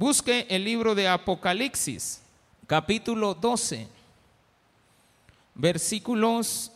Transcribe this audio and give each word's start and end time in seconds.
Busque 0.00 0.46
el 0.48 0.64
libro 0.64 0.94
de 0.94 1.06
Apocalipsis, 1.06 2.22
capítulo 2.66 3.34
12, 3.34 3.86
versículos 5.54 6.72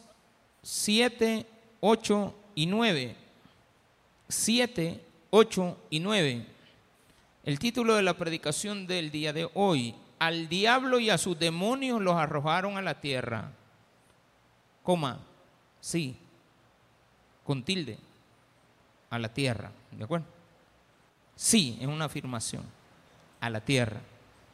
7, 0.62 1.46
8 1.80 2.34
y 2.54 2.66
9. 2.66 3.16
7, 4.28 5.04
8 5.30 5.76
y 5.88 6.00
9. 6.00 6.46
El 7.44 7.58
título 7.58 7.94
de 7.94 8.02
la 8.02 8.12
predicación 8.12 8.86
del 8.86 9.10
día 9.10 9.32
de 9.32 9.48
hoy, 9.54 9.94
al 10.18 10.50
diablo 10.50 10.98
y 10.98 11.08
a 11.08 11.16
sus 11.16 11.38
demonios 11.38 12.02
los 12.02 12.16
arrojaron 12.16 12.76
a 12.76 12.82
la 12.82 13.00
tierra. 13.00 13.52
Coma, 14.82 15.18
sí, 15.80 16.14
con 17.42 17.62
tilde, 17.62 17.96
a 19.08 19.18
la 19.18 19.32
tierra, 19.32 19.72
¿de 19.92 20.04
acuerdo? 20.04 20.26
Sí, 21.34 21.78
es 21.80 21.86
una 21.86 22.04
afirmación, 22.04 22.64
a 23.44 23.50
la 23.50 23.60
tierra. 23.60 24.00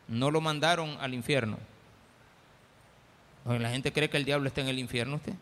No 0.09 0.30
lo 0.30 0.41
mandaron 0.41 0.96
al 1.00 1.14
infierno. 1.14 1.58
La 3.44 3.71
gente 3.71 3.93
cree 3.93 4.11
que 4.11 4.17
el 4.17 4.25
diablo 4.25 4.48
está 4.48 4.61
en 4.61 4.68
el 4.68 4.79
infierno, 4.79 5.17
usted. 5.17 5.35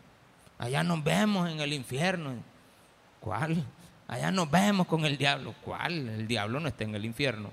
Allá 0.59 0.83
nos 0.83 1.03
vemos 1.03 1.49
en 1.49 1.59
el 1.59 1.73
infierno. 1.73 2.35
¿Cuál? 3.19 3.65
Allá 4.07 4.31
nos 4.31 4.49
vemos 4.51 4.85
con 4.87 5.05
el 5.05 5.17
diablo. 5.17 5.55
¿Cuál? 5.65 6.09
El 6.09 6.27
diablo 6.27 6.59
no 6.59 6.67
está 6.67 6.83
en 6.83 6.93
el 6.95 7.05
infierno. 7.05 7.51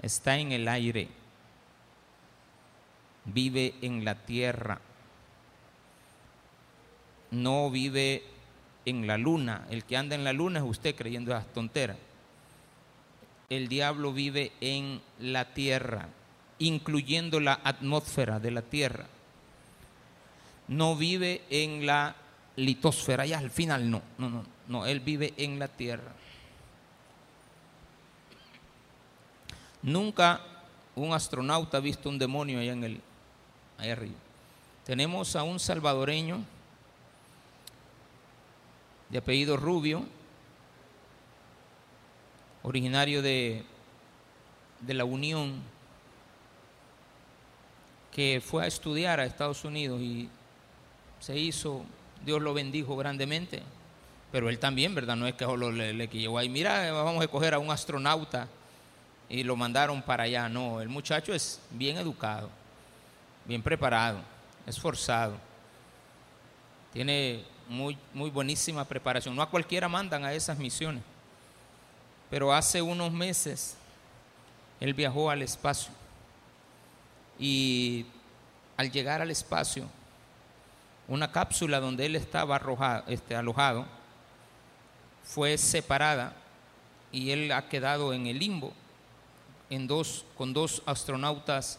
Está 0.00 0.38
en 0.38 0.52
el 0.52 0.68
aire. 0.68 1.08
Vive 3.24 3.74
en 3.82 4.04
la 4.04 4.14
tierra. 4.14 4.80
No 7.32 7.70
vive 7.70 8.22
en 8.84 9.06
la 9.08 9.18
luna. 9.18 9.66
El 9.70 9.84
que 9.84 9.96
anda 9.96 10.14
en 10.14 10.22
la 10.22 10.32
luna 10.32 10.60
es 10.60 10.64
usted 10.64 10.94
creyendo 10.94 11.32
esas 11.32 11.52
tonteras. 11.52 11.96
El 13.48 13.68
diablo 13.68 14.12
vive 14.12 14.52
en 14.60 15.00
la 15.20 15.52
tierra, 15.54 16.08
incluyendo 16.58 17.40
la 17.40 17.60
atmósfera 17.62 18.40
de 18.40 18.50
la 18.50 18.62
tierra. 18.62 19.06
No 20.68 20.96
vive 20.96 21.42
en 21.50 21.86
la 21.86 22.16
litosfera, 22.56 23.26
ya 23.26 23.38
al 23.38 23.50
final 23.50 23.90
no, 23.90 24.02
no, 24.18 24.28
no, 24.30 24.44
no, 24.68 24.86
él 24.86 25.00
vive 25.00 25.32
en 25.36 25.58
la 25.58 25.68
tierra. 25.68 26.12
Nunca 29.82 30.40
un 30.96 31.12
astronauta 31.12 31.76
ha 31.76 31.80
visto 31.80 32.08
un 32.08 32.18
demonio 32.18 32.58
allá 32.58 32.72
en 32.72 32.84
el 32.84 33.00
allá 33.78 33.92
arriba. 33.92 34.16
Tenemos 34.84 35.36
a 35.36 35.42
un 35.42 35.60
salvadoreño 35.60 36.42
de 39.08 39.18
apellido 39.18 39.56
Rubio, 39.56 40.04
originario 42.66 43.22
de, 43.22 43.62
de 44.80 44.94
la 44.94 45.04
Unión, 45.04 45.62
que 48.10 48.42
fue 48.44 48.64
a 48.64 48.66
estudiar 48.66 49.20
a 49.20 49.24
Estados 49.24 49.64
Unidos 49.64 50.00
y 50.00 50.28
se 51.20 51.38
hizo, 51.38 51.84
Dios 52.24 52.42
lo 52.42 52.52
bendijo 52.54 52.96
grandemente, 52.96 53.62
pero 54.32 54.48
él 54.48 54.58
también, 54.58 54.96
¿verdad? 54.96 55.14
No 55.14 55.28
es 55.28 55.34
que 55.34 55.44
solo 55.44 55.70
le, 55.70 55.92
le 55.92 56.10
ahí, 56.36 56.48
mira, 56.48 56.90
vamos 56.90 57.20
a 57.20 57.24
escoger 57.24 57.54
a 57.54 57.60
un 57.60 57.70
astronauta 57.70 58.48
y 59.28 59.44
lo 59.44 59.54
mandaron 59.54 60.02
para 60.02 60.24
allá, 60.24 60.48
no, 60.48 60.80
el 60.80 60.88
muchacho 60.88 61.32
es 61.32 61.60
bien 61.70 61.98
educado, 61.98 62.50
bien 63.44 63.62
preparado, 63.62 64.18
esforzado, 64.66 65.36
tiene 66.92 67.44
muy, 67.68 67.96
muy 68.12 68.28
buenísima 68.28 68.84
preparación, 68.84 69.36
no 69.36 69.42
a 69.42 69.50
cualquiera 69.50 69.88
mandan 69.88 70.24
a 70.24 70.32
esas 70.32 70.58
misiones, 70.58 71.04
pero 72.30 72.52
hace 72.52 72.82
unos 72.82 73.12
meses 73.12 73.76
él 74.80 74.94
viajó 74.94 75.30
al 75.30 75.42
espacio 75.42 75.92
y 77.38 78.06
al 78.76 78.90
llegar 78.90 79.22
al 79.22 79.30
espacio, 79.30 79.86
una 81.08 81.30
cápsula 81.30 81.80
donde 81.80 82.06
él 82.06 82.16
estaba 82.16 82.60
este, 83.06 83.36
alojado 83.36 83.86
fue 85.24 85.56
separada 85.58 86.34
y 87.12 87.30
él 87.30 87.52
ha 87.52 87.68
quedado 87.68 88.12
en 88.12 88.26
el 88.26 88.38
limbo 88.38 88.72
en 89.70 89.86
dos, 89.86 90.24
con 90.36 90.52
dos 90.52 90.82
astronautas, 90.86 91.78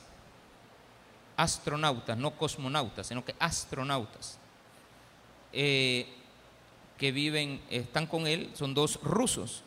astronautas, 1.36 2.18
no 2.18 2.32
cosmonautas, 2.32 3.08
sino 3.08 3.24
que 3.24 3.36
astronautas, 3.40 4.38
eh, 5.54 6.08
que 6.98 7.12
viven, 7.12 7.62
están 7.70 8.08
con 8.08 8.28
él, 8.28 8.52
son 8.56 8.74
dos 8.74 9.00
rusos. 9.02 9.64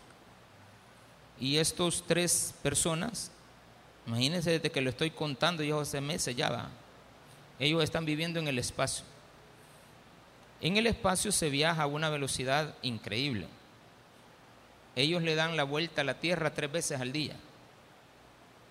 Y 1.41 1.57
estos 1.57 2.05
tres 2.07 2.55
personas, 2.63 3.31
imagínense 4.07 4.51
desde 4.51 4.71
que 4.71 4.83
lo 4.83 4.91
estoy 4.91 5.11
contando, 5.11 5.63
ya 5.65 5.81
hace 5.81 6.01
meses 6.01 6.37
ya 6.37 6.51
va, 6.51 6.69
ellos 7.59 7.83
están 7.83 8.05
viviendo 8.05 8.39
en 8.39 8.47
el 8.47 8.59
espacio. 8.59 9.05
En 10.61 10.77
el 10.77 10.87
espacio 10.87 11.33
se 11.33 11.49
viaja 11.49 11.83
a 11.83 11.87
una 11.87 12.11
velocidad 12.11 12.75
increíble. 12.83 13.47
Ellos 14.95 15.23
le 15.23 15.35
dan 15.35 15.57
la 15.57 15.65
vuelta 15.65 16.03
a 16.03 16.05
la 16.05 16.19
Tierra 16.19 16.53
tres 16.53 16.71
veces 16.71 17.01
al 17.01 17.13
día. 17.13 17.35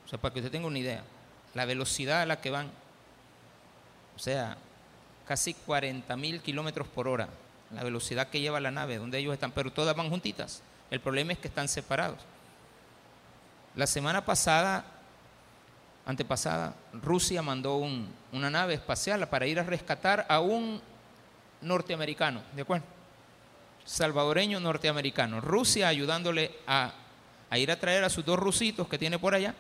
O 0.06 0.08
sea, 0.08 0.20
para 0.20 0.34
que 0.34 0.40
usted 0.40 0.52
tenga 0.52 0.68
una 0.68 0.80
idea, 0.80 1.04
la 1.54 1.66
velocidad 1.66 2.22
a 2.22 2.26
la 2.26 2.42
que 2.42 2.52
van, 2.52 2.72
o 4.16 4.20
sea, 4.20 4.58
casi 5.28 5.54
40 5.54 6.16
mil 6.18 6.42
kilómetros 6.42 6.88
por 6.88 7.08
hora, 7.08 7.30
la 7.72 7.84
velocidad 7.84 8.30
que 8.30 8.42
lleva 8.42 8.60
la 8.60 8.72
nave, 8.72 8.98
donde 8.98 9.20
ellos 9.20 9.34
están, 9.34 9.52
pero 9.52 9.72
todas 9.72 9.96
van 9.96 10.10
juntitas. 10.10 10.62
El 10.90 11.00
problema 11.00 11.34
es 11.34 11.40
que 11.40 11.48
están 11.48 11.68
separados. 11.68 12.20
La 13.76 13.88
semana 13.88 14.26
pasada, 14.26 14.84
antepasada, 16.06 16.74
Rusia 16.94 17.42
mandó 17.42 17.78
un, 17.78 18.12
una 18.32 18.50
nave 18.50 18.74
espacial 18.74 19.28
para 19.30 19.46
ir 19.46 19.60
a 19.60 19.64
rescatar 19.64 20.26
a 20.28 20.40
un 20.40 20.82
norteamericano, 21.62 22.42
¿de 22.56 22.64
acuerdo? 22.64 22.86
Salvadoreño 23.86 24.60
norteamericano. 24.60 25.40
Rusia 25.42 25.88
ayudándole 25.88 26.52
a, 26.68 26.94
a 27.50 27.58
ir 27.58 27.72
a 27.72 27.80
traer 27.80 28.04
a 28.04 28.10
sus 28.10 28.26
dos 28.26 28.40
rusitos 28.40 28.88
que 28.88 28.98
tiene 28.98 29.20
por 29.20 29.34
allá. 29.34 29.54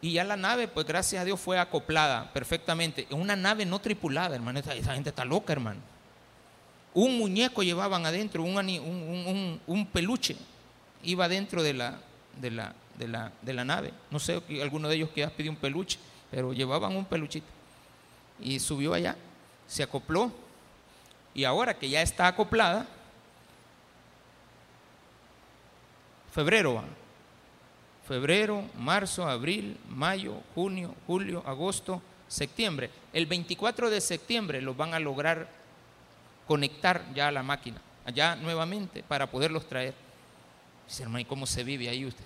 Y 0.00 0.12
ya 0.12 0.24
la 0.24 0.36
nave, 0.36 0.68
pues 0.68 0.86
gracias 0.86 1.22
a 1.22 1.24
Dios, 1.24 1.40
fue 1.40 1.58
acoplada 1.58 2.32
perfectamente. 2.32 3.06
Es 3.08 3.12
una 3.16 3.34
nave 3.34 3.64
no 3.64 3.78
tripulada, 3.80 4.36
hermano. 4.36 4.58
Esa, 4.60 4.74
esa 4.74 4.94
gente 4.94 5.10
está 5.10 5.24
loca, 5.24 5.52
hermano. 5.52 5.80
Un 6.92 7.18
muñeco 7.18 7.62
llevaban 7.62 8.06
adentro, 8.06 8.42
un, 8.42 8.56
un, 8.56 9.26
un, 9.26 9.60
un 9.66 9.86
peluche 9.86 10.36
iba 11.02 11.28
dentro 11.28 11.62
de 11.62 11.74
la, 11.74 11.98
de 12.40 12.50
la, 12.50 12.74
de 12.98 13.08
la, 13.08 13.32
de 13.42 13.54
la 13.54 13.64
nave. 13.64 13.92
No 14.10 14.18
sé, 14.18 14.42
alguno 14.62 14.88
de 14.88 14.96
ellos 14.96 15.10
que 15.10 15.26
pidió 15.28 15.50
un 15.50 15.56
peluche, 15.56 15.98
pero 16.30 16.52
llevaban 16.52 16.96
un 16.96 17.04
peluchito. 17.04 17.46
Y 18.40 18.58
subió 18.60 18.94
allá, 18.94 19.16
se 19.66 19.82
acopló. 19.82 20.30
Y 21.34 21.44
ahora 21.44 21.74
que 21.74 21.88
ya 21.88 22.02
está 22.02 22.28
acoplada, 22.28 22.86
febrero, 26.32 26.82
febrero, 28.06 28.64
marzo, 28.76 29.26
abril, 29.26 29.78
mayo, 29.88 30.40
junio, 30.54 30.94
julio, 31.06 31.42
agosto, 31.46 32.00
septiembre. 32.28 32.90
El 33.12 33.26
24 33.26 33.90
de 33.90 34.00
septiembre 34.00 34.60
los 34.60 34.76
van 34.76 34.94
a 34.94 35.00
lograr 35.00 35.48
conectar 36.46 37.04
ya 37.14 37.28
a 37.28 37.32
la 37.32 37.42
máquina, 37.42 37.80
allá 38.04 38.36
nuevamente, 38.36 39.02
para 39.02 39.30
poderlos 39.30 39.66
traer. 39.66 39.94
Dice, 40.86 41.02
hermano, 41.02 41.20
¿y 41.20 41.24
cómo 41.24 41.46
se 41.46 41.64
vive 41.64 41.88
ahí 41.88 42.04
usted? 42.04 42.24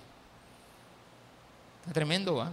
Está 1.81 1.93
tremendo, 1.93 2.35
¿va? 2.35 2.51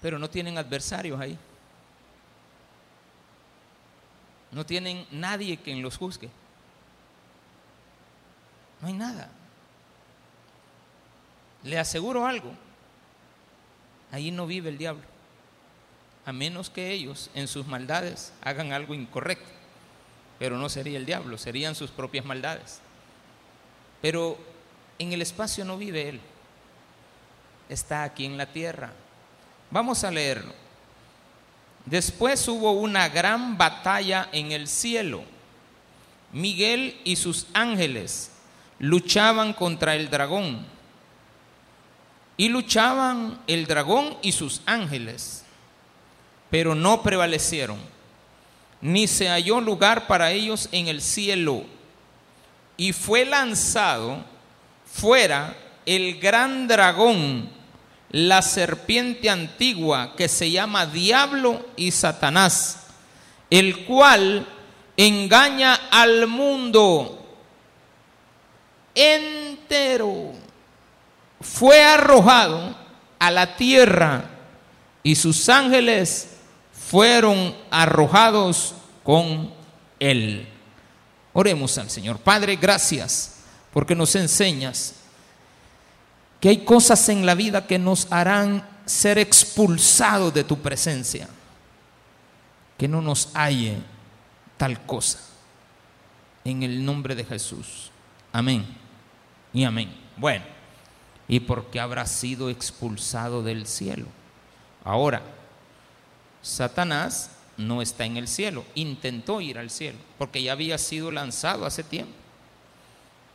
Pero 0.00 0.18
no 0.18 0.30
tienen 0.30 0.56
adversarios 0.56 1.20
ahí. 1.20 1.38
No 4.50 4.64
tienen 4.64 5.06
nadie 5.10 5.58
quien 5.58 5.82
los 5.82 5.98
juzgue. 5.98 6.30
No 8.80 8.88
hay 8.88 8.94
nada. 8.94 9.30
Le 11.64 11.78
aseguro 11.78 12.26
algo. 12.26 12.52
Ahí 14.10 14.30
no 14.30 14.46
vive 14.46 14.70
el 14.70 14.78
diablo. 14.78 15.02
A 16.24 16.32
menos 16.32 16.70
que 16.70 16.92
ellos 16.92 17.30
en 17.34 17.48
sus 17.48 17.66
maldades 17.66 18.32
hagan 18.42 18.72
algo 18.72 18.94
incorrecto. 18.94 19.57
Pero 20.38 20.56
no 20.56 20.68
sería 20.68 20.98
el 20.98 21.06
diablo, 21.06 21.38
serían 21.38 21.74
sus 21.74 21.90
propias 21.90 22.24
maldades. 22.24 22.80
Pero 24.00 24.38
en 24.98 25.12
el 25.12 25.22
espacio 25.22 25.64
no 25.64 25.76
vive 25.76 26.08
él. 26.08 26.20
Está 27.68 28.04
aquí 28.04 28.24
en 28.24 28.38
la 28.38 28.46
tierra. 28.46 28.92
Vamos 29.70 30.04
a 30.04 30.10
leerlo. 30.10 30.52
Después 31.84 32.46
hubo 32.48 32.72
una 32.72 33.08
gran 33.08 33.58
batalla 33.58 34.28
en 34.32 34.52
el 34.52 34.68
cielo. 34.68 35.22
Miguel 36.32 37.00
y 37.04 37.16
sus 37.16 37.46
ángeles 37.54 38.30
luchaban 38.78 39.52
contra 39.52 39.94
el 39.96 40.10
dragón. 40.10 40.66
Y 42.36 42.48
luchaban 42.48 43.40
el 43.46 43.66
dragón 43.66 44.16
y 44.22 44.30
sus 44.30 44.62
ángeles, 44.64 45.44
pero 46.50 46.76
no 46.76 47.02
prevalecieron, 47.02 47.80
ni 48.80 49.06
se 49.06 49.28
halló 49.28 49.60
lugar 49.60 50.06
para 50.06 50.30
ellos 50.30 50.68
en 50.72 50.88
el 50.88 51.02
cielo. 51.02 51.64
Y 52.76 52.92
fue 52.92 53.24
lanzado 53.24 54.24
fuera 54.90 55.56
el 55.84 56.18
gran 56.20 56.68
dragón, 56.68 57.50
la 58.10 58.42
serpiente 58.42 59.28
antigua 59.28 60.14
que 60.16 60.28
se 60.28 60.50
llama 60.50 60.86
Diablo 60.86 61.66
y 61.76 61.90
Satanás, 61.90 62.86
el 63.50 63.84
cual 63.84 64.46
engaña 64.96 65.74
al 65.90 66.26
mundo 66.26 67.14
entero. 68.94 70.32
Fue 71.40 71.82
arrojado 71.82 72.76
a 73.18 73.30
la 73.30 73.56
tierra 73.56 74.24
y 75.02 75.14
sus 75.14 75.48
ángeles 75.48 76.37
fueron 76.88 77.54
arrojados 77.70 78.74
con 79.04 79.52
él. 80.00 80.48
Oremos 81.34 81.76
al 81.76 81.90
Señor. 81.90 82.18
Padre, 82.18 82.56
gracias 82.56 83.40
porque 83.74 83.94
nos 83.94 84.14
enseñas 84.14 84.94
que 86.40 86.48
hay 86.48 86.64
cosas 86.64 87.06
en 87.10 87.26
la 87.26 87.34
vida 87.34 87.66
que 87.66 87.78
nos 87.78 88.10
harán 88.10 88.66
ser 88.86 89.18
expulsados 89.18 90.32
de 90.32 90.44
tu 90.44 90.58
presencia. 90.60 91.28
Que 92.78 92.88
no 92.88 93.02
nos 93.02 93.32
halle 93.34 93.76
tal 94.56 94.86
cosa. 94.86 95.18
En 96.42 96.62
el 96.62 96.82
nombre 96.82 97.14
de 97.14 97.24
Jesús. 97.24 97.90
Amén. 98.32 98.66
Y 99.52 99.64
amén. 99.64 99.94
Bueno, 100.16 100.46
¿y 101.26 101.40
por 101.40 101.66
qué 101.66 101.80
habrá 101.80 102.06
sido 102.06 102.48
expulsado 102.48 103.42
del 103.42 103.66
cielo? 103.66 104.06
Ahora, 104.84 105.37
Satanás 106.48 107.30
no 107.58 107.82
está 107.82 108.06
en 108.06 108.16
el 108.16 108.26
cielo, 108.26 108.64
intentó 108.74 109.42
ir 109.42 109.58
al 109.58 109.68
cielo, 109.68 109.98
porque 110.16 110.42
ya 110.42 110.52
había 110.52 110.78
sido 110.78 111.10
lanzado 111.10 111.66
hace 111.66 111.84
tiempo. 111.84 112.12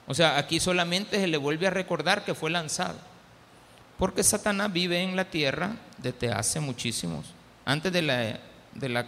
O 0.07 0.15
sea, 0.15 0.37
aquí 0.37 0.59
solamente 0.59 1.17
se 1.17 1.27
le 1.27 1.37
vuelve 1.37 1.67
a 1.67 1.69
recordar 1.69 2.25
que 2.25 2.33
fue 2.33 2.49
lanzado, 2.49 2.97
porque 3.99 4.23
Satanás 4.23 4.73
vive 4.73 5.01
en 5.03 5.15
la 5.15 5.25
tierra 5.25 5.75
desde 5.99 6.31
hace 6.31 6.59
muchísimos, 6.59 7.27
antes 7.65 7.93
de 7.93 8.01
la, 8.01 8.39
de 8.73 8.89
la, 8.89 9.05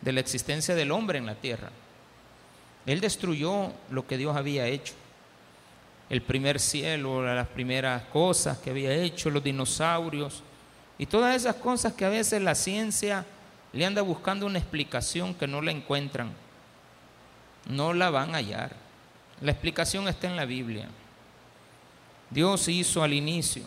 de 0.00 0.12
la 0.12 0.20
existencia 0.20 0.76
del 0.76 0.92
hombre 0.92 1.18
en 1.18 1.26
la 1.26 1.34
tierra. 1.34 1.70
Él 2.86 3.00
destruyó 3.00 3.72
lo 3.90 4.06
que 4.06 4.16
Dios 4.16 4.36
había 4.36 4.66
hecho. 4.66 4.94
El 6.08 6.22
primer 6.22 6.60
cielo, 6.60 7.24
las 7.34 7.48
primeras 7.48 8.02
cosas 8.04 8.58
que 8.58 8.70
había 8.70 8.92
hecho, 8.92 9.30
los 9.30 9.42
dinosaurios 9.42 10.42
y 10.98 11.06
todas 11.06 11.34
esas 11.34 11.56
cosas 11.56 11.92
que 11.92 12.04
a 12.04 12.08
veces 12.08 12.40
la 12.42 12.54
ciencia 12.54 13.26
le 13.72 13.84
anda 13.84 14.02
buscando 14.02 14.46
una 14.46 14.58
explicación 14.58 15.34
que 15.34 15.48
no 15.48 15.60
la 15.60 15.72
encuentran. 15.72 16.32
No 17.68 17.92
la 17.92 18.10
van 18.10 18.34
a 18.34 18.38
hallar. 18.38 18.72
La 19.40 19.50
explicación 19.50 20.06
está 20.06 20.28
en 20.28 20.36
la 20.36 20.44
Biblia. 20.44 20.88
Dios 22.30 22.68
hizo 22.68 23.02
al 23.02 23.12
inicio 23.12 23.64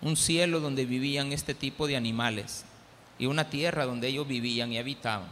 un 0.00 0.16
cielo 0.16 0.60
donde 0.60 0.86
vivían 0.86 1.32
este 1.32 1.54
tipo 1.54 1.86
de 1.86 1.96
animales 1.96 2.64
y 3.18 3.26
una 3.26 3.48
tierra 3.48 3.84
donde 3.84 4.08
ellos 4.08 4.26
vivían 4.26 4.72
y 4.72 4.78
habitaban. 4.78 5.28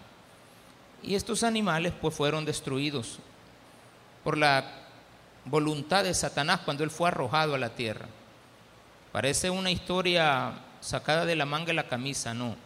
Y 1.02 1.14
estos 1.14 1.42
animales 1.42 1.92
pues 2.00 2.14
fueron 2.14 2.44
destruidos 2.44 3.18
por 4.22 4.38
la 4.38 4.64
voluntad 5.44 6.04
de 6.04 6.14
Satanás 6.14 6.60
cuando 6.64 6.84
él 6.84 6.90
fue 6.90 7.08
arrojado 7.08 7.54
a 7.54 7.58
la 7.58 7.74
tierra. 7.74 8.06
Parece 9.12 9.50
una 9.50 9.70
historia 9.70 10.54
sacada 10.80 11.26
de 11.26 11.36
la 11.36 11.44
manga 11.44 11.66
de 11.66 11.74
la 11.74 11.88
camisa, 11.88 12.32
no. 12.32 12.56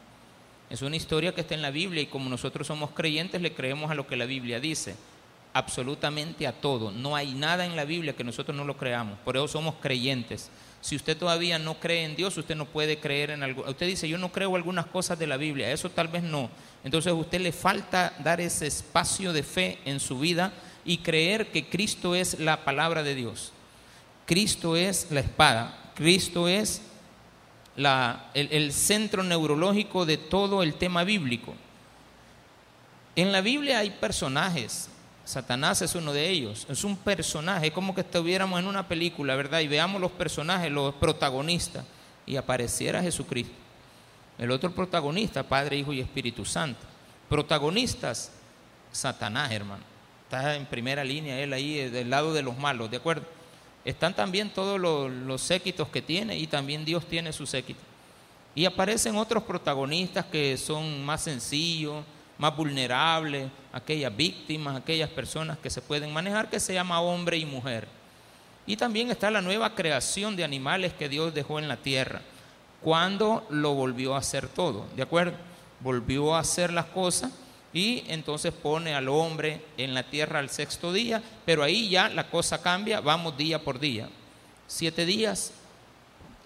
Es 0.71 0.83
una 0.83 0.97
historia 0.97 1.35
que 1.35 1.41
está 1.41 1.55
en 1.55 1.63
la 1.63 1.71
Biblia 1.71 2.03
y 2.03 2.07
como 2.07 2.29
nosotros 2.29 2.67
somos 2.67 2.91
creyentes 2.91 3.43
le 3.43 3.53
creemos 3.53 3.91
a 3.91 3.95
lo 3.95 4.07
que 4.07 4.17
la 4.17 4.27
Biblia 4.27 4.61
dice, 4.61 4.95
absolutamente 5.53 6.47
a 6.47 6.53
todo. 6.53 6.93
No 6.93 7.17
hay 7.17 7.35
nada 7.35 7.67
en 7.67 7.75
la 7.75 7.85
Biblia 7.85 8.15
que 8.15 8.25
nosotros 8.25 8.57
no 8.57 8.65
lo 8.65 8.77
creamos, 8.77 9.19
por 9.25 9.37
eso 9.37 9.49
somos 9.49 9.75
creyentes. 9.81 10.51
Si 10.81 10.95
usted 10.95 11.17
todavía 11.17 11.59
no 11.59 11.81
cree 11.81 12.05
en 12.05 12.15
Dios, 12.15 12.37
usted 12.37 12.55
no 12.55 12.67
puede 12.67 13.01
creer 13.01 13.31
en 13.31 13.43
algo. 13.43 13.65
Usted 13.69 13.87
dice, 13.87 14.09
yo 14.09 14.19
no 14.19 14.31
creo 14.31 14.55
algunas 14.55 14.87
cosas 14.87 15.19
de 15.19 15.27
la 15.27 15.37
Biblia, 15.37 15.73
eso 15.73 15.91
tal 15.91 16.07
vez 16.07 16.23
no. 16.23 16.49
Entonces 16.85 17.11
a 17.11 17.15
usted 17.15 17.41
le 17.41 17.51
falta 17.51 18.15
dar 18.23 18.41
ese 18.41 18.69
espacio 18.69 19.33
de 19.33 19.43
fe 19.43 19.79
en 19.85 19.99
su 19.99 20.19
vida 20.19 20.53
y 20.85 20.99
creer 20.99 21.51
que 21.51 21.69
Cristo 21.69 22.15
es 22.15 22.39
la 22.39 22.65
palabra 22.65 23.03
de 23.03 23.17
Dios. 23.17 23.53
Cristo 24.27 24.77
es 24.77 25.09
la 25.11 25.21
espada, 25.21 25.86
Cristo 25.97 26.47
es 26.47 26.83
el, 28.35 28.73
centro 28.73 29.23
neurológico 29.23 30.05
de 30.05 30.19
todo 30.19 30.63
el 30.63 30.75
tema 30.75 31.05
bíblico. 31.05 31.55
En 33.17 33.33
la 33.33 33.41
Biblia 33.41 33.79
hay 33.79 33.91
personajes, 33.91 34.91
Satanás 35.25 35.81
es 35.81 35.95
uno 35.95 36.13
de 36.13 36.29
ellos, 36.29 36.67
es 36.69 36.85
un 36.85 36.99
personaje, 36.99 37.73
como 37.73 37.95
que 37.95 38.03
estuviéramos 38.03 38.61
en 38.61 38.67
una 38.67 38.87
película, 38.87 39.35
¿verdad? 39.37 39.61
Y 39.61 39.69
veamos 39.69 40.01
los 40.01 40.13
personajes, 40.13 40.71
los 40.71 40.95
protagonistas, 40.97 41.85
y 42.27 42.37
apareciera 42.37 43.03
Jesucristo. 43.03 43.55
El 44.39 44.51
otro 44.51 44.71
protagonista, 44.75 45.43
Padre, 45.43 45.79
Hijo 45.79 45.95
y 45.95 46.01
Espíritu 46.01 46.45
Santo. 46.45 46.81
Protagonistas, 47.31 48.33
Satanás, 48.93 49.51
hermano. 49.51 49.83
Está 50.25 50.57
en 50.57 50.67
primera 50.67 51.03
línea 51.05 51.41
él 51.41 51.55
ahí, 51.55 51.89
del 51.89 52.11
lado 52.11 52.35
de 52.35 52.43
los 52.43 52.59
malos, 52.59 52.91
¿de 52.91 52.99
acuerdo? 52.99 53.36
Están 53.87 54.15
también 54.15 54.51
todos 54.51 54.81
los, 54.81 55.41
séquitos 55.41 55.89
que 55.89 56.03
tiene 56.03 56.37
y 56.37 56.49
también 56.49 56.85
Dios 56.85 57.07
tiene 57.07 57.33
su 57.33 57.47
séquito. 57.47 57.81
Y 58.53 58.65
aparecen 58.65 59.15
otros 59.15 59.45
protagonistas 59.45 60.25
que 60.27 60.57
son 60.57 61.05
más 61.05 61.23
sencillos, 61.23 62.05
más 62.37 62.57
vulnerables, 62.57 63.49
aquellas 63.73 64.15
víctimas, 64.15 64.77
aquellas 64.77 65.09
personas 65.09 65.57
que 65.59 65.71
se 65.71 65.81
pueden 65.81 66.13
manejar, 66.13 66.51
que 66.51 66.59
se 66.59 66.75
llama 66.75 67.01
hombre 67.01 67.37
y 67.37 67.47
mujer. 67.47 67.87
Y 68.67 68.77
también 68.77 69.09
está 69.13 69.31
la 69.31 69.41
nueva 69.41 69.77
creación 69.77 70.35
de 70.35 70.43
animales 70.43 70.93
que 70.93 71.09
Dios 71.09 71.33
dejó 71.33 71.61
en 71.61 71.69
la 71.69 71.77
tierra, 71.77 72.23
cuando 72.83 73.47
lo 73.51 73.75
volvió 73.75 74.17
a 74.17 74.19
hacer 74.19 74.49
todo, 74.49 74.87
¿de 74.97 75.03
acuerdo? 75.03 75.37
Volvió 75.79 76.35
a 76.35 76.41
hacer 76.41 76.73
las 76.73 76.87
cosas 76.87 77.31
y 77.77 78.03
entonces 78.09 78.55
pone 78.55 78.95
al 78.95 79.07
hombre 79.07 79.61
en 79.77 79.93
la 79.93 80.05
tierra 80.05 80.39
al 80.39 80.49
sexto 80.49 80.95
día, 80.95 81.23
pero 81.45 81.63
ahí 81.63 81.91
ya 81.91 82.09
la 82.09 82.31
cosa 82.31 82.63
cambia, 82.63 83.03
vamos 83.03 83.37
día 83.37 83.63
por 83.63 83.79
día. 83.79 84.09
Siete 84.67 85.05
días 85.05 85.53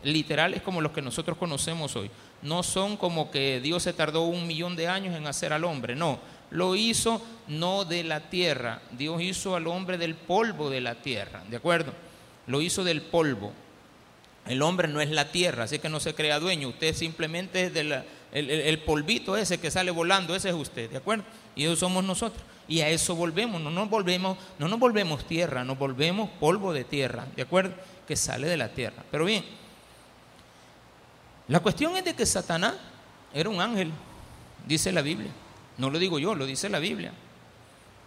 literales 0.02 0.60
como 0.60 0.80
los 0.80 0.90
que 0.90 1.02
nosotros 1.02 1.38
conocemos 1.38 1.94
hoy. 1.94 2.10
No 2.42 2.64
son 2.64 2.96
como 2.96 3.30
que 3.30 3.60
Dios 3.60 3.84
se 3.84 3.92
tardó 3.92 4.22
un 4.22 4.44
millón 4.48 4.74
de 4.74 4.88
años 4.88 5.14
en 5.14 5.28
hacer 5.28 5.52
al 5.52 5.62
hombre, 5.62 5.94
no. 5.94 6.18
Lo 6.50 6.74
hizo 6.74 7.22
no 7.46 7.84
de 7.84 8.02
la 8.02 8.28
tierra, 8.28 8.82
Dios 8.90 9.22
hizo 9.22 9.54
al 9.54 9.68
hombre 9.68 9.98
del 9.98 10.16
polvo 10.16 10.68
de 10.68 10.80
la 10.80 10.96
tierra, 10.96 11.44
¿de 11.48 11.58
acuerdo? 11.58 11.92
Lo 12.48 12.60
hizo 12.60 12.82
del 12.82 13.02
polvo. 13.02 13.52
El 14.46 14.62
hombre 14.62 14.88
no 14.88 15.00
es 15.00 15.10
la 15.10 15.30
tierra, 15.30 15.62
así 15.62 15.78
que 15.78 15.88
no 15.88 16.00
se 16.00 16.12
crea 16.12 16.40
dueño, 16.40 16.70
usted 16.70 16.92
simplemente 16.92 17.66
es 17.66 17.74
de 17.74 17.84
la, 17.84 18.04
el, 18.32 18.78
polvito 18.80 19.36
ese 19.36 19.58
que 19.58 19.70
sale 19.70 19.90
volando, 19.90 20.34
ese 20.34 20.50
es 20.50 20.54
usted, 20.54 20.90
¿de 20.90 20.98
acuerdo? 20.98 21.24
Y 21.56 21.64
eso 21.64 21.76
somos 21.76 22.04
nosotros. 22.04 22.42
Y 22.68 22.80
a 22.80 22.88
eso 22.88 23.16
volvemos, 23.16 23.60
no 23.60 23.70
nos 23.70 23.90
volvemos, 23.90 24.38
no 24.58 24.68
nos 24.68 24.78
volvemos 24.78 25.24
tierra, 25.26 25.64
nos 25.64 25.76
volvemos 25.76 26.30
polvo 26.38 26.72
de 26.72 26.84
tierra, 26.84 27.26
¿de 27.34 27.42
acuerdo? 27.42 27.74
Que 28.06 28.14
sale 28.14 28.46
de 28.46 28.56
la 28.56 28.68
tierra. 28.68 29.02
Pero 29.10 29.24
bien, 29.24 29.44
la 31.48 31.60
cuestión 31.60 31.96
es 31.96 32.04
de 32.04 32.14
que 32.14 32.24
Satanás 32.24 32.74
era 33.34 33.48
un 33.48 33.60
ángel, 33.60 33.90
dice 34.66 34.92
la 34.92 35.02
Biblia. 35.02 35.32
No 35.78 35.90
lo 35.90 35.98
digo 35.98 36.18
yo, 36.20 36.34
lo 36.34 36.46
dice 36.46 36.68
la 36.68 36.78
Biblia. 36.78 37.12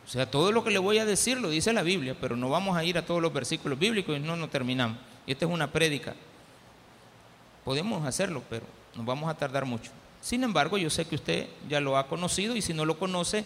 O 0.05 0.09
sea, 0.09 0.29
todo 0.29 0.51
lo 0.51 0.63
que 0.63 0.71
le 0.71 0.79
voy 0.79 0.99
a 0.99 1.05
decir 1.05 1.39
lo 1.39 1.49
dice 1.49 1.73
la 1.73 1.81
Biblia, 1.81 2.15
pero 2.19 2.37
no 2.37 2.49
vamos 2.49 2.77
a 2.77 2.83
ir 2.83 2.97
a 2.97 3.05
todos 3.05 3.21
los 3.21 3.33
versículos 3.33 3.79
bíblicos 3.79 4.15
y 4.15 4.19
no 4.19 4.35
nos 4.35 4.49
terminamos. 4.49 4.97
Y 5.25 5.31
esta 5.31 5.45
es 5.45 5.51
una 5.51 5.71
prédica. 5.71 6.15
Podemos 7.65 8.05
hacerlo, 8.05 8.43
pero 8.49 8.65
nos 8.95 9.05
vamos 9.05 9.29
a 9.29 9.33
tardar 9.33 9.65
mucho. 9.65 9.91
Sin 10.23 10.41
embargo, 10.45 10.77
yo 10.77 10.89
sé 10.89 11.03
que 11.03 11.15
usted 11.15 11.47
ya 11.67 11.81
lo 11.81 11.97
ha 11.97 12.07
conocido 12.07 12.55
y 12.55 12.61
si 12.61 12.73
no 12.73 12.85
lo 12.85 12.97
conoce, 12.97 13.43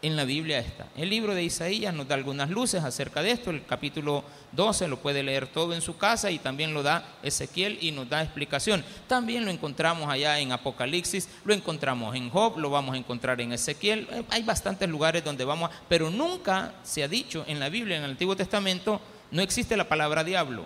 en 0.00 0.14
la 0.14 0.24
Biblia 0.24 0.60
está. 0.60 0.86
El 0.96 1.10
libro 1.10 1.34
de 1.34 1.42
Isaías 1.42 1.92
nos 1.92 2.06
da 2.06 2.14
algunas 2.14 2.50
luces 2.50 2.84
acerca 2.84 3.20
de 3.20 3.32
esto. 3.32 3.50
El 3.50 3.66
capítulo 3.66 4.22
12 4.52 4.86
lo 4.86 5.00
puede 5.00 5.24
leer 5.24 5.48
todo 5.48 5.74
en 5.74 5.80
su 5.80 5.96
casa 5.96 6.30
y 6.30 6.38
también 6.38 6.72
lo 6.72 6.84
da 6.84 7.04
Ezequiel 7.24 7.78
y 7.80 7.90
nos 7.90 8.08
da 8.08 8.22
explicación. 8.22 8.84
También 9.08 9.44
lo 9.44 9.50
encontramos 9.50 10.08
allá 10.08 10.38
en 10.38 10.52
Apocalipsis, 10.52 11.28
lo 11.44 11.52
encontramos 11.52 12.14
en 12.14 12.30
Job, 12.30 12.58
lo 12.58 12.70
vamos 12.70 12.94
a 12.94 12.98
encontrar 12.98 13.40
en 13.40 13.52
Ezequiel. 13.52 14.06
Eh, 14.12 14.22
hay 14.30 14.44
bastantes 14.44 14.88
lugares 14.88 15.24
donde 15.24 15.44
vamos, 15.44 15.68
a, 15.68 15.72
pero 15.88 16.10
nunca 16.10 16.74
se 16.84 17.02
ha 17.02 17.08
dicho 17.08 17.42
en 17.48 17.58
la 17.58 17.70
Biblia, 17.70 17.96
en 17.96 18.04
el 18.04 18.10
Antiguo 18.12 18.36
Testamento, 18.36 19.00
no 19.32 19.42
existe 19.42 19.76
la 19.76 19.88
palabra 19.88 20.22
diablo. 20.22 20.64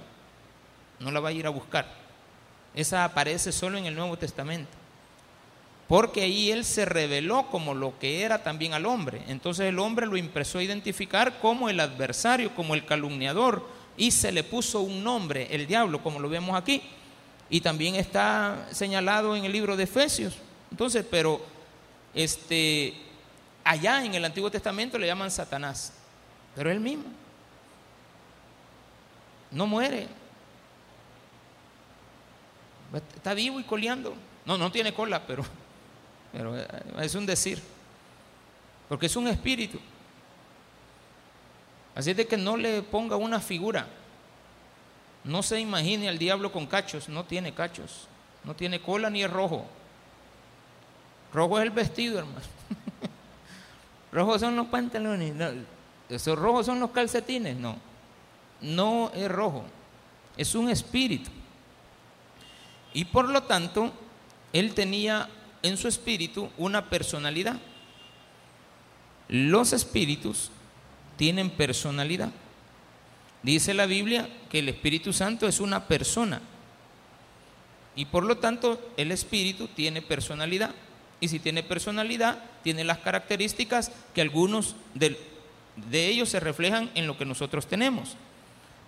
No 1.01 1.11
la 1.11 1.21
va 1.21 1.31
a 1.31 1.33
ir 1.33 1.47
a 1.47 1.51
buscar. 1.51 1.87
Esa 2.75 3.03
aparece 3.03 3.51
solo 3.51 3.79
en 3.79 3.87
el 3.87 3.95
Nuevo 3.95 4.19
Testamento 4.19 4.88
porque 5.89 6.21
ahí 6.23 6.51
él 6.51 6.65
se 6.67 6.85
reveló 6.85 7.47
como 7.51 7.75
lo 7.75 7.99
que 7.99 8.23
era 8.23 8.43
también 8.43 8.75
al 8.75 8.85
hombre. 8.85 9.23
Entonces 9.27 9.67
el 9.67 9.79
hombre 9.79 10.07
lo 10.07 10.17
empezó 10.17 10.59
a 10.59 10.63
identificar 10.63 11.41
como 11.41 11.71
el 11.71 11.81
adversario, 11.81 12.55
como 12.55 12.75
el 12.75 12.85
calumniador, 12.85 13.67
y 13.97 14.11
se 14.11 14.31
le 14.31 14.45
puso 14.45 14.83
un 14.83 15.03
nombre, 15.03 15.49
el 15.51 15.67
diablo, 15.67 16.03
como 16.03 16.21
lo 16.21 16.29
vemos 16.29 16.57
aquí. 16.57 16.83
Y 17.51 17.63
también 17.63 17.95
está 17.95 18.69
señalado 18.71 19.35
en 19.35 19.47
el 19.47 19.53
libro 19.53 19.77
de 19.77 19.85
Efesios. 19.85 20.37
Entonces, 20.71 21.05
pero 21.11 21.41
este 22.15 22.95
allá 23.65 24.05
en 24.05 24.15
el 24.15 24.25
Antiguo 24.25 24.51
Testamento 24.51 24.99
le 24.99 25.07
llaman 25.07 25.31
Satanás, 25.31 25.93
pero 26.55 26.71
él 26.71 26.81
mismo. 26.81 27.05
no 29.51 29.67
muere. 29.67 30.07
Está 33.15 33.35
vivo 33.35 33.59
y 33.61 33.65
coleando. 33.65 34.15
No, 34.45 34.57
no 34.57 34.73
tiene 34.73 34.95
cola, 34.95 35.27
pero, 35.27 35.45
pero 36.39 36.55
es 37.01 37.17
un 37.17 37.27
decir. 37.27 37.61
Porque 38.89 39.07
es 39.07 39.17
un 39.17 39.27
espíritu. 39.27 39.81
Así 41.97 42.13
es 42.13 42.17
de 42.17 42.29
que 42.29 42.37
no 42.37 42.57
le 42.57 42.81
ponga 42.83 43.17
una 43.17 43.41
figura. 43.41 43.89
No 45.25 45.43
se 45.43 45.59
imagine 45.59 46.09
al 46.09 46.17
diablo 46.17 46.53
con 46.53 46.69
cachos. 46.69 47.09
No 47.09 47.25
tiene 47.25 47.53
cachos. 47.53 48.07
No 48.45 48.55
tiene 48.55 48.81
cola 48.81 49.11
ni 49.11 49.25
es 49.25 49.31
rojo. 49.33 49.67
Rojo 51.35 51.59
es 51.59 51.65
el 51.65 51.71
vestido, 51.73 52.21
hermano. 52.21 52.39
Rojos 54.13 54.41
son 54.41 54.55
los 54.55 54.69
pantalones. 54.69 55.35
esos 56.09 56.39
rojos 56.39 56.67
son 56.67 56.79
los 56.79 56.93
calcetines. 56.93 57.57
No. 57.57 57.79
No 58.61 59.11
es 59.13 59.29
rojo. 59.29 59.65
Es 60.37 60.55
un 60.55 60.71
espíritu. 60.71 61.31
Y 62.95 63.07
por 63.07 63.29
lo 63.29 63.43
tanto, 63.43 63.91
él 64.53 64.73
tenía 64.73 65.29
en 65.63 65.77
su 65.77 65.89
espíritu 65.89 66.51
una 66.57 66.89
personalidad. 66.91 67.59
Los 69.29 69.73
espíritus 69.73 70.51
tienen 71.17 71.51
personalidad. 71.51 72.31
Dice 73.43 73.75
la 73.75 73.87
Biblia 73.87 74.29
que 74.51 74.61
el 74.61 74.69
Espíritu 74.69 75.13
Santo 75.13 75.47
es 75.47 75.61
una 75.61 75.87
persona. 75.87 76.41
Y 77.95 78.05
por 78.07 78.25
lo 78.25 78.39
tanto, 78.39 78.81
el 78.97 79.11
espíritu 79.11 79.69
tiene 79.69 80.03
personalidad. 80.03 80.75
Y 81.21 81.29
si 81.29 81.41
tiene 81.41 81.63
personalidad, 81.65 82.43
tiene 82.63 82.85
las 82.85 82.99
características 82.99 83.91
que 84.15 84.21
algunos 84.21 84.77
de, 84.95 85.17
ellos 85.93 86.29
se 86.29 86.39
reflejan 86.39 86.91
en 86.95 87.07
lo 87.09 87.19
que 87.19 87.25
nosotros 87.25 87.67
tenemos. 87.67 88.17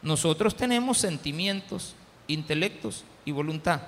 Nosotros 0.02 0.56
tenemos 0.56 0.98
sentimientos, 0.98 1.94
intelectos 2.28 3.04
y 3.24 3.32
voluntad. 3.32 3.82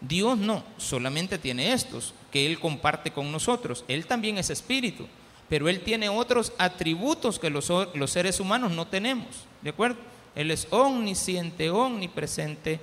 Dios 0.00 0.38
no, 0.38 0.62
solamente 0.76 1.38
tiene 1.38 1.72
estos 1.72 2.14
que 2.30 2.46
Él 2.46 2.60
comparte 2.60 3.10
con 3.10 3.32
nosotros. 3.32 3.84
Él 3.88 4.06
también 4.06 4.38
es 4.38 4.50
espíritu, 4.50 5.06
pero 5.48 5.68
Él 5.68 5.80
tiene 5.80 6.08
otros 6.08 6.52
atributos 6.58 7.38
que 7.38 7.50
los, 7.50 7.68
los 7.94 8.10
seres 8.10 8.38
humanos 8.38 8.72
no 8.72 8.86
tenemos. 8.86 9.26
¿De 9.62 9.70
acuerdo? 9.70 9.98
Él 10.34 10.50
es 10.50 10.68
omnisciente, 10.70 11.70
omnipresente, 11.70 12.80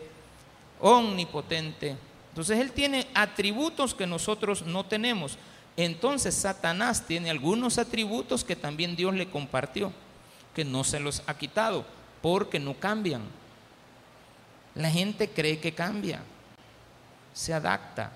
omnipotente. 0.81 1.95
Entonces 2.29 2.59
Él 2.59 2.73
tiene 2.73 3.07
atributos 3.13 3.93
que 3.93 4.07
nosotros 4.07 4.63
no 4.63 4.85
tenemos. 4.85 5.37
Entonces 5.77 6.35
Satanás 6.35 7.05
tiene 7.07 7.29
algunos 7.29 7.77
atributos 7.77 8.43
que 8.43 8.57
también 8.57 8.95
Dios 8.97 9.13
le 9.13 9.29
compartió, 9.29 9.93
que 10.53 10.65
no 10.65 10.83
se 10.83 10.99
los 10.99 11.23
ha 11.27 11.37
quitado, 11.37 11.85
porque 12.21 12.59
no 12.59 12.73
cambian. 12.73 13.21
La 14.73 14.89
gente 14.89 15.29
cree 15.29 15.59
que 15.59 15.73
cambia 15.73 16.21
se 17.35 17.53
adapta. 17.53 18.11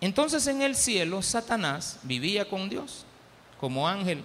Entonces 0.00 0.46
en 0.46 0.62
el 0.62 0.76
cielo 0.76 1.22
Satanás 1.22 1.98
vivía 2.02 2.48
con 2.48 2.68
Dios 2.68 3.04
como 3.58 3.88
ángel. 3.88 4.22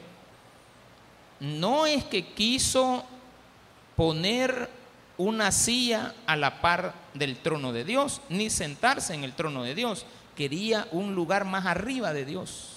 No 1.40 1.86
es 1.86 2.04
que 2.04 2.34
quiso 2.34 3.06
poner 3.96 4.70
una 5.18 5.52
silla 5.52 6.14
a 6.26 6.36
la 6.36 6.62
par 6.62 6.94
del 7.14 7.38
trono 7.38 7.72
de 7.72 7.84
Dios, 7.84 8.22
ni 8.30 8.50
sentarse 8.50 9.14
en 9.14 9.24
el 9.24 9.34
trono 9.34 9.64
de 9.64 9.74
Dios. 9.74 10.06
Quería 10.36 10.88
un 10.92 11.16
lugar 11.16 11.46
más 11.46 11.66
arriba 11.66 12.14
de 12.14 12.26
Dios. 12.26 12.74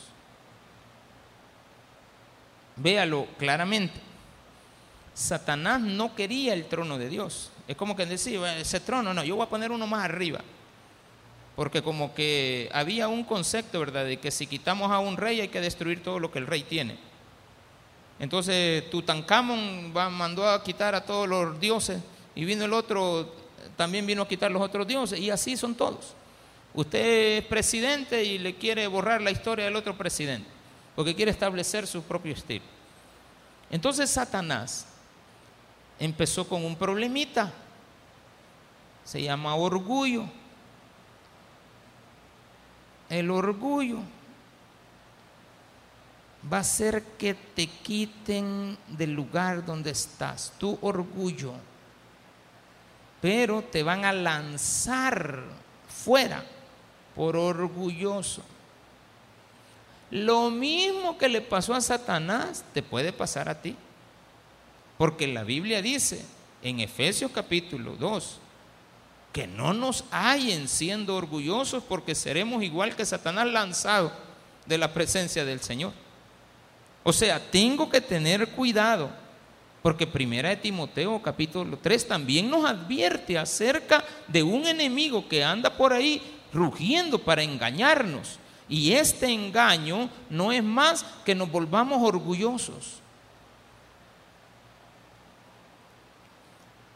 Véalo 2.76 3.26
claramente. 3.38 4.00
Satanás 5.12 5.80
no 5.80 6.14
quería 6.14 6.54
el 6.54 6.66
trono 6.66 6.96
de 6.96 7.08
Dios. 7.08 7.50
Es 7.70 7.76
como 7.76 7.94
que 7.94 8.04
decía, 8.04 8.58
ese 8.58 8.80
trono, 8.80 9.14
no, 9.14 9.22
yo 9.22 9.36
voy 9.36 9.46
a 9.46 9.48
poner 9.48 9.70
uno 9.70 9.86
más 9.86 10.04
arriba. 10.04 10.40
Porque 11.54 11.82
como 11.82 12.12
que 12.16 12.68
había 12.72 13.06
un 13.06 13.22
concepto, 13.22 13.78
¿verdad?, 13.78 14.06
de 14.06 14.16
que 14.16 14.32
si 14.32 14.48
quitamos 14.48 14.90
a 14.90 14.98
un 14.98 15.16
rey 15.16 15.40
hay 15.40 15.46
que 15.46 15.60
destruir 15.60 16.02
todo 16.02 16.18
lo 16.18 16.32
que 16.32 16.40
el 16.40 16.48
rey 16.48 16.64
tiene. 16.64 16.98
Entonces 18.18 18.90
Tutankamón 18.90 19.92
mandó 19.92 20.50
a 20.50 20.64
quitar 20.64 20.96
a 20.96 21.04
todos 21.04 21.28
los 21.28 21.60
dioses 21.60 22.02
y 22.34 22.44
vino 22.44 22.64
el 22.64 22.72
otro, 22.72 23.32
también 23.76 24.04
vino 24.04 24.22
a 24.22 24.28
quitar 24.28 24.50
los 24.50 24.62
otros 24.62 24.88
dioses 24.88 25.20
y 25.20 25.30
así 25.30 25.56
son 25.56 25.76
todos. 25.76 26.14
Usted 26.74 27.38
es 27.38 27.44
presidente 27.44 28.24
y 28.24 28.38
le 28.38 28.56
quiere 28.56 28.84
borrar 28.88 29.22
la 29.22 29.30
historia 29.30 29.66
del 29.66 29.76
otro 29.76 29.96
presidente, 29.96 30.50
porque 30.96 31.14
quiere 31.14 31.30
establecer 31.30 31.86
su 31.86 32.02
propio 32.02 32.32
estilo. 32.32 32.64
Entonces 33.70 34.10
Satanás 34.10 34.86
empezó 36.00 36.48
con 36.48 36.64
un 36.64 36.74
problemita. 36.74 37.52
Se 39.10 39.20
llama 39.20 39.56
orgullo. 39.56 40.24
El 43.08 43.28
orgullo 43.32 43.98
va 46.50 46.58
a 46.58 46.60
hacer 46.60 47.02
que 47.18 47.34
te 47.34 47.66
quiten 47.66 48.78
del 48.86 49.12
lugar 49.12 49.66
donde 49.66 49.90
estás, 49.90 50.52
tu 50.58 50.78
orgullo. 50.80 51.54
Pero 53.20 53.62
te 53.62 53.82
van 53.82 54.04
a 54.04 54.12
lanzar 54.12 55.42
fuera 55.88 56.44
por 57.16 57.36
orgulloso. 57.36 58.44
Lo 60.12 60.50
mismo 60.50 61.18
que 61.18 61.28
le 61.28 61.40
pasó 61.40 61.74
a 61.74 61.80
Satanás, 61.80 62.64
te 62.72 62.80
puede 62.80 63.12
pasar 63.12 63.48
a 63.48 63.60
ti. 63.60 63.74
Porque 64.96 65.26
la 65.26 65.42
Biblia 65.42 65.82
dice 65.82 66.24
en 66.62 66.78
Efesios 66.78 67.32
capítulo 67.32 67.96
2 67.96 68.42
que 69.32 69.46
no 69.46 69.72
nos 69.72 70.04
hallen 70.10 70.68
siendo 70.68 71.16
orgullosos 71.16 71.82
porque 71.84 72.14
seremos 72.14 72.62
igual 72.62 72.96
que 72.96 73.06
Satanás 73.06 73.46
lanzado 73.46 74.12
de 74.66 74.78
la 74.78 74.92
presencia 74.92 75.44
del 75.44 75.60
Señor. 75.60 75.92
O 77.02 77.12
sea, 77.12 77.40
tengo 77.50 77.88
que 77.88 78.00
tener 78.00 78.48
cuidado 78.50 79.10
porque 79.82 80.06
primera 80.06 80.50
de 80.50 80.56
Timoteo 80.56 81.22
capítulo 81.22 81.78
3 81.78 82.08
también 82.08 82.50
nos 82.50 82.68
advierte 82.68 83.38
acerca 83.38 84.04
de 84.28 84.42
un 84.42 84.66
enemigo 84.66 85.26
que 85.26 85.42
anda 85.42 85.74
por 85.74 85.92
ahí 85.92 86.20
rugiendo 86.52 87.18
para 87.18 87.42
engañarnos. 87.42 88.38
Y 88.68 88.92
este 88.92 89.26
engaño 89.26 90.10
no 90.28 90.52
es 90.52 90.62
más 90.62 91.04
que 91.24 91.34
nos 91.34 91.50
volvamos 91.50 92.02
orgullosos. 92.02 92.99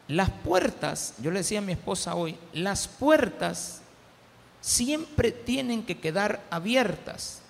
Las 0.08 0.30
puertas, 0.30 1.14
yo 1.18 1.30
le 1.30 1.40
decía 1.40 1.60
a 1.60 1.62
mi 1.62 1.72
esposa 1.72 2.14
hoy, 2.14 2.36
las 2.52 2.88
puertas 2.88 3.80
siempre 4.60 5.30
tienen 5.30 5.84
que 5.84 5.98
quedar 5.98 6.42
abiertas. 6.50 7.40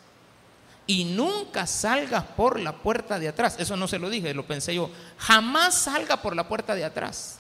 Y 0.86 1.04
nunca 1.04 1.66
salgas 1.66 2.24
por 2.24 2.60
la 2.60 2.72
puerta 2.72 3.18
de 3.18 3.28
atrás. 3.28 3.56
Eso 3.58 3.76
no 3.76 3.88
se 3.88 3.98
lo 3.98 4.10
dije, 4.10 4.34
lo 4.34 4.46
pensé 4.46 4.74
yo. 4.74 4.90
Jamás 5.18 5.74
salga 5.74 6.20
por 6.20 6.36
la 6.36 6.46
puerta 6.46 6.74
de 6.74 6.84
atrás. 6.84 7.38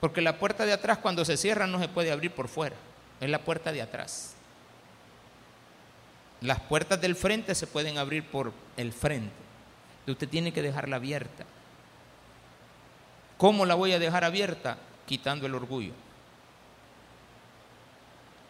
Porque 0.00 0.20
la 0.20 0.38
puerta 0.38 0.66
de 0.66 0.72
atrás 0.72 0.98
cuando 0.98 1.24
se 1.24 1.36
cierra 1.36 1.66
no 1.66 1.78
se 1.78 1.88
puede 1.88 2.12
abrir 2.12 2.32
por 2.32 2.48
fuera. 2.48 2.76
Es 3.20 3.30
la 3.30 3.38
puerta 3.38 3.72
de 3.72 3.80
atrás. 3.80 4.34
Las 6.40 6.60
puertas 6.60 7.00
del 7.00 7.14
frente 7.14 7.54
se 7.54 7.68
pueden 7.68 7.98
abrir 7.98 8.24
por 8.24 8.52
el 8.76 8.92
frente. 8.92 9.32
Usted 10.08 10.28
tiene 10.28 10.52
que 10.52 10.60
dejarla 10.60 10.96
abierta. 10.96 11.44
¿Cómo 13.42 13.66
la 13.66 13.74
voy 13.74 13.92
a 13.92 13.98
dejar 13.98 14.22
abierta? 14.22 14.78
Quitando 15.04 15.46
el 15.46 15.56
orgullo, 15.56 15.94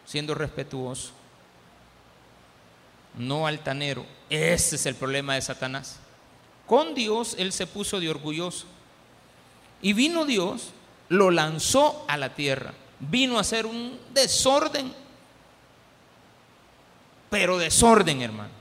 siendo 0.05 0.35
respetuoso, 0.35 1.13
no 3.17 3.47
altanero. 3.47 4.05
Ese 4.29 4.75
es 4.75 4.85
el 4.85 4.93
problema 4.93 5.33
de 5.33 5.41
Satanás. 5.41 5.97
Con 6.67 6.93
Dios 6.93 7.33
él 7.39 7.51
se 7.53 7.65
puso 7.65 7.99
de 7.99 8.07
orgulloso. 8.07 8.67
Y 9.81 9.93
vino 9.93 10.25
Dios, 10.25 10.69
lo 11.09 11.31
lanzó 11.31 12.05
a 12.07 12.15
la 12.15 12.35
tierra. 12.35 12.75
Vino 12.99 13.39
a 13.39 13.41
hacer 13.41 13.65
un 13.65 13.99
desorden. 14.13 14.93
Pero 17.31 17.57
desorden, 17.57 18.21
hermano. 18.21 18.51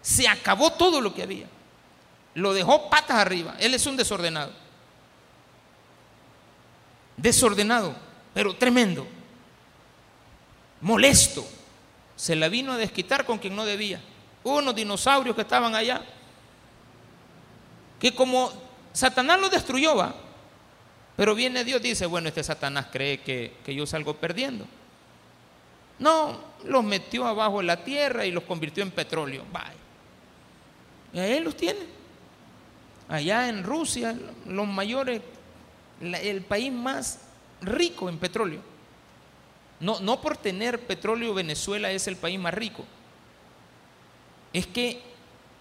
Se 0.00 0.28
acabó 0.28 0.70
todo 0.74 1.00
lo 1.00 1.12
que 1.12 1.24
había. 1.24 1.48
Lo 2.34 2.52
dejó 2.52 2.88
patas 2.88 3.16
arriba. 3.16 3.56
Él 3.58 3.74
es 3.74 3.84
un 3.86 3.96
desordenado 3.96 4.59
desordenado, 7.20 7.94
pero 8.34 8.54
tremendo, 8.54 9.06
molesto. 10.80 11.46
Se 12.16 12.36
la 12.36 12.48
vino 12.48 12.72
a 12.72 12.76
desquitar 12.76 13.24
con 13.24 13.38
quien 13.38 13.56
no 13.56 13.64
debía. 13.64 14.00
Unos 14.44 14.74
dinosaurios 14.74 15.34
que 15.34 15.42
estaban 15.42 15.74
allá, 15.74 16.02
que 17.98 18.14
como 18.14 18.52
Satanás 18.92 19.40
lo 19.40 19.48
destruyó, 19.48 19.96
va. 19.96 20.14
Pero 21.16 21.34
viene 21.34 21.64
Dios 21.64 21.82
dice, 21.82 22.06
bueno, 22.06 22.28
este 22.28 22.42
Satanás 22.42 22.86
cree 22.90 23.20
que, 23.20 23.54
yo 23.66 23.86
salgo 23.86 24.16
perdiendo. 24.16 24.66
No, 25.98 26.40
los 26.64 26.82
metió 26.82 27.26
abajo 27.26 27.60
en 27.60 27.66
la 27.66 27.84
tierra 27.84 28.24
y 28.24 28.30
los 28.30 28.44
convirtió 28.44 28.82
en 28.82 28.90
petróleo. 28.90 29.44
Vaya. 29.52 29.74
Y 31.12 31.18
ahí 31.18 31.40
los 31.40 31.56
tiene. 31.56 31.80
allá 33.08 33.48
en 33.48 33.64
Rusia, 33.64 34.16
los 34.46 34.66
mayores, 34.66 35.20
el 36.00 36.42
país 36.42 36.72
más 36.72 37.20
rico 37.60 38.08
en 38.08 38.18
petróleo. 38.18 38.62
No, 39.80 40.00
no 40.00 40.20
por 40.20 40.36
tener 40.36 40.86
petróleo 40.86 41.34
Venezuela 41.34 41.90
es 41.90 42.06
el 42.06 42.16
país 42.16 42.38
más 42.38 42.54
rico. 42.54 42.84
Es 44.52 44.66
que 44.66 45.00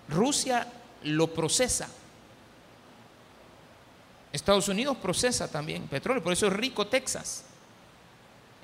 Rusia 0.10 0.68
lo 1.04 1.34
procesa. 1.34 1.90
Estados 4.32 4.68
Unidos 4.68 4.98
procesa 4.98 5.50
también 5.50 5.88
petróleo, 5.88 6.24
por 6.24 6.34
eso 6.34 6.48
es 6.48 6.54
rico 6.54 6.88
Texas. 6.88 7.46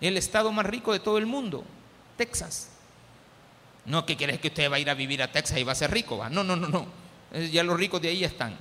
El 0.01 0.17
estado 0.17 0.51
más 0.51 0.65
rico 0.65 0.91
de 0.91 0.99
todo 0.99 1.17
el 1.17 1.25
mundo, 1.25 1.63
Texas. 2.17 2.69
No 3.85 4.05
que 4.05 4.17
quieres 4.17 4.39
que 4.39 4.49
usted 4.49 4.69
va 4.69 4.75
a 4.75 4.79
ir 4.79 4.89
a 4.89 4.93
vivir 4.93 5.21
a 5.21 5.31
Texas 5.31 5.57
y 5.57 5.63
va 5.63 5.71
a 5.71 5.75
ser 5.75 5.91
rico, 5.91 6.17
¿va? 6.17 6.29
No, 6.29 6.43
no, 6.43 6.55
no, 6.55 6.67
no. 6.67 6.85
Ya 7.51 7.63
los 7.63 7.77
ricos 7.77 8.01
de 8.01 8.09
ahí 8.09 8.23
están. 8.23 8.57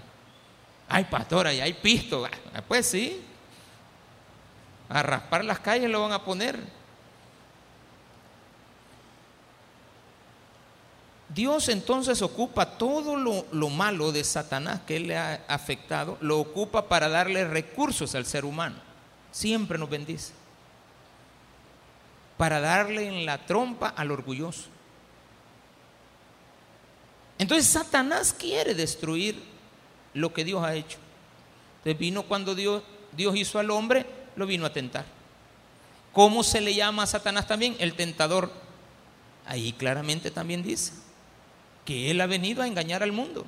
Ay, 0.88 1.04
pastora, 1.04 1.52
y 1.52 1.60
hay 1.60 1.72
pisto. 1.72 2.26
Ah, 2.54 2.62
pues 2.66 2.86
sí. 2.86 3.22
A 4.88 5.02
raspar 5.02 5.44
las 5.44 5.60
calles 5.60 5.90
lo 5.90 6.02
van 6.02 6.12
a 6.12 6.24
poner. 6.24 6.58
Dios 11.28 11.68
entonces 11.68 12.22
ocupa 12.22 12.78
todo 12.78 13.16
lo, 13.16 13.46
lo, 13.50 13.68
malo 13.68 14.12
de 14.12 14.22
Satanás 14.22 14.82
que 14.86 14.96
él 14.96 15.08
le 15.08 15.16
ha 15.16 15.44
afectado, 15.48 16.16
lo 16.20 16.38
ocupa 16.38 16.86
para 16.86 17.08
darle 17.08 17.44
recursos 17.44 18.14
al 18.14 18.24
ser 18.24 18.44
humano. 18.44 18.76
Siempre 19.32 19.78
nos 19.78 19.90
bendice. 19.90 20.32
Para 22.36 22.60
darle 22.60 23.08
en 23.08 23.26
la 23.26 23.38
trompa 23.46 23.88
al 23.88 24.12
orgulloso. 24.12 24.68
Entonces 27.38 27.66
Satanás 27.66 28.32
quiere 28.32 28.74
destruir 28.74 29.53
lo 30.14 30.32
que 30.32 30.44
Dios 30.44 30.64
ha 30.64 30.74
hecho. 30.74 30.98
Entonces 31.78 31.98
vino 31.98 32.22
cuando 32.22 32.54
Dios, 32.54 32.82
Dios 33.12 33.36
hizo 33.36 33.58
al 33.58 33.70
hombre, 33.70 34.06
lo 34.36 34.46
vino 34.46 34.64
a 34.64 34.72
tentar. 34.72 35.04
¿Cómo 36.12 36.42
se 36.44 36.60
le 36.60 36.74
llama 36.74 37.02
a 37.02 37.06
Satanás 37.06 37.46
también? 37.46 37.76
El 37.78 37.94
tentador. 37.94 38.50
Ahí 39.46 39.72
claramente 39.72 40.30
también 40.30 40.62
dice 40.62 40.92
que 41.84 42.10
él 42.10 42.20
ha 42.20 42.26
venido 42.26 42.62
a 42.62 42.66
engañar 42.66 43.02
al 43.02 43.12
mundo. 43.12 43.44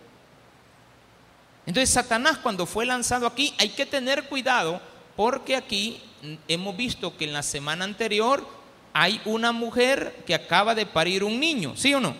Entonces 1.65 1.91
Satanás 1.91 2.39
cuando 2.39 2.67
fue 2.67 2.85
lanzado 2.85 3.27
aquí 3.27 3.55
hay 3.59 3.71
que 3.71 3.87
tener 3.87 4.25
cuidado 4.25 4.81
porque 5.17 5.57
aquí 5.57 6.01
hemos 6.49 6.77
visto 6.77 7.17
que 7.17 7.25
en 7.25 7.33
la 7.33 7.43
semana 7.43 7.85
anterior 7.85 8.47
hay 8.93 9.21
una 9.25 9.53
mujer 9.53 10.23
que 10.27 10.35
acaba 10.35 10.75
de 10.75 10.87
parir 10.87 11.25
un 11.25 11.41
niño, 11.41 11.75
¿sí 11.77 11.95
o 11.95 12.01
no? 12.01 12.15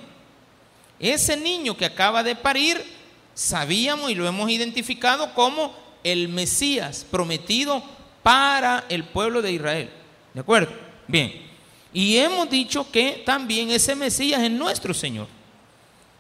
Ese 0.99 1.37
niño 1.37 1.77
que 1.77 1.85
acaba 1.85 2.23
de 2.23 2.35
parir 2.35 2.96
sabíamos 3.37 4.11
y 4.11 4.17
lo 4.17 4.27
hemos 4.27 4.51
identificado 4.51 5.33
como 5.35 5.73
el 6.03 6.29
Mesías 6.29 7.07
prometido 7.09 7.85
para 8.25 8.85
el 8.89 9.05
pueblo 9.05 9.43
de 9.43 9.53
Israel. 9.53 9.91
¿De 10.35 10.41
acuerdo? 10.41 10.73
Bien. 11.07 11.47
Y 11.93 12.17
hemos 12.17 12.51
dicho 12.51 12.91
que 12.91 13.23
también 13.25 13.71
ese 13.71 13.95
Mesías 13.95 14.43
es 14.43 14.51
nuestro 14.51 14.93
Señor 14.93 15.29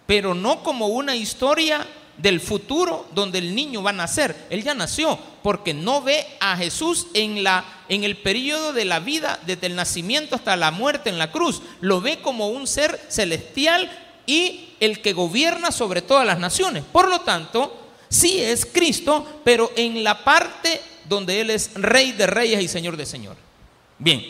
pero 0.07 0.35
no 0.35 0.63
como 0.63 0.87
una 0.87 1.17
historia 1.17 1.87
del 2.17 2.41
futuro 2.41 3.07
donde 3.13 3.39
el 3.39 3.55
niño 3.55 3.83
va 3.83 3.91
a 3.91 3.95
nacer. 3.95 4.47
Él 4.49 4.63
ya 4.63 4.75
nació 4.75 5.19
porque 5.43 5.75
no 5.75 6.01
ve 6.01 6.25
a 6.41 6.57
Jesús 6.57 7.09
en, 7.13 7.45
la, 7.45 7.65
en 7.89 8.05
el 8.05 8.17
periodo 8.17 8.73
de 8.73 8.87
la 8.87 9.01
vida, 9.01 9.39
desde 9.45 9.67
el 9.67 9.77
nacimiento 9.77 10.37
hasta 10.37 10.57
la 10.57 10.71
muerte 10.71 11.11
en 11.11 11.19
la 11.19 11.31
cruz. 11.31 11.61
Lo 11.81 12.01
ve 12.01 12.21
como 12.21 12.49
un 12.49 12.67
ser 12.67 12.99
celestial 13.09 13.91
y 14.27 14.75
el 14.81 15.01
que 15.01 15.13
gobierna 15.13 15.71
sobre 15.71 16.03
todas 16.03 16.27
las 16.27 16.39
naciones. 16.39 16.85
Por 16.85 17.09
lo 17.09 17.21
tanto, 17.21 17.89
sí 18.09 18.41
es 18.41 18.67
Cristo, 18.67 19.41
pero 19.45 19.73
en 19.77 20.03
la 20.05 20.25
parte 20.25 20.81
donde 21.05 21.41
Él 21.41 21.51
es 21.51 21.73
rey 21.75 22.13
de 22.13 22.27
reyes 22.27 22.61
y 22.61 22.69
señor 22.69 22.97
de 22.97 23.07
señores. 23.07 23.43
Bien, 23.99 24.23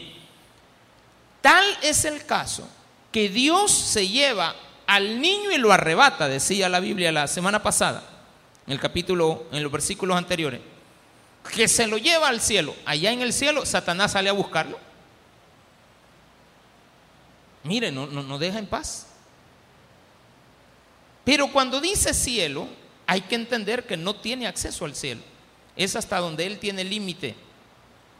tal 1.40 1.64
es 1.82 2.04
el 2.04 2.24
caso 2.24 2.68
que 3.10 3.28
Dios 3.28 3.72
se 3.72 4.06
lleva 4.06 4.54
al 4.86 5.20
niño 5.20 5.50
y 5.50 5.58
lo 5.58 5.72
arrebata, 5.72 6.28
decía 6.28 6.68
la 6.68 6.80
Biblia 6.80 7.10
la 7.10 7.26
semana 7.26 7.62
pasada, 7.62 8.02
en 8.66 8.72
el 8.72 8.80
capítulo, 8.80 9.46
en 9.50 9.62
los 9.62 9.72
versículos 9.72 10.16
anteriores, 10.16 10.60
que 11.54 11.66
se 11.66 11.86
lo 11.86 11.98
lleva 11.98 12.28
al 12.28 12.40
cielo. 12.40 12.74
Allá 12.84 13.10
en 13.10 13.22
el 13.22 13.32
cielo, 13.32 13.64
Satanás 13.64 14.12
sale 14.12 14.28
a 14.28 14.32
buscarlo. 14.32 14.78
Mire, 17.64 17.90
no, 17.90 18.06
no, 18.06 18.22
no 18.22 18.38
deja 18.38 18.58
en 18.58 18.66
paz. 18.66 19.05
Pero 21.26 21.52
cuando 21.52 21.82
dice 21.82 22.14
cielo, 22.14 22.66
hay 23.06 23.20
que 23.20 23.34
entender 23.34 23.84
que 23.84 23.98
no 23.98 24.16
tiene 24.16 24.46
acceso 24.46 24.86
al 24.86 24.94
cielo. 24.94 25.20
Es 25.76 25.94
hasta 25.94 26.16
donde 26.20 26.46
él 26.46 26.58
tiene 26.58 26.84
límite. 26.84 27.34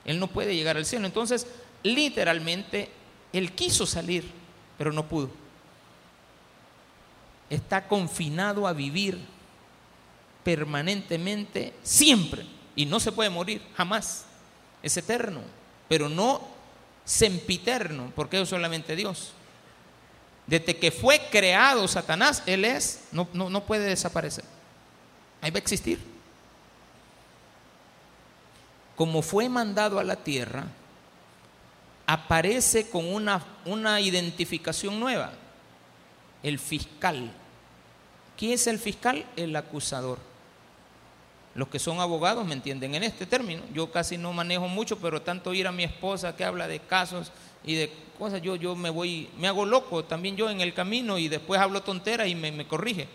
Él 0.05 0.21
no 0.21 0.27
puede 0.27 0.55
llegar 0.55 0.77
al 0.77 0.85
cielo. 0.85 1.07
Entonces, 1.07 1.47
literalmente, 1.83 2.90
él 3.33 3.53
quiso 3.53 3.87
salir, 3.87 4.31
pero 4.77 4.92
no 4.92 5.09
pudo 5.09 5.47
está 7.51 7.87
confinado 7.87 8.66
a 8.66 8.73
vivir 8.73 9.19
permanentemente, 10.45 11.73
siempre, 11.83 12.45
y 12.75 12.87
no 12.87 13.01
se 13.01 13.12
puede 13.12 13.31
morir, 13.31 13.62
jamás. 13.77 14.27
Es 14.83 14.97
eterno, 14.97 15.40
pero 15.88 16.09
no 16.09 16.47
sempiterno, 17.05 18.12
porque 18.14 18.40
es 18.40 18.49
solamente 18.49 18.95
Dios. 18.95 19.33
Desde 20.46 20.76
que 20.76 20.90
fue 20.90 21.20
creado 21.30 21.88
Satanás, 21.88 22.42
Él 22.46 22.64
es, 22.64 23.04
no, 23.12 23.28
no, 23.32 23.50
no 23.50 23.64
puede 23.64 23.87
desaparecer. 23.87 24.44
Ahí 25.40 25.50
va 25.50 25.56
a 25.56 25.59
existir. 25.59 25.98
Como 28.94 29.22
fue 29.22 29.48
mandado 29.48 29.98
a 29.98 30.04
la 30.04 30.16
tierra, 30.16 30.66
aparece 32.06 32.88
con 32.88 33.12
una, 33.12 33.44
una 33.64 34.00
identificación 34.00 34.98
nueva 35.00 35.32
el 36.42 36.59
fiscal. 36.59 37.32
¿Quién 38.37 38.52
es 38.52 38.66
el 38.68 38.78
fiscal? 38.78 39.26
El 39.35 39.56
acusador. 39.56 40.18
Los 41.56 41.68
que 41.68 41.78
son 41.78 42.00
abogados 42.00 42.46
me 42.46 42.54
entienden 42.54 42.94
en 42.94 43.02
este 43.02 43.26
término. 43.26 43.62
Yo 43.72 43.90
casi 43.90 44.16
no 44.16 44.32
manejo 44.32 44.68
mucho, 44.68 44.98
pero 44.98 45.22
tanto 45.22 45.54
ir 45.54 45.66
a 45.66 45.72
mi 45.72 45.85
esposa 45.85 46.37
que 46.37 46.44
habla 46.44 46.68
de 46.68 46.80
casos 46.80 47.32
y 47.66 47.74
de 47.74 47.92
cosas, 48.16 48.40
yo, 48.40 48.57
yo 48.57 48.74
me 48.76 48.88
voy, 48.88 49.29
me 49.38 49.48
hago 49.48 49.66
loco 49.66 50.05
también 50.05 50.37
yo 50.37 50.48
en 50.48 50.61
el 50.61 50.72
camino 50.72 51.18
y 51.18 51.29
después 51.29 51.61
hablo 51.61 51.83
tontera 51.83 52.26
y 52.26 52.35
me, 52.35 52.66
corrige. 52.66 53.09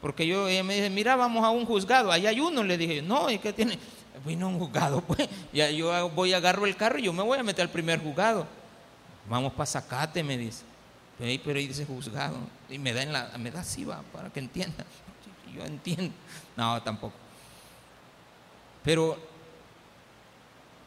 Porque 0.00 0.26
yo, 0.26 0.48
ella 0.48 0.62
me 0.62 0.76
dice, 0.76 0.90
mira, 0.90 1.16
vamos 1.16 1.44
a 1.44 1.50
un 1.50 1.66
juzgado, 1.66 2.12
ahí 2.12 2.26
hay 2.26 2.38
uno, 2.40 2.62
le 2.62 2.78
dije, 2.78 3.02
no, 3.02 3.30
¿y 3.30 3.38
qué 3.38 3.52
tiene? 3.52 3.78
Vino 4.24 4.48
un 4.48 4.58
juzgado, 4.58 5.00
pues, 5.06 5.28
ya 5.52 5.70
yo 5.70 6.08
voy, 6.10 6.32
agarro 6.32 6.66
el 6.66 6.76
carro 6.76 6.98
y 6.98 7.02
yo 7.02 7.12
me 7.12 7.22
voy 7.22 7.38
a 7.38 7.42
meter 7.42 7.62
al 7.62 7.70
primer 7.70 8.00
juzgado. 8.00 8.46
Vamos 9.28 9.52
para 9.52 9.66
Zacate, 9.66 10.22
me 10.22 10.38
dice. 10.38 10.62
Pero 11.18 11.58
ahí 11.58 11.66
dice 11.66 11.84
juzgado. 11.84 12.36
Y 12.68 12.78
me 12.78 12.92
da, 12.92 13.02
en 13.02 13.12
la, 13.12 13.30
me 13.38 13.50
da 13.50 13.60
así, 13.60 13.84
va, 13.84 14.02
para 14.12 14.30
que 14.30 14.40
entienda. 14.40 14.84
Yo 15.54 15.64
entiendo. 15.64 16.12
No, 16.56 16.82
tampoco. 16.82 17.14
Pero 18.82 19.16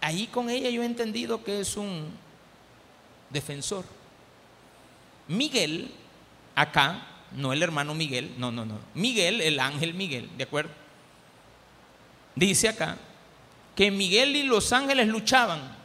ahí 0.01 0.27
con 0.27 0.49
ella 0.49 0.69
yo 0.69 0.83
he 0.83 0.85
entendido 0.85 1.43
que 1.43 1.61
es 1.61 1.75
un 1.75 2.11
defensor. 3.29 3.85
Miguel, 5.27 5.91
acá, 6.55 7.05
no 7.31 7.53
el 7.53 7.61
hermano 7.61 7.93
Miguel, 7.93 8.33
no, 8.37 8.51
no, 8.51 8.65
no. 8.65 8.79
Miguel, 8.93 9.41
el 9.41 9.59
ángel 9.59 9.93
Miguel, 9.93 10.29
¿de 10.37 10.43
acuerdo? 10.43 10.71
Dice 12.35 12.69
acá 12.69 12.97
que 13.75 13.91
Miguel 13.91 14.35
y 14.35 14.43
los 14.43 14.71
ángeles 14.73 15.07
luchaban 15.07 15.77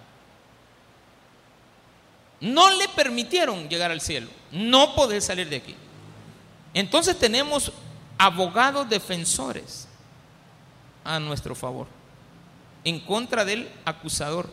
no 2.42 2.70
le 2.70 2.88
permitieron 2.88 3.68
llegar 3.68 3.92
al 3.92 4.00
cielo. 4.00 4.28
No 4.50 4.96
poder 4.96 5.22
salir 5.22 5.48
de 5.48 5.56
aquí. 5.56 5.76
Entonces 6.74 7.16
tenemos 7.16 7.72
abogados 8.18 8.88
defensores 8.88 9.86
a 11.04 11.20
nuestro 11.20 11.54
favor, 11.54 11.86
en 12.84 13.00
contra 13.00 13.44
del 13.44 13.70
acusador, 13.84 14.50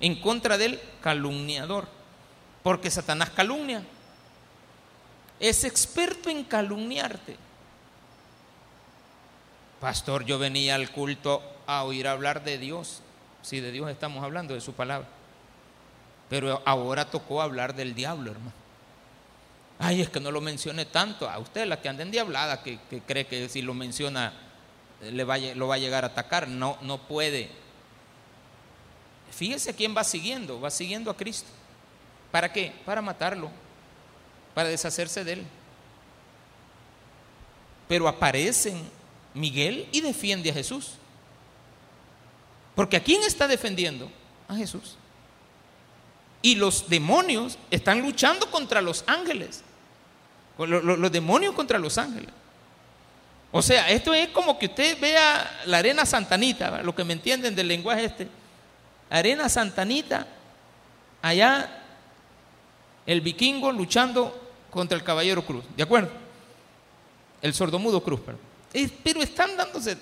en 0.00 0.20
contra 0.20 0.56
del 0.56 0.80
calumniador, 1.02 1.88
porque 2.66 2.90
Satanás 2.90 3.30
calumnia. 3.30 3.80
Es 5.38 5.62
experto 5.62 6.30
en 6.30 6.42
calumniarte. 6.42 7.36
Pastor, 9.80 10.24
yo 10.24 10.36
venía 10.40 10.74
al 10.74 10.90
culto 10.90 11.44
a 11.68 11.84
oír 11.84 12.08
hablar 12.08 12.42
de 12.42 12.58
Dios. 12.58 13.02
Si 13.40 13.60
de 13.60 13.70
Dios 13.70 13.88
estamos 13.88 14.24
hablando, 14.24 14.52
de 14.52 14.60
su 14.60 14.72
palabra. 14.72 15.06
Pero 16.28 16.60
ahora 16.66 17.08
tocó 17.08 17.40
hablar 17.40 17.72
del 17.76 17.94
diablo, 17.94 18.32
hermano. 18.32 18.52
Ay, 19.78 20.00
es 20.00 20.08
que 20.08 20.18
no 20.18 20.32
lo 20.32 20.40
mencione 20.40 20.86
tanto. 20.86 21.30
A 21.30 21.38
usted, 21.38 21.68
la 21.68 21.80
que 21.80 21.88
anda 21.88 22.02
en 22.02 22.10
que, 22.10 22.80
cree 23.06 23.28
que 23.28 23.48
si 23.48 23.62
lo 23.62 23.74
menciona 23.74 24.32
le 25.02 25.22
va, 25.22 25.38
lo 25.38 25.68
va 25.68 25.76
a 25.76 25.78
llegar 25.78 26.02
a 26.02 26.08
atacar. 26.08 26.48
No, 26.48 26.78
no 26.82 26.98
puede. 26.98 27.48
Fíjese 29.30 29.72
quién 29.72 29.96
va 29.96 30.02
siguiendo. 30.02 30.60
Va 30.60 30.72
siguiendo 30.72 31.12
a 31.12 31.16
Cristo. 31.16 31.55
¿Para 32.36 32.52
qué? 32.52 32.70
Para 32.84 33.00
matarlo. 33.00 33.50
Para 34.52 34.68
deshacerse 34.68 35.24
de 35.24 35.32
él. 35.32 35.46
Pero 37.88 38.06
aparecen 38.06 38.90
Miguel 39.32 39.88
y 39.90 40.02
defiende 40.02 40.50
a 40.50 40.52
Jesús. 40.52 40.96
Porque 42.74 42.98
¿a 42.98 43.02
quién 43.02 43.22
está 43.22 43.48
defendiendo? 43.48 44.10
A 44.48 44.54
Jesús. 44.54 44.98
Y 46.42 46.56
los 46.56 46.90
demonios 46.90 47.56
están 47.70 48.02
luchando 48.02 48.50
contra 48.50 48.82
los 48.82 49.02
ángeles. 49.06 49.62
Los, 50.58 51.10
demonios 51.10 51.54
contra 51.54 51.78
los 51.78 51.96
ángeles. 51.96 52.34
O 53.50 53.62
sea, 53.62 53.88
esto 53.88 54.12
es 54.12 54.28
como 54.28 54.58
que 54.58 54.66
usted 54.66 55.00
vea 55.00 55.62
la 55.64 55.78
arena 55.78 56.04
santanita, 56.04 56.82
lo 56.82 56.94
que 56.94 57.02
me 57.02 57.14
entienden 57.14 57.54
del 57.54 57.68
lenguaje 57.68 58.04
este. 58.04 58.28
Arena 59.08 59.48
santanita, 59.48 60.26
allá 61.22 61.84
el 63.06 63.20
vikingo 63.20 63.72
luchando 63.72 64.34
contra 64.70 64.96
el 64.96 65.04
caballero 65.04 65.44
cruz, 65.44 65.64
¿de 65.76 65.82
acuerdo? 65.82 66.10
El 67.40 67.54
sordomudo 67.54 68.02
cruz, 68.02 68.20
pero, 68.24 68.38
pero 69.02 69.22
están 69.22 69.56
dándose 69.56 69.96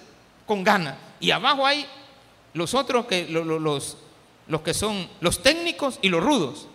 con 0.46 0.64
ganas. 0.64 0.96
Y 1.20 1.30
abajo 1.30 1.66
hay 1.66 1.86
los 2.54 2.74
otros 2.74 3.06
que 3.06 3.28
los, 3.28 3.96
los 4.46 4.60
que 4.62 4.74
son 4.74 5.08
los 5.20 5.42
técnicos 5.42 5.98
y 6.02 6.08
los 6.08 6.22
rudos. 6.22 6.68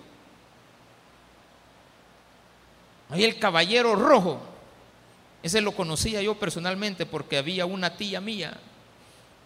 Hay 3.10 3.24
el 3.24 3.40
caballero 3.40 3.96
rojo. 3.96 4.40
Ese 5.42 5.62
lo 5.62 5.72
conocía 5.72 6.22
yo 6.22 6.36
personalmente 6.36 7.06
porque 7.06 7.38
había 7.38 7.66
una 7.66 7.96
tía 7.96 8.22
mía 8.22 8.58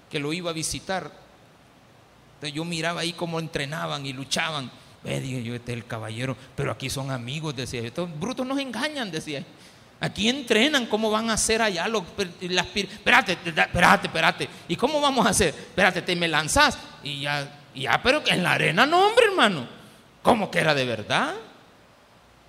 que 0.09 0.19
lo 0.19 0.33
iba 0.33 0.49
a 0.49 0.53
visitar. 0.53 1.11
Entonces 2.35 2.53
yo 2.53 2.65
miraba 2.65 3.01
ahí 3.01 3.13
cómo 3.13 3.39
entrenaban 3.39 4.05
y 4.05 4.11
luchaban. 4.11 4.71
Dije 5.03 5.43
yo, 5.43 5.55
este 5.55 5.73
es 5.73 5.77
el 5.77 5.85
caballero, 5.85 6.37
pero 6.55 6.71
aquí 6.71 6.89
son 6.89 7.11
amigos, 7.11 7.55
decía. 7.55 7.81
Estos 7.81 8.09
brutos 8.19 8.45
nos 8.45 8.59
engañan, 8.59 9.11
decía. 9.11 9.43
Aquí 9.99 10.29
entrenan 10.29 10.85
cómo 10.85 11.09
van 11.11 11.29
a 11.29 11.33
hacer 11.33 11.61
allá 11.61 11.87
los, 11.87 12.03
las 12.41 12.67
Espérate, 12.75 13.33
espérate, 13.33 14.07
espérate. 14.07 14.49
¿Y 14.67 14.75
cómo 14.75 14.99
vamos 14.99 15.25
a 15.25 15.29
hacer? 15.29 15.49
Espérate, 15.49 16.01
te 16.01 16.15
me 16.15 16.27
lanzas 16.27 16.77
y 17.03 17.21
ya 17.21 17.59
ya, 17.75 18.01
pero 18.01 18.21
en 18.27 18.43
la 18.43 18.53
arena 18.53 18.85
no, 18.85 19.07
hombre, 19.07 19.25
hermano. 19.25 19.67
¿Cómo 20.21 20.49
que 20.49 20.59
era 20.59 20.73
de 20.73 20.85
verdad? 20.85 21.33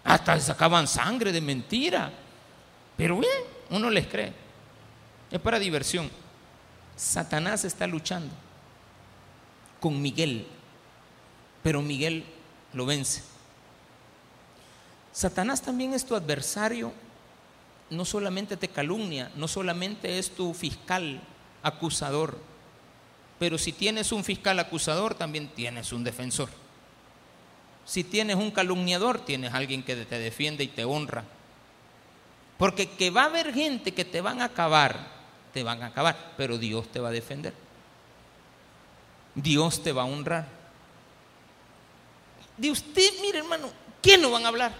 Hasta 0.05 0.39
sacaban 0.39 0.87
sangre 0.87 1.33
de 1.33 1.41
mentira. 1.41 2.13
Pero 2.97 3.19
bien, 3.19 3.33
uno 3.71 3.91
les 3.91 4.07
cree. 4.07 4.33
Es 5.31 5.41
para 5.41 5.59
diversión. 5.59 6.11
Satanás 6.95 7.65
está 7.65 7.87
luchando 7.87 8.33
con 9.81 10.01
Miguel, 10.01 10.47
pero 11.63 11.83
Miguel 11.83 12.25
lo 12.75 12.87
vence. 12.87 13.23
Satanás 15.13 15.63
también 15.63 15.95
es 15.95 16.05
tu 16.05 16.15
adversario, 16.15 16.93
no 17.91 18.05
solamente 18.05 18.57
te 18.57 18.69
calumnia, 18.69 19.31
no 19.37 19.49
solamente 19.49 20.19
es 20.19 20.35
tu 20.35 20.53
fiscal, 20.53 21.21
acusador 21.63 22.37
pero 23.39 23.59
si 23.59 23.73
tienes 23.73 24.13
un 24.13 24.25
fiscal 24.25 24.59
acusador, 24.59 25.15
también 25.15 25.49
tienes 25.49 25.93
un 25.93 26.05
defensor. 26.05 26.49
Si 27.85 28.05
tienes 28.05 28.37
un 28.37 28.51
calumniador, 28.51 29.25
tienes 29.25 29.53
alguien 29.53 29.83
que 29.83 29.97
te 29.97 30.19
defiende 30.19 30.65
y 30.65 30.69
te 30.69 30.85
honra. 30.85 31.25
Porque 32.57 32.89
que 32.89 33.11
va 33.11 33.23
a 33.23 33.27
haber 33.27 33.53
gente 33.53 33.93
que 33.93 34.05
te 34.05 34.21
van 34.21 34.41
a 34.41 34.47
acabar, 34.47 35.09
te 35.53 35.63
van 35.63 35.83
a 35.83 35.87
acabar, 35.87 36.33
pero 36.37 36.57
Dios 36.57 36.91
te 36.91 37.01
va 37.01 37.09
a 37.09 37.13
defender. 37.13 37.53
Dios 39.35 39.83
te 39.83 39.93
va 39.93 40.03
a 40.03 40.07
honrar. 40.07 40.47
De 42.57 42.71
usted, 42.71 43.11
mire 43.21 43.39
hermano, 43.39 43.71
¿quién 44.01 44.23
no 44.23 44.31
van 44.31 44.45
a 44.45 44.49
hablar? 44.49 44.73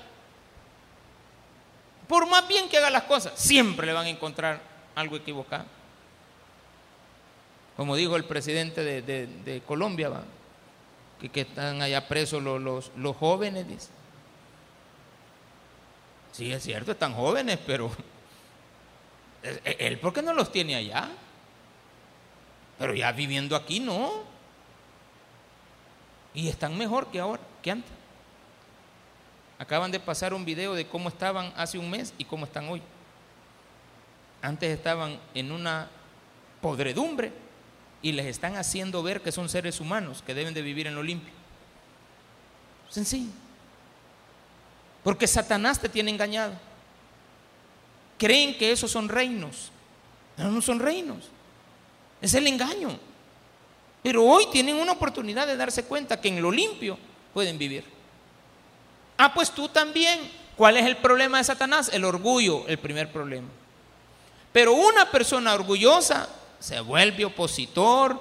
Por 2.09 2.27
más 2.29 2.47
bien 2.47 2.69
que 2.69 2.77
haga 2.77 2.91
las 2.91 3.05
cosas, 3.05 3.33
siempre 3.37 3.87
le 3.87 3.93
van 3.93 4.07
a 4.07 4.11
encontrar 4.11 4.61
algo 4.95 5.17
equivocado 5.17 5.65
como 7.77 7.97
dijo 7.97 8.17
el 8.17 8.25
presidente 8.25 9.03
de, 9.03 9.63
Colombia, 9.67 10.11
Que, 11.33 11.41
están 11.41 11.83
allá 11.83 12.07
presos 12.07 12.43
los, 12.43 13.17
jóvenes. 13.17 13.91
Sí, 16.33 16.53
es 16.53 16.63
cierto, 16.63 16.93
están 16.93 17.15
jóvenes, 17.15 17.59
pero 17.67 17.91
él, 19.65 19.99
¿por 19.99 20.13
qué 20.13 20.23
no 20.23 20.33
los 20.33 20.51
tiene 20.53 20.77
allá? 20.77 21.09
Pero 22.79 22.95
ya 22.95 23.13
viviendo 23.13 23.55
aquí, 23.57 23.81
no. 23.81 24.25
Y 26.35 26.49
están 26.49 26.77
mejor 26.77 27.09
que 27.09 27.21
ahora, 27.21 27.43
que 27.65 27.71
antes. 27.71 27.91
Acaban 29.59 29.91
de 29.91 29.99
pasar 29.99 30.35
un 30.35 30.45
video 30.45 30.75
de 30.75 30.87
cómo 30.87 31.09
estaban 31.09 31.51
hace 31.57 31.79
un 31.79 31.89
mes 31.89 32.13
y 32.19 32.27
cómo 32.27 32.45
están 32.45 32.69
hoy. 32.69 32.83
Antes 34.43 34.71
estaban 34.77 35.19
en 35.33 35.51
una 35.51 35.89
podredumbre 36.61 37.33
y 38.03 38.13
les 38.13 38.27
están 38.27 38.57
haciendo 38.57 39.03
ver 39.03 39.23
que 39.23 39.33
son 39.33 39.49
seres 39.49 39.81
humanos 39.81 40.23
que 40.27 40.35
deben 40.35 40.53
de 40.53 40.61
vivir 40.61 40.87
en 40.87 40.95
lo 40.95 41.03
limpio. 41.03 41.33
Sencillo. 42.91 43.31
Porque 45.03 45.27
Satanás 45.27 45.81
te 45.81 45.89
tiene 45.89 46.11
engañado. 46.11 46.53
Creen 48.19 48.59
que 48.59 48.73
esos 48.73 48.91
son 48.91 49.09
reinos. 49.09 49.71
no 50.37 50.61
son 50.61 50.81
reinos. 50.81 51.31
Es 52.21 52.35
el 52.35 52.47
engaño. 52.47 52.99
Pero 54.03 54.23
hoy 54.23 54.49
tienen 54.53 54.77
una 54.77 54.93
oportunidad 54.93 55.47
de 55.47 55.57
darse 55.57 55.85
cuenta 55.85 56.21
que 56.21 56.29
en 56.29 56.43
lo 56.43 56.51
limpio 56.51 56.99
pueden 57.35 57.59
vivir. 57.59 57.85
Ah, 59.19 59.35
pues 59.35 59.51
tú 59.51 59.69
también. 59.69 60.45
¿Cuál 60.57 60.77
es 60.77 60.87
el 60.87 60.97
problema 60.97 61.39
de 61.39 61.45
Satanás? 61.45 61.91
El 61.93 62.05
orgullo, 62.05 62.65
el 62.69 62.79
primer 62.79 63.11
problema. 63.11 63.49
Pero 64.53 64.73
una 64.73 65.11
persona 65.11 65.53
orgullosa 65.53 66.29
se 66.61 66.79
vuelve 66.79 67.25
opositor, 67.25 68.21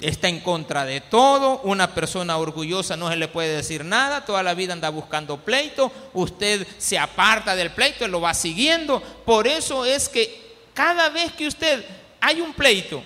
está 0.00 0.28
en 0.28 0.40
contra 0.40 0.84
de 0.84 1.00
todo, 1.00 1.60
una 1.64 1.94
persona 1.94 2.38
orgullosa 2.38 2.96
no 2.96 3.08
se 3.08 3.16
le 3.16 3.28
puede 3.28 3.56
decir 3.56 3.84
nada, 3.84 4.24
toda 4.24 4.42
la 4.42 4.54
vida 4.54 4.72
anda 4.72 4.88
buscando 4.88 5.36
pleito, 5.36 5.92
usted 6.14 6.66
se 6.78 6.98
aparta 6.98 7.54
del 7.54 7.70
pleito, 7.70 8.04
y 8.04 8.08
lo 8.08 8.20
va 8.20 8.34
siguiendo, 8.34 9.00
por 9.24 9.46
eso 9.46 9.84
es 9.84 10.08
que 10.08 10.56
cada 10.74 11.10
vez 11.10 11.32
que 11.32 11.46
usted 11.46 11.84
hay 12.20 12.40
un 12.40 12.54
pleito, 12.54 13.02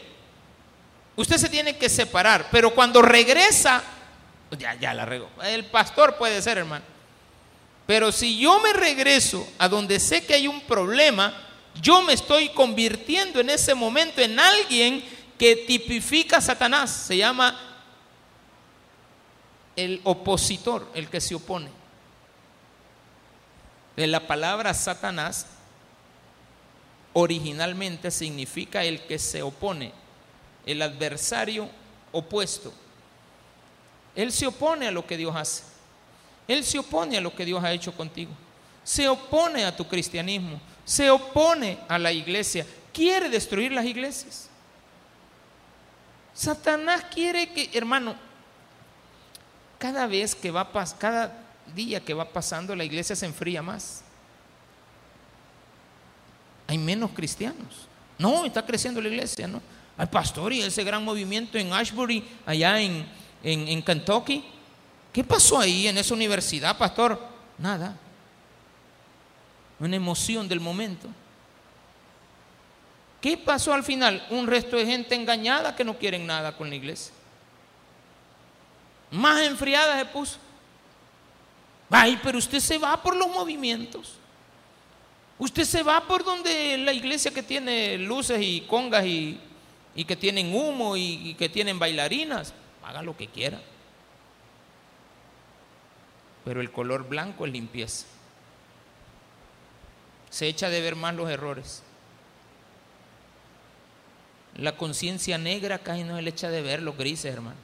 usted 1.17 1.37
se 1.37 1.49
tiene 1.49 1.77
que 1.77 1.89
separar, 1.89 2.47
pero 2.51 2.75
cuando 2.75 3.03
regresa, 3.03 3.83
ya, 4.51 4.75
ya 4.75 4.95
la 4.95 5.05
regó, 5.05 5.29
el 5.45 5.65
pastor 5.67 6.17
puede 6.17 6.41
ser 6.43 6.59
hermano, 6.59 6.85
pero 7.87 8.11
si 8.11 8.39
yo 8.39 8.61
me 8.61 8.73
regreso 8.73 9.47
a 9.59 9.69
donde 9.69 10.01
sé 10.01 10.25
que 10.27 10.35
hay 10.35 10.49
un 10.49 10.61
problema, 10.63 11.35
yo 11.81 12.03
me 12.03 12.15
estoy 12.15 12.49
convirtiendo 12.51 13.41
en 13.41 13.51
ese 13.51 13.75
momento 13.75 14.21
en 14.21 14.39
alguien 14.39 15.05
que 15.39 15.57
tipifica 15.57 16.39
a 16.39 16.41
Satanás. 16.41 16.91
Se 16.91 17.17
llama 17.17 17.59
el 19.77 20.01
opositor, 20.05 20.91
el 20.95 21.09
que 21.09 21.21
se 21.21 21.35
opone. 21.35 21.71
De 23.95 24.07
la 24.07 24.27
palabra 24.27 24.75
Satanás 24.75 25.47
originalmente 27.13 28.11
significa 28.11 28.85
el 28.85 29.01
que 29.03 29.19
se 29.19 29.43
opone, 29.43 29.93
el 30.67 30.83
adversario 30.83 31.69
opuesto. 32.13 32.73
Él 34.17 34.33
se 34.33 34.47
opone 34.47 34.89
a 34.89 34.91
lo 34.91 35.07
que 35.07 35.17
Dios 35.17 35.37
hace. 35.37 35.63
Él 36.49 36.65
se 36.65 36.79
opone 36.79 37.17
a 37.17 37.21
lo 37.21 37.35
que 37.35 37.45
Dios 37.45 37.63
ha 37.63 37.73
hecho 37.73 37.93
contigo. 37.93 38.33
Se 38.83 39.09
opone 39.09 39.65
a 39.65 39.77
tu 39.77 39.87
cristianismo 39.87 40.61
se 40.87 41.11
opone 41.11 41.79
a 41.89 41.99
la 41.99 42.13
iglesia, 42.13 42.65
quiere 42.95 43.29
destruir 43.29 43.73
las 43.73 43.85
iglesias. 43.85 44.49
Satanás 46.33 47.05
quiere 47.13 47.53
que, 47.53 47.71
hermano, 47.75 48.15
cada 49.79 50.07
vez 50.07 50.35
que 50.35 50.51
va 50.51 50.71
cada 50.97 51.43
día 51.75 52.01
que 52.01 52.15
va 52.15 52.25
pasando 52.25 52.77
la 52.77 52.85
iglesia 52.85 53.17
se 53.17 53.27
enfría 53.27 53.63
más. 53.63 54.03
Hay 56.69 56.79
menos 56.79 57.11
cristianos. 57.11 57.89
No, 58.17 58.45
está 58.45 58.65
creciendo 58.65 59.01
la 59.01 59.09
iglesia, 59.09 59.49
¿no? 59.49 59.61
Al 59.99 60.09
pastor 60.09 60.53
y 60.53 60.63
ese 60.63 60.85
gran 60.85 61.05
movimiento 61.05 61.59
en 61.59 61.73
Ashbury, 61.73 62.23
allá 62.47 62.81
en, 62.81 63.07
en 63.43 63.83
Kentucky. 63.83 64.45
¿Qué 65.13 65.25
pasó 65.25 65.59
ahí 65.59 65.89
en 65.89 65.99
esa 65.99 66.15
universidad, 66.15 66.77
pastor? 66.77 67.21
Nada 67.59 67.97
una 69.79 69.97
emoción 69.97 70.49
del 70.49 70.61
momento. 70.61 71.09
¿Qué 73.21 73.37
pasó 73.37 73.73
al 73.73 73.85
final? 73.85 74.27
Un 74.31 74.47
resto 74.47 74.77
de 74.77 74.87
gente 74.87 75.15
engañada 75.15 75.75
que 75.75 75.85
no 75.85 75.99
quieren 75.99 76.27
nada 76.27 76.57
con 76.57 76.69
la 76.69 76.77
iglesia. 76.77 77.13
Más 79.11 79.41
enfriada 79.43 79.99
se 79.99 80.07
puso. 80.07 80.39
Ay, 81.91 82.19
pero 82.23 82.39
usted 82.39 82.61
se 82.61 82.79
va 82.79 83.01
por 83.03 83.17
los 83.17 83.29
movimientos. 83.29 84.15
Usted 85.39 85.65
se 85.65 85.83
va 85.83 86.07
por 86.07 86.25
donde 86.25 86.79
la 86.79 86.93
iglesia 86.93 87.31
que 87.31 87.43
tiene 87.43 87.99
luces 87.99 88.41
y 88.41 88.63
congas 88.63 89.05
y, 89.05 89.39
que 90.07 90.17
tienen 90.17 90.55
humo 90.55 90.97
y, 90.97 91.35
que 91.35 91.49
tienen 91.49 91.79
bailarinas. 91.79 92.55
Haga 92.87 93.03
lo 93.03 93.17
que 93.17 93.29
quiera. 93.29 93.61
Pero 96.45 96.61
el 96.61 96.73
color 96.73 97.09
blanco 97.09 97.45
es 97.45 97.53
limpieza 97.53 98.07
se 100.37 100.47
echa 100.49 100.69
de 100.69 100.83
ver 100.83 100.97
más 100.97 101.15
los 101.15 101.31
errores. 101.31 101.83
La 104.57 104.77
conciencia 104.77 105.39
negra 105.39 105.79
casi 105.79 106.05
no 106.05 106.17
se 106.17 106.21
le 106.21 106.29
echa 106.29 106.51
de 106.51 106.61
ver 106.61 106.83
los 106.83 106.95
grises, 106.97 107.33
hermano. 107.33 107.57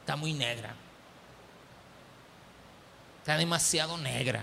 Está 0.00 0.16
muy 0.16 0.32
negra. 0.32 0.74
Está 3.20 3.36
demasiado 3.36 3.96
negra. 3.96 4.42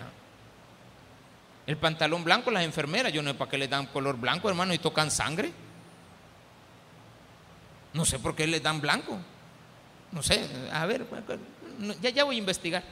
El 1.67 1.75
pantalón 1.75 2.23
blanco, 2.23 2.51
las 2.51 2.63
enfermeras, 2.63 3.11
yo 3.11 3.21
no 3.21 3.31
sé 3.31 3.35
para 3.35 3.51
qué 3.51 3.57
le 3.57 3.67
dan 3.67 3.87
color 3.87 4.17
blanco, 4.17 4.47
hermano, 4.47 4.73
y 4.73 4.79
tocan 4.79 5.11
sangre. 5.11 5.51
No 7.93 8.05
sé 8.05 8.19
por 8.19 8.33
qué 8.33 8.47
le 8.47 8.61
dan 8.61 8.79
blanco. 8.79 9.19
No 10.11 10.23
sé, 10.23 10.47
a 10.71 10.85
ver, 10.85 11.05
ya, 12.01 12.09
ya 12.09 12.23
voy 12.23 12.35
a 12.35 12.39
investigar. 12.39 12.83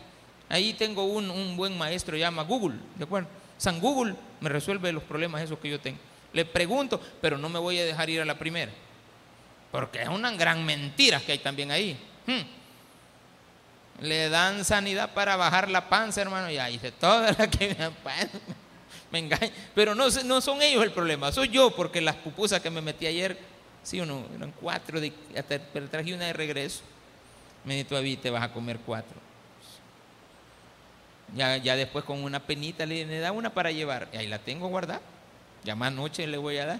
Ahí 0.49 0.73
tengo 0.73 1.03
un, 1.03 1.29
un 1.29 1.57
buen 1.57 1.77
maestro, 1.77 2.15
llama 2.15 2.43
Google, 2.43 2.77
¿de 2.95 3.03
acuerdo? 3.03 3.27
San 3.57 3.79
Google 3.79 4.15
me 4.39 4.49
resuelve 4.49 4.91
los 4.91 5.03
problemas 5.03 5.41
esos 5.41 5.59
que 5.59 5.69
yo 5.69 5.79
tengo. 5.79 5.97
Le 6.33 6.45
pregunto, 6.45 7.01
pero 7.21 7.37
no 7.37 7.49
me 7.49 7.59
voy 7.59 7.79
a 7.79 7.85
dejar 7.85 8.09
ir 8.09 8.21
a 8.21 8.25
la 8.25 8.37
primera. 8.37 8.71
Porque 9.71 10.01
es 10.01 10.09
una 10.09 10.31
gran 10.31 10.65
mentira 10.65 11.19
que 11.19 11.31
hay 11.33 11.39
también 11.39 11.71
ahí. 11.71 11.97
Hmm. 12.25 14.05
Le 14.05 14.29
dan 14.29 14.63
sanidad 14.63 15.13
para 15.13 15.35
bajar 15.35 15.69
la 15.69 15.89
panza, 15.89 16.21
hermano. 16.21 16.51
Ya 16.51 16.69
hice 16.69 16.91
toda 16.91 17.31
la 17.31 17.49
que 17.49 17.75
me, 19.11 19.19
engaña. 19.19 19.51
Pero 19.73 19.95
no, 19.95 20.07
no 20.25 20.41
son 20.41 20.61
ellos 20.61 20.83
el 20.83 20.91
problema, 20.91 21.31
soy 21.31 21.49
yo, 21.49 21.75
porque 21.75 21.99
las 22.01 22.15
pupusas 22.15 22.61
que 22.61 22.69
me 22.69 22.81
metí 22.81 23.07
ayer, 23.07 23.37
sí 23.81 23.99
o 23.99 24.05
no, 24.05 24.25
eran 24.35 24.51
cuatro, 24.51 24.99
pero 25.73 25.89
traje 25.89 26.13
una 26.13 26.25
de 26.25 26.33
regreso. 26.33 26.81
Me 27.67 27.75
dijo, 27.75 27.89
todavía 27.89 28.17
te 28.21 28.29
vas 28.29 28.43
a 28.43 28.53
comer 28.53 28.79
cuatro. 28.79 29.19
Ya, 31.35 31.57
ya 31.57 31.75
después 31.75 32.05
con 32.05 32.23
una 32.23 32.39
penita 32.39 32.85
le, 32.85 33.05
le 33.05 33.19
da 33.19 33.33
una 33.33 33.49
para 33.49 33.71
llevar. 33.71 34.07
Y 34.13 34.15
ahí 34.15 34.27
la 34.27 34.39
tengo 34.39 34.69
guardada. 34.69 35.01
Ya 35.65 35.75
más 35.75 35.91
noche 35.91 36.25
le 36.27 36.37
voy 36.37 36.59
a 36.59 36.65
dar. 36.65 36.79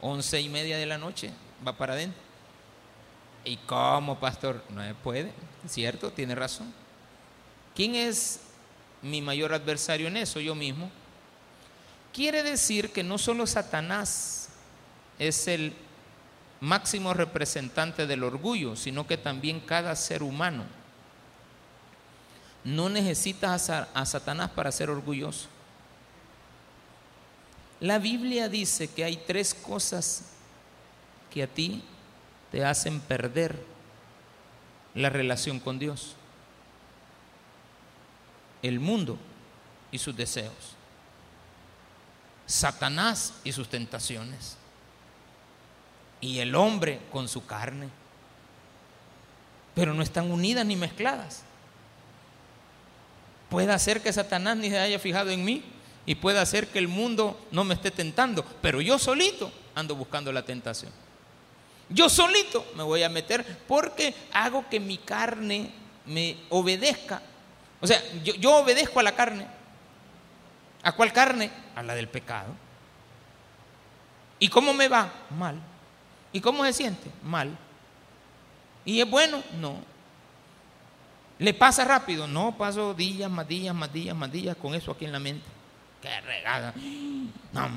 Once 0.00 0.40
y 0.40 0.48
media 0.48 0.78
de 0.78 0.86
la 0.86 0.96
noche. 0.96 1.32
Va 1.66 1.76
para 1.76 1.94
adentro. 1.94 2.22
¿Y 3.44 3.56
cómo, 3.56 4.20
pastor? 4.20 4.62
No 4.70 4.84
se 4.84 4.94
puede. 4.94 5.32
¿Cierto? 5.66 6.12
Tiene 6.12 6.36
razón. 6.36 6.72
¿Quién 7.74 7.96
es 7.96 8.38
mi 9.02 9.20
mayor 9.20 9.52
adversario 9.52 10.06
en 10.06 10.18
eso? 10.18 10.38
Yo 10.38 10.54
mismo. 10.54 10.88
Quiere 12.12 12.44
decir 12.44 12.92
que 12.92 13.02
no 13.02 13.18
solo 13.18 13.44
Satanás 13.44 14.50
es 15.18 15.48
el 15.48 15.72
máximo 16.60 17.14
representante 17.14 18.06
del 18.06 18.24
orgullo, 18.24 18.76
sino 18.76 19.06
que 19.06 19.16
también 19.16 19.60
cada 19.60 19.94
ser 19.96 20.22
humano. 20.22 20.64
No 22.64 22.88
necesitas 22.88 23.70
a, 23.70 24.04
Satanás 24.04 24.50
para 24.50 24.70
ser 24.70 24.90
orgulloso. 24.90 25.48
La 27.80 27.98
Biblia 27.98 28.48
dice 28.48 28.88
que 28.88 29.04
hay 29.04 29.16
tres 29.16 29.54
cosas 29.54 30.24
que 31.32 31.44
a 31.44 31.46
ti 31.46 31.82
te 32.50 32.64
hacen 32.64 33.00
perder 33.00 33.64
la 34.94 35.08
relación 35.08 35.60
con 35.60 35.78
Dios. 35.78 36.16
El 38.62 38.80
mundo 38.80 39.16
y 39.92 39.98
sus 39.98 40.16
deseos. 40.16 40.74
Satanás 42.46 43.34
y 43.44 43.52
sus 43.52 43.68
tentaciones. 43.68 44.57
Y 46.20 46.40
el 46.40 46.54
hombre 46.54 47.00
con 47.10 47.28
su 47.28 47.46
carne. 47.46 47.88
Pero 49.74 49.94
no 49.94 50.02
están 50.02 50.30
unidas 50.30 50.66
ni 50.66 50.76
mezcladas. 50.76 51.42
Puede 53.48 53.72
hacer 53.72 54.02
que 54.02 54.12
Satanás 54.12 54.56
ni 54.56 54.68
se 54.70 54.78
haya 54.78 54.98
fijado 54.98 55.30
en 55.30 55.44
mí 55.44 55.62
y 56.04 56.14
puede 56.14 56.38
hacer 56.38 56.68
que 56.68 56.78
el 56.78 56.88
mundo 56.88 57.38
no 57.50 57.64
me 57.64 57.74
esté 57.74 57.90
tentando, 57.90 58.44
pero 58.62 58.80
yo 58.80 58.98
solito 58.98 59.52
ando 59.74 59.94
buscando 59.94 60.32
la 60.32 60.42
tentación. 60.42 60.92
Yo 61.90 62.08
solito 62.08 62.66
me 62.76 62.82
voy 62.82 63.02
a 63.02 63.08
meter 63.08 63.44
porque 63.66 64.14
hago 64.32 64.68
que 64.68 64.80
mi 64.80 64.98
carne 64.98 65.70
me 66.06 66.36
obedezca. 66.50 67.22
O 67.80 67.86
sea, 67.86 68.02
yo, 68.22 68.34
yo 68.34 68.56
obedezco 68.56 69.00
a 69.00 69.02
la 69.02 69.14
carne. 69.14 69.46
¿A 70.82 70.92
cuál 70.92 71.12
carne? 71.12 71.50
A 71.74 71.82
la 71.82 71.94
del 71.94 72.08
pecado. 72.08 72.54
¿Y 74.38 74.48
cómo 74.48 74.74
me 74.74 74.88
va? 74.88 75.12
Mal. 75.30 75.60
¿Y 76.32 76.40
cómo 76.40 76.64
se 76.64 76.72
siente? 76.72 77.10
Mal. 77.22 77.56
¿Y 78.84 79.00
es 79.00 79.08
bueno? 79.08 79.42
No. 79.60 79.76
¿Le 81.38 81.54
pasa 81.54 81.84
rápido? 81.84 82.26
No, 82.26 82.56
paso 82.56 82.94
días, 82.94 83.30
más 83.30 83.46
días, 83.46 83.74
más 83.74 83.92
días, 83.92 84.16
más 84.16 84.30
días 84.30 84.56
con 84.56 84.74
eso 84.74 84.90
aquí 84.90 85.04
en 85.04 85.12
la 85.12 85.20
mente. 85.20 85.46
Qué 86.02 86.20
regada. 86.20 86.74
No. 87.52 87.68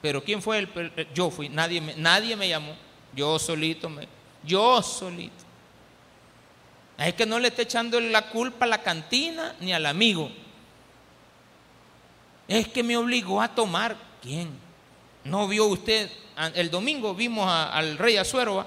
Pero 0.00 0.22
¿quién 0.22 0.42
fue 0.42 0.58
el? 0.58 1.08
Yo 1.14 1.30
fui, 1.30 1.48
nadie 1.48 1.80
me, 1.80 1.94
nadie 1.94 2.36
me 2.36 2.48
llamó. 2.48 2.74
Yo 3.14 3.38
solito, 3.38 3.88
me, 3.88 4.08
yo 4.44 4.82
solito. 4.82 5.44
Es 6.98 7.14
que 7.14 7.26
no 7.26 7.38
le 7.38 7.48
esté 7.48 7.62
echando 7.62 8.00
la 8.00 8.28
culpa 8.28 8.64
a 8.64 8.68
la 8.68 8.82
cantina 8.82 9.54
ni 9.60 9.72
al 9.72 9.86
amigo. 9.86 10.30
Es 12.46 12.68
que 12.68 12.82
me 12.82 12.96
obligó 12.96 13.40
a 13.40 13.48
tomar. 13.48 13.96
¿Quién? 14.20 14.50
¿No 15.24 15.48
vio 15.48 15.66
usted? 15.66 16.10
El 16.54 16.70
domingo 16.70 17.14
vimos 17.14 17.48
al 17.50 17.98
rey 17.98 18.16
Azuero 18.16 18.66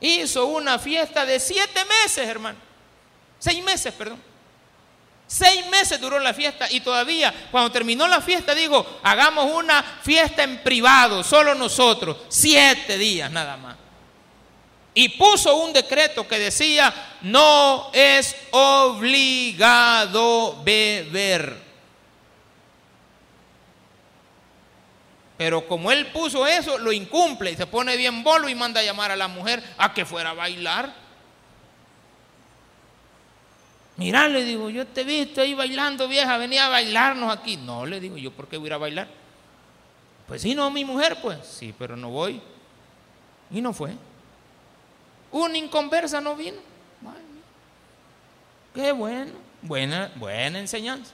hizo 0.00 0.46
una 0.46 0.78
fiesta 0.78 1.24
de 1.24 1.38
siete 1.38 1.84
meses, 1.84 2.28
hermano. 2.28 2.58
Seis 3.38 3.62
meses, 3.62 3.92
perdón. 3.94 4.20
Seis 5.26 5.66
meses 5.68 5.98
duró 6.00 6.18
la 6.18 6.34
fiesta 6.34 6.70
y 6.70 6.80
todavía 6.80 7.32
cuando 7.50 7.72
terminó 7.72 8.06
la 8.06 8.20
fiesta 8.20 8.54
digo, 8.54 9.00
hagamos 9.02 9.50
una 9.50 9.82
fiesta 10.02 10.42
en 10.42 10.62
privado, 10.62 11.24
solo 11.24 11.54
nosotros, 11.54 12.18
siete 12.28 12.98
días 12.98 13.30
nada 13.30 13.56
más. 13.56 13.76
Y 14.94 15.08
puso 15.10 15.56
un 15.56 15.72
decreto 15.72 16.28
que 16.28 16.38
decía, 16.38 16.92
no 17.22 17.90
es 17.94 18.36
obligado 18.50 19.82
beber. 20.62 21.71
Pero 25.42 25.66
como 25.66 25.90
él 25.90 26.06
puso 26.12 26.46
eso, 26.46 26.78
lo 26.78 26.92
incumple 26.92 27.50
y 27.50 27.56
se 27.56 27.66
pone 27.66 27.96
bien 27.96 28.22
bolo 28.22 28.48
y 28.48 28.54
manda 28.54 28.78
a 28.78 28.84
llamar 28.84 29.10
a 29.10 29.16
la 29.16 29.26
mujer 29.26 29.60
a 29.76 29.92
que 29.92 30.06
fuera 30.06 30.30
a 30.30 30.34
bailar. 30.34 30.94
Mirá, 33.96 34.28
le 34.28 34.44
digo, 34.44 34.70
yo 34.70 34.86
te 34.86 35.00
he 35.00 35.04
visto 35.04 35.40
ahí 35.40 35.52
bailando, 35.52 36.06
vieja, 36.06 36.38
venía 36.38 36.66
a 36.66 36.68
bailarnos 36.68 37.36
aquí. 37.36 37.56
No, 37.56 37.84
le 37.84 37.98
digo, 37.98 38.16
¿yo 38.16 38.30
por 38.30 38.46
qué 38.46 38.56
voy 38.56 38.66
a 38.66 38.68
ir 38.68 38.72
a 38.74 38.78
bailar? 38.78 39.08
Pues 40.28 40.42
sí, 40.42 40.54
no, 40.54 40.70
mi 40.70 40.84
mujer, 40.84 41.18
pues. 41.20 41.44
Sí, 41.44 41.74
pero 41.76 41.96
no 41.96 42.10
voy. 42.10 42.40
Y 43.50 43.60
no 43.60 43.72
fue. 43.72 43.96
Una 45.32 45.58
inconversa 45.58 46.20
no 46.20 46.36
vino. 46.36 46.58
qué 48.72 48.92
bueno. 48.92 49.32
Buena, 49.60 50.08
buena 50.14 50.60
enseñanza. 50.60 51.12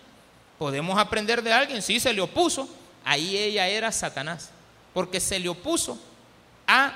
Podemos 0.59 0.99
aprender 0.99 1.43
de 1.43 1.51
alguien, 1.51 1.81
sí, 1.81 1.99
se 1.99 2.13
le 2.13 2.21
opuso 2.21 2.69
ahí 3.09 3.39
ella 3.39 3.67
era 3.69 3.91
Satanás, 3.91 4.51
porque 4.93 5.19
se 5.19 5.39
le 5.39 5.49
opuso 5.49 5.99
a 6.67 6.93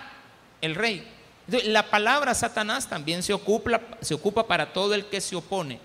el 0.60 0.74
rey. 0.74 1.08
la 1.46 1.88
palabra 1.88 2.34
Satanás 2.34 2.86
también 2.86 3.22
se 3.22 3.32
ocupa, 3.32 3.80
se 4.00 4.14
ocupa 4.14 4.46
para 4.46 4.72
todo 4.72 4.94
el 4.94 5.06
que 5.06 5.20
se 5.22 5.34
opone, 5.34 5.80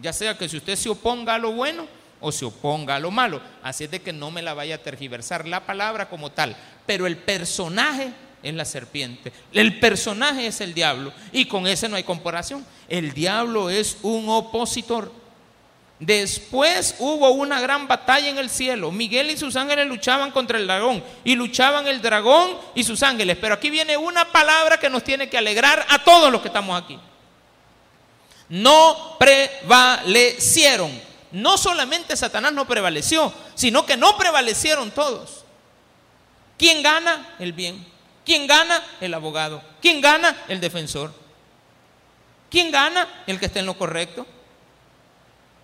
ya 0.00 0.12
sea 0.12 0.38
que 0.38 0.48
si 0.48 0.56
usted 0.56 0.74
se 0.74 0.88
oponga 0.88 1.34
a 1.34 1.38
lo 1.38 1.52
bueno 1.52 1.86
o 2.20 2.32
se 2.32 2.46
oponga 2.46 2.96
a 2.96 2.98
lo 2.98 3.10
malo. 3.10 3.40
Así 3.62 3.84
es 3.84 3.90
de 3.90 4.00
que 4.00 4.12
no 4.12 4.30
me 4.30 4.42
la 4.42 4.54
vaya 4.54 4.76
a 4.76 4.82
tergiversar 4.82 5.46
la 5.46 5.66
palabra 5.66 6.08
como 6.08 6.32
tal, 6.32 6.56
pero 6.86 7.06
el 7.06 7.18
personaje 7.18 8.12
es 8.42 8.54
la 8.54 8.64
serpiente, 8.64 9.32
el 9.52 9.78
personaje 9.80 10.46
es 10.46 10.60
el 10.60 10.72
diablo 10.72 11.12
y 11.32 11.44
con 11.44 11.66
ese 11.66 11.88
no 11.88 11.96
hay 11.96 12.04
comparación. 12.04 12.64
El 12.88 13.12
diablo 13.12 13.68
es 13.68 13.98
un 14.02 14.30
opositor. 14.30 15.12
Después 16.00 16.94
hubo 17.00 17.30
una 17.30 17.60
gran 17.60 17.88
batalla 17.88 18.28
en 18.28 18.38
el 18.38 18.50
cielo. 18.50 18.92
Miguel 18.92 19.30
y 19.30 19.36
sus 19.36 19.56
ángeles 19.56 19.88
luchaban 19.88 20.30
contra 20.30 20.58
el 20.58 20.66
dragón 20.66 21.02
y 21.24 21.34
luchaban 21.34 21.88
el 21.88 22.00
dragón 22.00 22.56
y 22.74 22.84
sus 22.84 23.02
ángeles. 23.02 23.36
Pero 23.40 23.54
aquí 23.54 23.68
viene 23.68 23.96
una 23.96 24.24
palabra 24.30 24.78
que 24.78 24.88
nos 24.88 25.02
tiene 25.02 25.28
que 25.28 25.38
alegrar 25.38 25.84
a 25.88 26.04
todos 26.04 26.30
los 26.30 26.40
que 26.40 26.48
estamos 26.48 26.80
aquí. 26.80 26.98
No 28.48 29.16
prevalecieron. 29.18 31.08
No 31.32 31.58
solamente 31.58 32.16
Satanás 32.16 32.52
no 32.52 32.66
prevaleció, 32.66 33.32
sino 33.54 33.84
que 33.84 33.96
no 33.96 34.16
prevalecieron 34.16 34.92
todos. 34.92 35.44
¿Quién 36.56 36.82
gana? 36.82 37.34
El 37.40 37.52
bien. 37.52 37.84
¿Quién 38.24 38.46
gana? 38.46 38.82
El 39.00 39.14
abogado. 39.14 39.62
¿Quién 39.82 40.00
gana? 40.00 40.36
El 40.48 40.60
defensor. 40.60 41.12
¿Quién 42.50 42.70
gana? 42.70 43.24
El 43.26 43.38
que 43.38 43.46
esté 43.46 43.58
en 43.58 43.66
lo 43.66 43.76
correcto. 43.76 44.26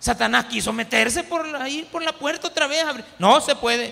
Satanás 0.05 0.45
quiso 0.45 0.71
meterse 0.71 1.23
por 1.23 1.47
ir 1.67 1.87
por 1.87 2.03
la 2.03 2.11
puerta 2.11 2.47
otra 2.47 2.67
vez. 2.67 2.85
No 3.17 3.41
se 3.41 3.55
puede. 3.55 3.91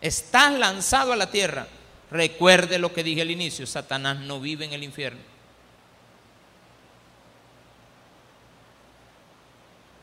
Estás 0.00 0.52
lanzado 0.52 1.12
a 1.12 1.16
la 1.16 1.28
tierra. 1.28 1.66
Recuerde 2.08 2.78
lo 2.78 2.92
que 2.92 3.02
dije 3.02 3.22
al 3.22 3.32
inicio, 3.32 3.66
Satanás 3.66 4.20
no 4.20 4.38
vive 4.38 4.64
en 4.64 4.74
el 4.74 4.84
infierno. 4.84 5.18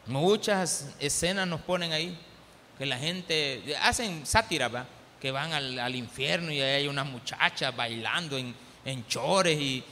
Muchas 0.06 0.90
escenas 1.00 1.48
nos 1.48 1.62
ponen 1.62 1.94
ahí, 1.94 2.20
que 2.78 2.86
la 2.86 2.98
gente 2.98 3.64
hacen 3.82 4.26
sátira, 4.26 4.68
¿va? 4.68 4.86
que 5.22 5.32
van 5.32 5.54
al, 5.54 5.96
infierno 5.96 6.52
y 6.52 6.60
hay 6.60 6.90
unas 6.90 7.06
muchachas 7.06 7.74
bailando 7.74 8.38
en, 8.38 8.54
en 8.90 9.06
chores 9.08 9.60
y, 9.60 9.84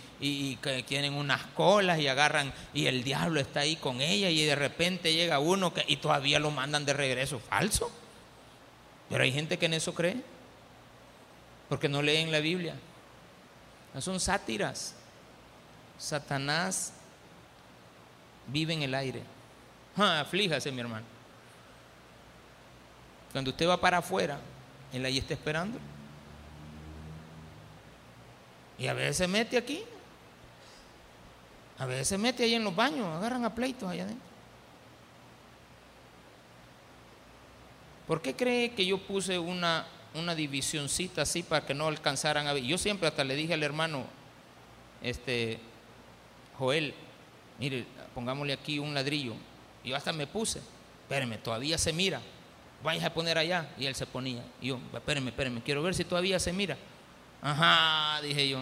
que 0.61 0.81
tienen 0.81 1.13
unas 1.13 1.43
colas 1.47 1.99
y 1.99 2.07
agarran 2.07 2.51
y 2.73 2.87
el 2.87 3.03
diablo 3.03 3.39
está 3.39 3.59
ahí 3.59 3.75
con 3.75 4.01
ella 4.01 4.31
y 4.31 4.43
de 4.43 4.55
repente 4.55 5.13
llega 5.13 5.37
uno 5.37 5.73
que, 5.73 5.85
y 5.87 5.97
todavía 5.97 6.39
lo 6.39 6.49
mandan 6.49 6.85
de 6.85 6.93
regreso. 6.93 7.39
Falso. 7.39 7.91
Pero 9.09 9.23
hay 9.23 9.31
gente 9.31 9.59
que 9.59 9.67
en 9.67 9.75
eso 9.75 9.93
cree 9.93 10.17
porque 11.69 11.87
no 11.87 12.01
leen 12.01 12.31
la 12.31 12.39
Biblia. 12.39 12.75
No 13.93 14.01
son 14.01 14.19
sátiras. 14.19 14.95
Satanás 15.99 16.93
vive 18.47 18.73
en 18.73 18.83
el 18.83 18.95
aire. 18.95 19.21
Aflíjase, 19.97 20.71
mi 20.71 20.81
hermano. 20.81 21.05
Cuando 23.31 23.51
usted 23.51 23.67
va 23.67 23.79
para 23.79 23.99
afuera, 23.99 24.39
él 24.93 25.05
ahí 25.05 25.17
está 25.17 25.33
esperando. 25.33 25.79
Y 28.77 28.87
a 28.87 28.93
veces 28.93 29.17
se 29.17 29.27
mete 29.27 29.57
aquí. 29.57 29.83
A 31.79 31.85
veces 31.85 32.07
se 32.07 32.17
mete 32.17 32.43
ahí 32.43 32.55
en 32.55 32.63
los 32.63 32.75
baños, 32.75 33.05
agarran 33.05 33.45
a 33.45 33.53
pleitos 33.53 33.89
allá 33.89 34.03
adentro. 34.03 34.27
¿Por 38.07 38.21
qué 38.21 38.35
cree 38.35 38.71
que 38.71 38.85
yo 38.85 38.97
puse 38.99 39.37
una, 39.37 39.85
una 40.15 40.33
divisioncita 40.33 41.23
así 41.23 41.43
para 41.43 41.65
que 41.65 41.73
no 41.73 41.87
alcanzaran 41.87 42.47
a 42.47 42.53
ver? 42.53 42.63
Yo 42.63 42.77
siempre 42.77 43.07
hasta 43.07 43.23
le 43.23 43.35
dije 43.35 43.53
al 43.53 43.63
hermano, 43.63 44.05
este, 45.03 45.59
Joel, 46.57 46.93
mire, 47.59 47.85
pongámosle 48.15 48.53
aquí 48.53 48.79
un 48.79 48.93
ladrillo. 48.93 49.33
Y 49.83 49.89
yo 49.89 49.95
hasta 49.95 50.13
me 50.13 50.25
puse, 50.25 50.61
espéreme, 51.03 51.37
todavía 51.37 51.77
se 51.77 51.93
mira, 51.93 52.21
vayas 52.81 53.03
a 53.03 53.13
poner 53.13 53.37
allá. 53.37 53.69
Y 53.77 53.85
él 53.85 53.93
se 53.93 54.07
ponía. 54.07 54.43
Y 54.61 54.67
yo, 54.67 54.79
espéreme, 54.93 55.29
espéreme, 55.29 55.61
quiero 55.61 55.83
ver 55.83 55.93
si 55.93 56.05
todavía 56.05 56.39
se 56.39 56.53
mira. 56.53 56.77
Ajá, 57.47 58.21
dije 58.21 58.49
yo. 58.49 58.59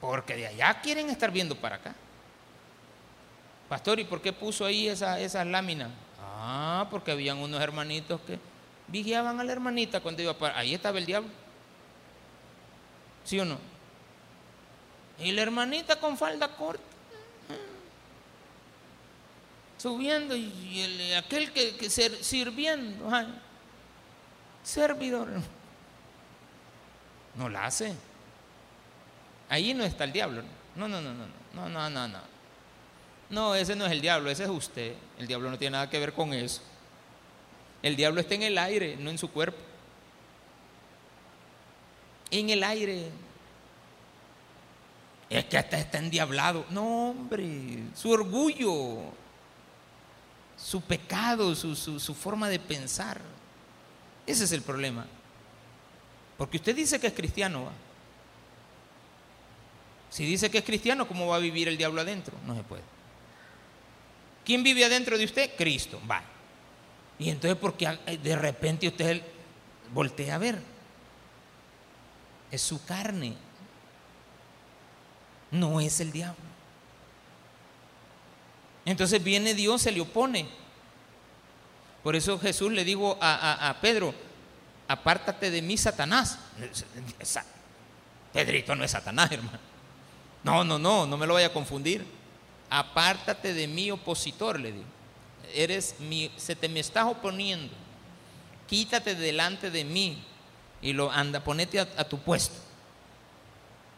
Porque 0.00 0.34
de 0.34 0.48
allá 0.48 0.80
quieren 0.80 1.08
estar 1.10 1.30
viendo 1.30 1.54
para 1.54 1.76
acá. 1.76 1.94
Pastor, 3.68 4.00
¿y 4.00 4.04
por 4.04 4.20
qué 4.20 4.32
puso 4.32 4.64
ahí 4.64 4.88
esa, 4.88 5.20
esas 5.20 5.46
láminas? 5.46 5.90
Ah, 6.18 6.88
porque 6.90 7.12
habían 7.12 7.38
unos 7.38 7.60
hermanitos 7.60 8.20
que 8.22 8.40
vigiaban 8.88 9.38
a 9.38 9.44
la 9.44 9.52
hermanita 9.52 10.00
cuando 10.00 10.22
iba 10.22 10.36
para... 10.36 10.58
Ahí 10.58 10.74
estaba 10.74 10.98
el 10.98 11.06
diablo. 11.06 11.30
¿Sí 13.24 13.38
o 13.38 13.44
no? 13.44 13.58
Y 15.20 15.30
la 15.30 15.42
hermanita 15.42 16.00
con 16.00 16.18
falda 16.18 16.48
corta. 16.56 16.82
Subiendo 19.78 20.34
y 20.34 21.12
aquel 21.16 21.52
que, 21.52 21.88
sirviendo, 21.88 23.08
servidor, 24.62 25.28
no 27.34 27.48
la 27.48 27.66
hace. 27.66 27.94
Ahí 29.48 29.74
no 29.74 29.84
está 29.84 30.04
el 30.04 30.12
diablo. 30.12 30.42
No, 30.76 30.88
no, 30.88 31.00
no, 31.00 31.12
no, 31.12 31.26
no, 31.54 31.68
no, 31.68 31.90
no, 31.90 32.08
no. 32.08 32.18
No, 33.30 33.54
ese 33.54 33.76
no 33.76 33.86
es 33.86 33.92
el 33.92 34.00
diablo, 34.00 34.30
ese 34.30 34.44
es 34.44 34.50
usted. 34.50 34.94
El 35.18 35.26
diablo 35.26 35.50
no 35.50 35.58
tiene 35.58 35.72
nada 35.72 35.90
que 35.90 35.98
ver 35.98 36.12
con 36.12 36.32
eso. 36.32 36.62
El 37.82 37.96
diablo 37.96 38.20
está 38.20 38.34
en 38.34 38.42
el 38.42 38.58
aire, 38.58 38.96
no 38.96 39.10
en 39.10 39.18
su 39.18 39.30
cuerpo. 39.30 39.58
En 42.30 42.50
el 42.50 42.62
aire. 42.62 43.10
Es 45.28 45.44
que 45.44 45.56
hasta 45.56 45.78
está 45.78 45.98
endiablado. 45.98 46.66
No, 46.70 47.10
hombre, 47.10 47.84
su 47.94 48.10
orgullo, 48.10 48.98
su 50.56 50.80
pecado, 50.80 51.54
su, 51.54 51.74
su 51.76 52.14
forma 52.14 52.48
de 52.48 52.58
pensar. 52.58 53.20
Ese 54.26 54.44
es 54.44 54.52
el 54.52 54.62
problema. 54.62 55.06
Porque 56.38 56.56
usted 56.56 56.74
dice 56.74 56.98
que 56.98 57.08
es 57.08 57.12
cristiano. 57.12 57.70
Si 60.10 60.24
dice 60.24 60.50
que 60.50 60.58
es 60.58 60.64
cristiano, 60.64 61.06
¿cómo 61.06 61.26
va 61.26 61.36
a 61.36 61.40
vivir 61.40 61.68
el 61.68 61.76
diablo 61.76 62.00
adentro? 62.00 62.36
No 62.46 62.56
se 62.56 62.62
puede. 62.62 62.82
¿Quién 64.44 64.62
vive 64.62 64.84
adentro 64.84 65.18
de 65.18 65.24
usted? 65.24 65.50
Cristo. 65.56 66.00
Va. 66.10 66.22
Y 67.18 67.28
entonces, 67.30 67.58
porque 67.60 67.86
de 68.22 68.36
repente 68.36 68.88
usted 68.88 69.22
voltea 69.92 70.36
a 70.36 70.38
ver? 70.38 70.60
Es 72.50 72.62
su 72.62 72.84
carne. 72.84 73.36
No 75.50 75.80
es 75.80 76.00
el 76.00 76.10
diablo. 76.10 76.50
Entonces 78.84 79.22
viene 79.22 79.54
Dios, 79.54 79.82
se 79.82 79.92
le 79.92 80.00
opone. 80.00 80.48
Por 82.02 82.16
eso 82.16 82.38
Jesús 82.38 82.72
le 82.72 82.84
dijo 82.84 83.18
a, 83.20 83.76
Pedro, 83.80 84.14
apártate 84.88 85.50
de 85.50 85.62
mí, 85.62 85.76
Satanás. 85.76 86.38
Pedrito 88.32 88.74
no 88.74 88.84
es 88.84 88.90
Satanás, 88.90 89.30
hermano. 89.32 89.58
No, 90.42 90.64
no, 90.64 90.78
no, 90.78 91.06
no 91.06 91.16
me 91.16 91.26
lo 91.26 91.34
vaya 91.34 91.48
a 91.48 91.52
confundir. 91.52 92.06
Apártate 92.70 93.52
de 93.52 93.66
mí, 93.66 93.90
opositor, 93.90 94.58
le 94.58 94.72
digo. 94.72 94.84
Eres 95.54 95.96
mi, 95.98 96.30
se 96.36 96.56
te 96.56 96.68
me 96.68 96.80
estás 96.80 97.04
oponiendo. 97.04 97.74
Quítate 98.68 99.14
delante 99.14 99.70
de 99.70 99.84
mí 99.84 100.24
y 100.80 100.92
lo 100.92 101.10
anda, 101.10 101.42
ponete 101.42 101.80
a 101.80 102.04
tu 102.04 102.18
puesto. 102.18 102.54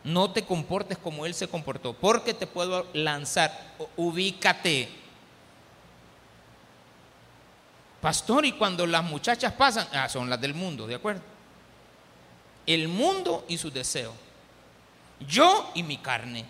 No 0.05 0.33
te 0.33 0.45
comportes 0.45 0.99
como 0.99 1.27
él 1.27 1.35
se 1.35 1.47
comportó, 1.47 1.93
porque 1.93 2.35
te 2.35 2.47
puedo 2.47 2.87
lanzar. 2.93 3.77
Ubícate. 3.97 5.02
Pastor, 8.03 8.45
y 8.45 8.53
cuando 8.53 8.85
las 8.85 9.05
muchachas 9.05 9.53
pasan, 9.53 9.87
ah, 9.93 10.09
son 10.09 10.29
las 10.29 10.41
del 10.41 10.55
mundo, 10.55 10.89
¿de 10.89 10.97
acuerdo? 10.97 11.23
El 12.67 12.89
mundo 12.89 13.45
y 13.47 13.57
su 13.57 13.71
deseo. 13.71 14.13
Yo 15.21 15.71
y 15.77 15.85
mi 15.85 15.99
carne. 15.99 16.45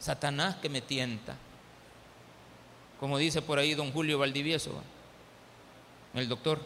Satanás 0.00 0.56
que 0.56 0.70
me 0.70 0.80
tienta. 0.80 1.36
Como 2.98 3.18
dice 3.18 3.42
por 3.42 3.58
ahí 3.58 3.74
don 3.74 3.92
Julio 3.92 4.18
Valdivieso, 4.18 4.82
el 6.14 6.26
doctor. 6.26 6.58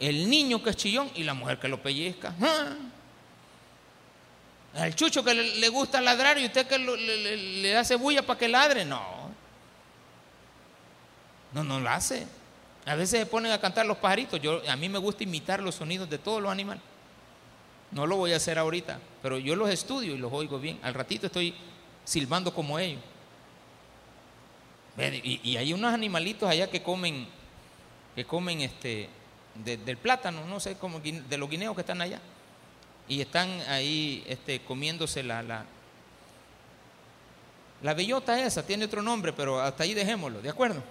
El 0.00 0.30
niño 0.30 0.62
que 0.62 0.70
es 0.70 0.76
chillón 0.76 1.10
y 1.14 1.24
la 1.24 1.34
mujer 1.34 1.60
que 1.60 1.68
lo 1.68 1.82
pellizca. 1.82 2.34
¡Ah! 2.40 2.74
Al 4.76 4.94
chucho 4.96 5.22
que 5.22 5.34
le, 5.34 5.68
gusta 5.68 6.00
ladrar 6.00 6.38
y 6.38 6.46
usted 6.46 6.66
que 6.66 6.78
le, 6.78 7.76
hace 7.76 7.96
bulla 7.96 8.22
para 8.22 8.38
que 8.38 8.48
ladre. 8.48 8.86
No. 8.86 9.28
No, 11.52 11.62
no 11.62 11.78
lo 11.80 11.90
hace. 11.90 12.26
A 12.86 12.94
veces 12.94 13.20
se 13.20 13.26
ponen 13.26 13.52
a 13.52 13.60
cantar 13.60 13.86
los 13.86 13.96
pajaritos. 13.96 14.40
Yo, 14.40 14.60
a 14.68 14.76
mí 14.76 14.88
me 14.88 14.98
gusta 14.98 15.24
imitar 15.24 15.62
los 15.62 15.74
sonidos 15.76 16.08
de 16.10 16.18
todos 16.18 16.42
los 16.42 16.52
animales. 16.52 16.82
No 17.90 18.06
lo 18.06 18.16
voy 18.16 18.32
a 18.32 18.36
hacer 18.36 18.58
ahorita, 18.58 18.98
pero 19.22 19.38
yo 19.38 19.56
los 19.56 19.70
estudio 19.70 20.14
y 20.14 20.18
los 20.18 20.32
oigo 20.32 20.58
bien. 20.58 20.78
Al 20.82 20.94
ratito 20.94 21.26
estoy 21.26 21.54
silbando 22.04 22.52
como 22.52 22.78
ellos. 22.78 23.00
Y, 25.22 25.56
hay 25.56 25.72
unos 25.72 25.92
animalitos 25.92 26.48
allá 26.48 26.70
que 26.70 26.82
comen, 26.82 27.26
que 28.14 28.24
comen 28.24 28.60
este, 28.60 29.08
del 29.64 29.96
plátano, 29.96 30.46
no 30.46 30.60
sé, 30.60 30.76
como 30.76 31.00
de 31.00 31.38
los 31.38 31.48
guineos 31.48 31.74
que 31.74 31.80
están 31.80 32.00
allá. 32.00 32.20
Y 33.08 33.20
están 33.20 33.48
ahí 33.68 34.24
este, 34.26 34.60
comiéndose 34.60 35.22
la, 35.22 35.42
la, 35.42 35.64
la 37.82 37.94
bellota 37.94 38.40
esa, 38.40 38.64
tiene 38.64 38.84
otro 38.84 39.02
nombre, 39.02 39.32
pero 39.32 39.60
hasta 39.60 39.82
ahí 39.82 39.94
dejémoslo, 39.94 40.40
¿de 40.40 40.50
acuerdo? 40.50 40.82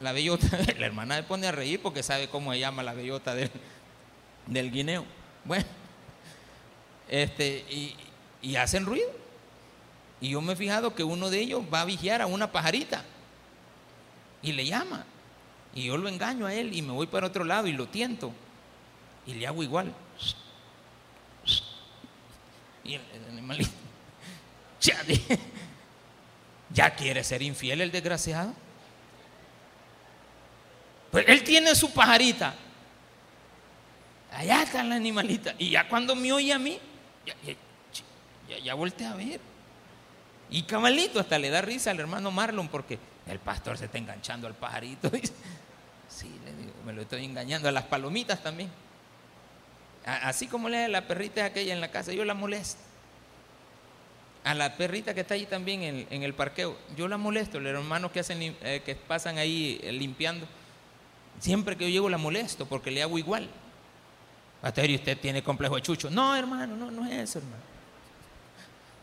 La 0.00 0.12
bellota, 0.12 0.46
la 0.78 0.86
hermana 0.86 1.16
se 1.16 1.22
pone 1.24 1.46
a 1.46 1.52
reír 1.52 1.80
porque 1.82 2.02
sabe 2.02 2.28
cómo 2.28 2.52
se 2.52 2.60
llama 2.60 2.82
la 2.82 2.94
bellota 2.94 3.34
del, 3.34 3.50
del 4.46 4.70
guineo. 4.70 5.04
Bueno, 5.44 5.64
este, 7.08 7.64
y, 8.42 8.56
hacen 8.56 8.84
ruido. 8.84 9.10
Y 10.20 10.30
yo 10.30 10.40
me 10.40 10.52
he 10.52 10.56
fijado 10.56 10.94
que 10.94 11.04
uno 11.04 11.30
de 11.30 11.40
ellos 11.40 11.62
va 11.72 11.82
a 11.82 11.84
vigiar 11.84 12.20
a 12.22 12.26
una 12.26 12.50
pajarita 12.50 13.04
y 14.42 14.52
le 14.52 14.66
llama. 14.66 15.04
Y 15.74 15.84
yo 15.84 15.96
lo 15.96 16.08
engaño 16.08 16.46
a 16.46 16.54
él 16.54 16.74
y 16.74 16.82
me 16.82 16.92
voy 16.92 17.06
para 17.06 17.26
otro 17.26 17.44
lado 17.44 17.66
y 17.66 17.72
lo 17.72 17.86
tiento. 17.86 18.32
Y 19.26 19.34
le 19.34 19.46
hago 19.46 19.62
igual. 19.62 19.94
Y 22.84 22.94
el, 22.94 23.02
animalito, 23.30 23.70
ya 26.70 26.94
quiere 26.94 27.22
ser 27.22 27.42
infiel 27.42 27.80
el 27.82 27.92
desgraciado. 27.92 28.54
Pues 31.10 31.24
él 31.28 31.42
tiene 31.42 31.74
su 31.74 31.92
pajarita. 31.92 32.54
Allá 34.32 34.62
está 34.62 34.82
la 34.84 34.96
animalita. 34.96 35.54
Y 35.58 35.70
ya 35.70 35.88
cuando 35.88 36.14
me 36.14 36.32
oye 36.32 36.52
a 36.52 36.58
mí, 36.58 36.78
ya, 37.26 37.34
ya, 38.58 38.72
a 38.72 39.14
ver. 39.14 39.40
Y 40.50 40.62
cabalito 40.62 41.20
hasta 41.20 41.38
le 41.38 41.50
da 41.50 41.60
risa 41.60 41.90
al 41.90 42.00
hermano 42.00 42.30
Marlon 42.30 42.68
porque 42.68 42.98
el 43.26 43.38
pastor 43.38 43.76
se 43.76 43.86
está 43.86 43.98
enganchando 43.98 44.46
al 44.46 44.54
pajarito. 44.54 45.10
Sí, 46.10 46.26
le 46.42 46.54
digo, 46.54 46.72
me 46.86 46.94
lo 46.94 47.02
estoy 47.02 47.22
engañando 47.22 47.68
a 47.68 47.70
las 47.70 47.84
palomitas 47.84 48.42
también. 48.42 48.70
Así 50.06 50.46
como 50.46 50.70
le 50.70 50.78
da 50.78 50.88
la 50.88 51.06
perrita 51.06 51.44
aquella 51.44 51.74
en 51.74 51.82
la 51.82 51.90
casa, 51.90 52.12
yo 52.12 52.24
la 52.24 52.32
molesto. 52.32 52.80
A 54.42 54.54
la 54.54 54.74
perrita 54.78 55.12
que 55.12 55.20
está 55.20 55.34
ahí 55.34 55.44
también 55.44 56.06
en, 56.08 56.22
el 56.22 56.32
parqueo, 56.32 56.78
yo 56.96 57.06
la 57.08 57.18
molesto. 57.18 57.60
Los 57.60 57.74
hermanos 57.74 58.10
que, 58.10 58.20
hacen, 58.20 58.40
eh, 58.40 58.82
que 58.86 58.94
pasan 58.94 59.36
ahí 59.36 59.78
eh, 59.82 59.92
limpiando, 59.92 60.48
Siempre 61.40 61.76
que 61.76 61.84
yo 61.84 61.90
llego 61.90 62.10
la 62.10 62.18
molesto 62.18 62.66
porque 62.66 62.90
le 62.90 63.02
hago 63.02 63.18
igual. 63.18 63.48
Pastor, 64.60 64.90
¿y 64.90 64.96
usted 64.96 65.18
tiene 65.18 65.42
complejo 65.42 65.76
de 65.76 65.82
chucho? 65.82 66.10
No, 66.10 66.34
hermano, 66.34 66.76
no, 66.76 66.90
no 66.90 67.06
es 67.06 67.30
eso, 67.30 67.38
hermano. 67.38 67.62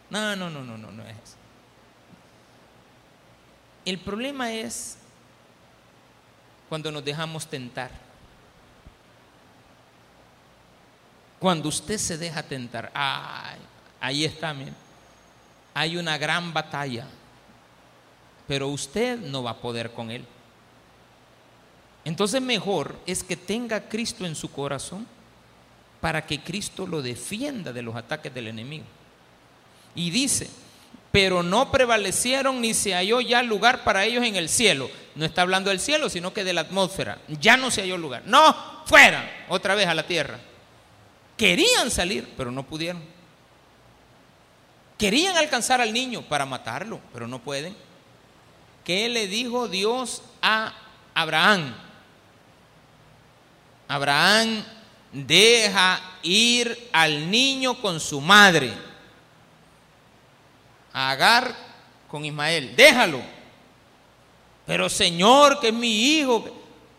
No, 0.09 0.35
no, 0.35 0.49
no, 0.49 0.63
no, 0.63 0.77
no, 0.77 0.91
no 0.91 1.03
es 1.03 1.15
eso. 1.23 1.35
El 3.85 3.99
problema 3.99 4.51
es 4.51 4.97
cuando 6.67 6.91
nos 6.91 7.05
dejamos 7.05 7.47
tentar. 7.47 7.91
Cuando 11.39 11.69
usted 11.69 11.97
se 11.97 12.17
deja 12.17 12.43
tentar, 12.43 12.91
ahí 13.99 14.25
está, 14.25 14.53
mire. 14.53 14.73
hay 15.73 15.95
una 15.97 16.17
gran 16.17 16.53
batalla, 16.53 17.05
pero 18.47 18.69
usted 18.69 19.19
no 19.19 19.43
va 19.43 19.51
a 19.51 19.57
poder 19.57 19.91
con 19.91 20.09
él. 20.09 20.25
Entonces 22.05 22.41
mejor 22.41 22.95
es 23.07 23.23
que 23.23 23.35
tenga 23.35 23.89
Cristo 23.89 24.25
en 24.25 24.35
su 24.35 24.51
corazón 24.51 25.07
para 25.99 26.25
que 26.25 26.39
Cristo 26.39 26.85
lo 26.85 27.01
defienda 27.01 27.73
de 27.73 27.81
los 27.81 27.95
ataques 27.95 28.31
del 28.33 28.47
enemigo. 28.47 28.85
Y 29.95 30.11
dice, 30.11 30.47
pero 31.11 31.41
no 31.41 31.71
prevalecieron 31.71 32.61
ni 32.61 32.75
se 32.75 32.93
halló 32.93 33.21
ya 33.21 33.41
lugar 33.41 33.83
para 33.83 34.05
ellos 34.05 34.23
en 34.23 34.35
el 34.35 34.49
cielo. 34.49 34.89
No 35.15 35.25
está 35.25 35.41
hablando 35.41 35.71
del 35.71 35.79
cielo, 35.79 36.09
sino 36.09 36.31
que 36.31 36.43
de 36.43 36.53
la 36.53 36.61
atmósfera. 36.61 37.17
Ya 37.39 37.57
no 37.57 37.71
se 37.71 37.81
halló 37.81 37.97
lugar. 37.97 38.21
No, 38.25 38.55
fuera, 38.85 39.45
otra 39.49 39.73
vez 39.73 39.87
a 39.87 39.95
la 39.95 40.05
tierra. 40.05 40.37
Querían 41.37 41.89
salir, 41.89 42.31
pero 42.37 42.51
no 42.51 42.63
pudieron. 42.63 43.01
Querían 44.97 45.35
alcanzar 45.37 45.81
al 45.81 45.91
niño 45.91 46.21
para 46.21 46.45
matarlo, 46.45 46.99
pero 47.11 47.27
no 47.27 47.39
pueden. 47.39 47.75
¿Qué 48.83 49.09
le 49.09 49.27
dijo 49.27 49.67
Dios 49.67 50.21
a 50.41 50.73
Abraham? 51.13 51.73
Abraham 53.87 54.63
deja 55.11 56.01
ir 56.23 56.89
al 56.91 57.29
niño 57.29 57.79
con 57.81 57.99
su 57.99 58.19
madre. 58.19 58.73
Agar 60.93 61.55
con 62.07 62.25
Ismael, 62.25 62.75
déjalo. 62.75 63.21
Pero 64.65 64.89
Señor, 64.89 65.59
que 65.59 65.67
es 65.67 65.73
mi 65.73 66.17
hijo, 66.17 66.45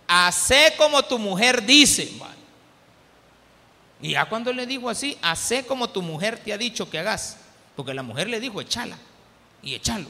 hace 0.07 0.75
como 0.77 1.03
tu 1.03 1.19
mujer 1.19 1.65
dice. 1.65 2.13
Y 4.01 4.13
ya 4.13 4.27
cuando 4.27 4.53
le 4.53 4.67
dijo 4.67 4.89
así, 4.89 5.17
hace 5.23 5.65
como 5.65 5.89
tu 5.89 6.03
mujer 6.03 6.39
te 6.39 6.53
ha 6.53 6.59
dicho 6.59 6.89
que 6.89 6.99
hagas. 6.99 7.39
Porque 7.75 7.95
la 7.95 8.03
mujer 8.03 8.29
le 8.29 8.41
dijo, 8.41 8.61
echala. 8.61 8.97
Y 9.63 9.75
echalo. 9.75 10.09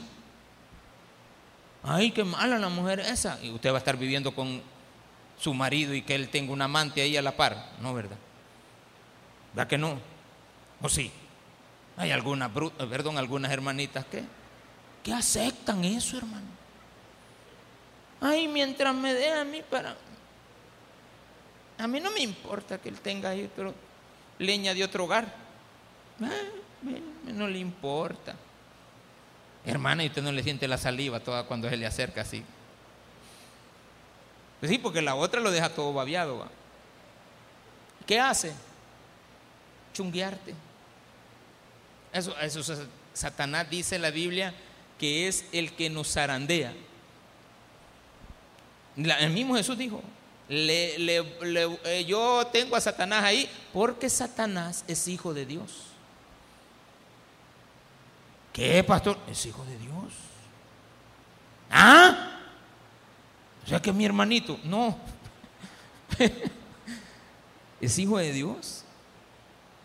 Ay, 1.83 2.11
qué 2.11 2.23
mala 2.23 2.59
la 2.59 2.69
mujer 2.69 2.99
esa. 2.99 3.39
Y 3.41 3.49
usted 3.49 3.71
va 3.71 3.75
a 3.75 3.79
estar 3.79 3.97
viviendo 3.97 4.33
con 4.33 4.61
su 5.39 5.53
marido 5.53 5.93
y 5.93 6.01
que 6.01 6.15
él 6.15 6.29
tenga 6.29 6.51
un 6.51 6.61
amante 6.61 7.01
ahí 7.01 7.15
a 7.17 7.21
la 7.21 7.35
par. 7.35 7.71
No, 7.81 7.93
¿verdad? 7.93 8.17
¿Verdad 9.53 9.67
que 9.67 9.77
no? 9.77 9.99
¿O 10.81 10.89
sí? 10.89 11.11
Hay 11.95 12.11
algunas, 12.11 12.51
perdón, 12.51 13.17
algunas 13.17 13.51
hermanitas 13.51 14.05
que, 14.05 14.23
que 15.03 15.13
aceptan 15.13 15.83
eso, 15.83 16.17
hermano. 16.17 16.45
Ay, 18.21 18.47
mientras 18.47 18.93
me 18.95 19.13
dé 19.13 19.31
a 19.31 19.43
mí 19.43 19.61
para... 19.67 19.95
A 21.79 21.87
mí 21.87 21.99
no 21.99 22.09
me 22.11 22.21
importa 22.21 22.79
que 22.79 22.89
él 22.89 22.99
tenga 22.99 23.29
ahí 23.29 23.45
otro, 23.45 23.73
leña 24.39 24.73
de 24.73 24.83
otro 24.83 25.05
hogar. 25.05 25.31
no 27.25 27.47
le 27.47 27.59
importa. 27.59 28.35
Hermana, 29.63 30.03
y 30.03 30.07
usted 30.07 30.23
no 30.23 30.31
le 30.31 30.41
siente 30.41 30.67
la 30.67 30.77
saliva 30.77 31.19
toda 31.19 31.43
cuando 31.43 31.69
se 31.69 31.77
le 31.77 31.85
acerca 31.85 32.21
así. 32.21 32.43
Pues 34.59 34.71
sí, 34.71 34.77
porque 34.77 35.01
la 35.01 35.15
otra 35.15 35.39
lo 35.39 35.51
deja 35.51 35.69
todo 35.69 35.93
babiado. 35.93 36.47
¿Qué 38.05 38.19
hace? 38.19 38.53
Chunguearte. 39.93 40.55
Eso, 42.13 42.37
eso 42.39 42.87
Satanás 43.13 43.69
dice 43.69 43.95
en 43.95 44.01
la 44.01 44.11
Biblia 44.11 44.53
que 44.97 45.27
es 45.27 45.45
el 45.51 45.73
que 45.73 45.89
nos 45.89 46.13
zarandea. 46.13 46.73
el 48.95 49.29
mismo 49.31 49.55
Jesús 49.55 49.77
dijo, 49.77 50.01
eh, 50.49 52.05
yo 52.07 52.47
tengo 52.51 52.75
a 52.75 52.81
Satanás 52.81 53.23
ahí 53.23 53.49
porque 53.73 54.09
Satanás 54.09 54.83
es 54.87 55.07
hijo 55.07 55.33
de 55.33 55.45
Dios. 55.45 55.83
¿Qué, 58.53 58.83
pastor? 58.83 59.17
Es 59.29 59.45
hijo 59.45 59.63
de 59.65 59.77
Dios. 59.77 60.13
¿Ah? 61.69 62.36
O 63.67 63.69
sea 63.69 63.81
que 63.81 63.91
mi 63.91 64.05
hermanito, 64.05 64.57
no. 64.63 64.97
es 67.81 67.99
hijo 67.99 68.17
de 68.17 68.31
Dios. 68.31 68.85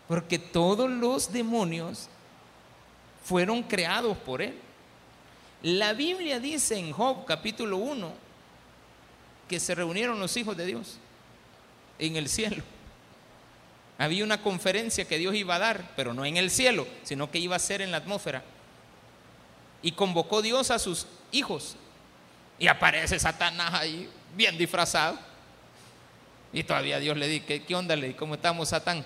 Porque 0.07 0.39
todos 0.39 0.89
los 0.89 1.33
demonios 1.33 2.07
fueron 3.25 3.61
creados 3.61 4.17
por 4.19 4.41
Él. 4.41 4.57
La 5.63 5.91
Biblia 5.91 6.39
dice 6.39 6.77
en 6.77 6.93
Job 6.93 7.25
capítulo 7.25 7.75
1 7.75 8.13
que 9.49 9.59
se 9.59 9.75
reunieron 9.75 10.17
los 10.17 10.37
hijos 10.37 10.55
de 10.55 10.65
Dios 10.65 10.97
en 11.99 12.15
el 12.15 12.29
cielo. 12.29 12.63
Había 13.97 14.23
una 14.23 14.41
conferencia 14.41 15.05
que 15.05 15.17
Dios 15.17 15.35
iba 15.35 15.55
a 15.55 15.59
dar, 15.59 15.91
pero 15.97 16.13
no 16.13 16.23
en 16.23 16.37
el 16.37 16.51
cielo, 16.51 16.87
sino 17.03 17.29
que 17.29 17.39
iba 17.39 17.57
a 17.57 17.59
ser 17.59 17.81
en 17.81 17.91
la 17.91 17.97
atmósfera. 17.97 18.45
Y 19.81 19.91
convocó 19.91 20.41
Dios 20.41 20.71
a 20.71 20.79
sus 20.79 21.05
hijos 21.33 21.75
y 22.59 22.67
aparece 22.67 23.19
Satanás 23.19 23.73
ahí, 23.73 24.09
bien 24.35 24.57
disfrazado. 24.57 25.17
Y 26.51 26.63
todavía 26.63 26.99
Dios 26.99 27.17
le 27.17 27.27
dice, 27.27 27.63
¿qué, 27.63 27.75
onda? 27.75 27.95
Le 27.95 28.15
¿cómo 28.15 28.35
estamos, 28.35 28.69
Satán? 28.69 29.03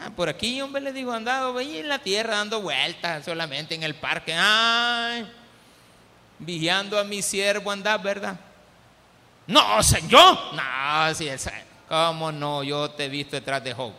Ah, 0.00 0.10
por 0.14 0.28
aquí, 0.28 0.60
hombre, 0.60 0.80
le 0.80 0.92
digo, 0.92 1.12
andado 1.12 1.56
ahí 1.58 1.78
en 1.78 1.88
la 1.88 1.98
tierra 1.98 2.36
dando 2.36 2.60
vueltas, 2.60 3.24
solamente 3.24 3.74
en 3.74 3.82
el 3.82 3.94
parque. 3.94 4.34
Ay, 4.36 5.30
vigiando 6.38 6.98
a 6.98 7.04
mi 7.04 7.20
siervo 7.20 7.70
andar, 7.70 8.00
¿verdad? 8.02 8.38
No, 9.46 9.82
señor. 9.82 10.54
No, 10.54 11.14
sí, 11.14 11.28
¿cómo 11.88 12.32
no? 12.32 12.62
Yo 12.62 12.90
te 12.90 13.06
he 13.06 13.08
visto 13.08 13.36
detrás 13.36 13.62
de 13.62 13.74
Job. 13.74 13.92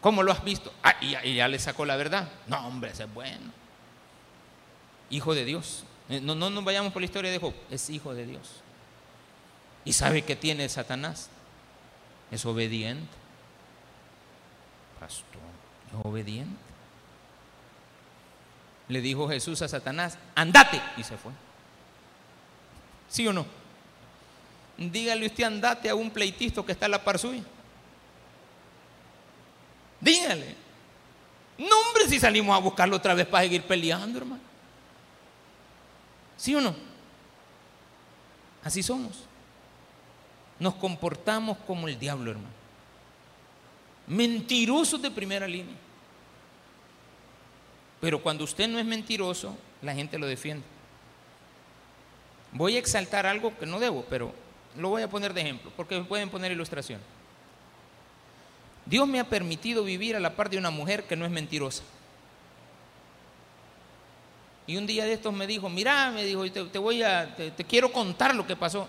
¿Cómo 0.00 0.22
lo 0.22 0.32
has 0.32 0.42
visto? 0.44 0.72
Ah, 0.82 0.96
y, 1.00 1.16
y 1.28 1.34
ya 1.36 1.48
le 1.48 1.58
sacó 1.58 1.84
la 1.84 1.96
verdad. 1.96 2.28
No, 2.46 2.66
hombre, 2.66 2.90
ese 2.90 3.04
es 3.04 3.12
bueno. 3.12 3.52
Hijo 5.10 5.34
de 5.34 5.44
Dios. 5.44 5.84
Eh, 6.10 6.20
no, 6.20 6.34
no 6.34 6.50
nos 6.50 6.64
vayamos 6.64 6.92
por 6.92 7.00
la 7.00 7.06
historia 7.06 7.30
de 7.30 7.38
Job, 7.38 7.54
es 7.70 7.88
hijo 7.88 8.12
de 8.12 8.26
Dios. 8.26 8.50
¿Y 9.84 9.92
sabe 9.92 10.22
que 10.22 10.34
tiene 10.34 10.68
Satanás? 10.68 11.30
Es 12.32 12.44
obediente. 12.44 13.16
Pastor, 14.98 15.40
es 15.88 16.04
obediente. 16.04 16.60
Le 18.88 19.00
dijo 19.00 19.28
Jesús 19.28 19.62
a 19.62 19.68
Satanás, 19.68 20.18
andate, 20.34 20.82
y 20.96 21.04
se 21.04 21.16
fue. 21.16 21.32
¿Sí 23.08 23.26
o 23.28 23.32
no? 23.32 23.46
Dígale 24.76 25.26
usted, 25.26 25.44
andate 25.44 25.88
a 25.88 25.94
un 25.94 26.10
pleitisto 26.10 26.66
que 26.66 26.72
está 26.72 26.86
en 26.86 26.92
la 26.92 27.04
par 27.04 27.20
suya. 27.20 27.42
Dígale. 30.00 30.56
No, 31.56 31.78
hombre, 31.86 32.08
si 32.08 32.18
salimos 32.18 32.56
a 32.56 32.58
buscarlo 32.58 32.96
otra 32.96 33.14
vez 33.14 33.26
para 33.26 33.44
seguir 33.44 33.62
peleando, 33.62 34.18
hermano. 34.18 34.49
¿Sí 36.40 36.54
o 36.54 36.60
no? 36.62 36.74
Así 38.64 38.82
somos. 38.82 39.24
Nos 40.58 40.74
comportamos 40.76 41.58
como 41.66 41.86
el 41.86 41.98
diablo, 41.98 42.30
hermano. 42.30 42.48
Mentirosos 44.06 45.02
de 45.02 45.10
primera 45.10 45.46
línea. 45.46 45.76
Pero 48.00 48.22
cuando 48.22 48.44
usted 48.44 48.68
no 48.68 48.78
es 48.78 48.86
mentiroso, 48.86 49.54
la 49.82 49.94
gente 49.94 50.18
lo 50.18 50.26
defiende. 50.26 50.64
Voy 52.52 52.76
a 52.76 52.78
exaltar 52.78 53.26
algo 53.26 53.56
que 53.58 53.66
no 53.66 53.78
debo, 53.78 54.06
pero 54.08 54.32
lo 54.78 54.88
voy 54.88 55.02
a 55.02 55.10
poner 55.10 55.34
de 55.34 55.42
ejemplo, 55.42 55.70
porque 55.76 56.00
pueden 56.00 56.30
poner 56.30 56.52
ilustración. 56.52 57.02
Dios 58.86 59.06
me 59.06 59.20
ha 59.20 59.28
permitido 59.28 59.84
vivir 59.84 60.16
a 60.16 60.20
la 60.20 60.34
par 60.34 60.48
de 60.48 60.56
una 60.56 60.70
mujer 60.70 61.04
que 61.04 61.16
no 61.16 61.26
es 61.26 61.30
mentirosa. 61.30 61.82
Y 64.70 64.76
un 64.76 64.86
día 64.86 65.04
de 65.04 65.14
estos 65.14 65.34
me 65.34 65.48
dijo, 65.48 65.68
mira, 65.68 66.12
me 66.12 66.22
dijo, 66.22 66.48
te, 66.48 66.78
voy 66.78 67.02
a, 67.02 67.34
te, 67.34 67.64
quiero 67.64 67.90
contar 67.90 68.36
lo 68.36 68.46
que 68.46 68.54
pasó. 68.54 68.88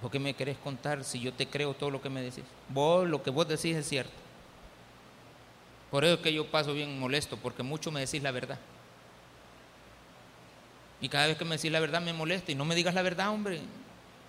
¿Por 0.00 0.10
qué 0.10 0.18
me 0.18 0.32
querés 0.32 0.56
contar 0.56 1.04
si 1.04 1.20
yo 1.20 1.34
te 1.34 1.46
creo 1.46 1.74
todo 1.74 1.90
lo 1.90 2.00
que 2.00 2.08
me 2.08 2.22
decís? 2.22 2.42
Vos, 2.70 3.06
lo 3.06 3.22
que 3.22 3.28
vos 3.28 3.46
decís 3.46 3.76
es 3.76 3.86
cierto. 3.86 4.14
Por 5.90 6.06
eso 6.06 6.14
es 6.14 6.20
que 6.20 6.32
yo 6.32 6.46
paso 6.46 6.72
bien 6.72 6.98
molesto, 6.98 7.36
porque 7.36 7.62
mucho 7.62 7.90
me 7.90 8.00
decís 8.00 8.22
la 8.22 8.30
verdad. 8.30 8.58
Y 11.02 11.10
cada 11.10 11.26
vez 11.26 11.36
que 11.36 11.44
me 11.44 11.56
decís 11.56 11.70
la 11.70 11.80
verdad 11.80 12.00
me 12.00 12.14
molesta 12.14 12.52
y 12.52 12.54
no 12.54 12.64
me 12.64 12.74
digas 12.74 12.94
la 12.94 13.02
verdad, 13.02 13.28
hombre. 13.28 13.60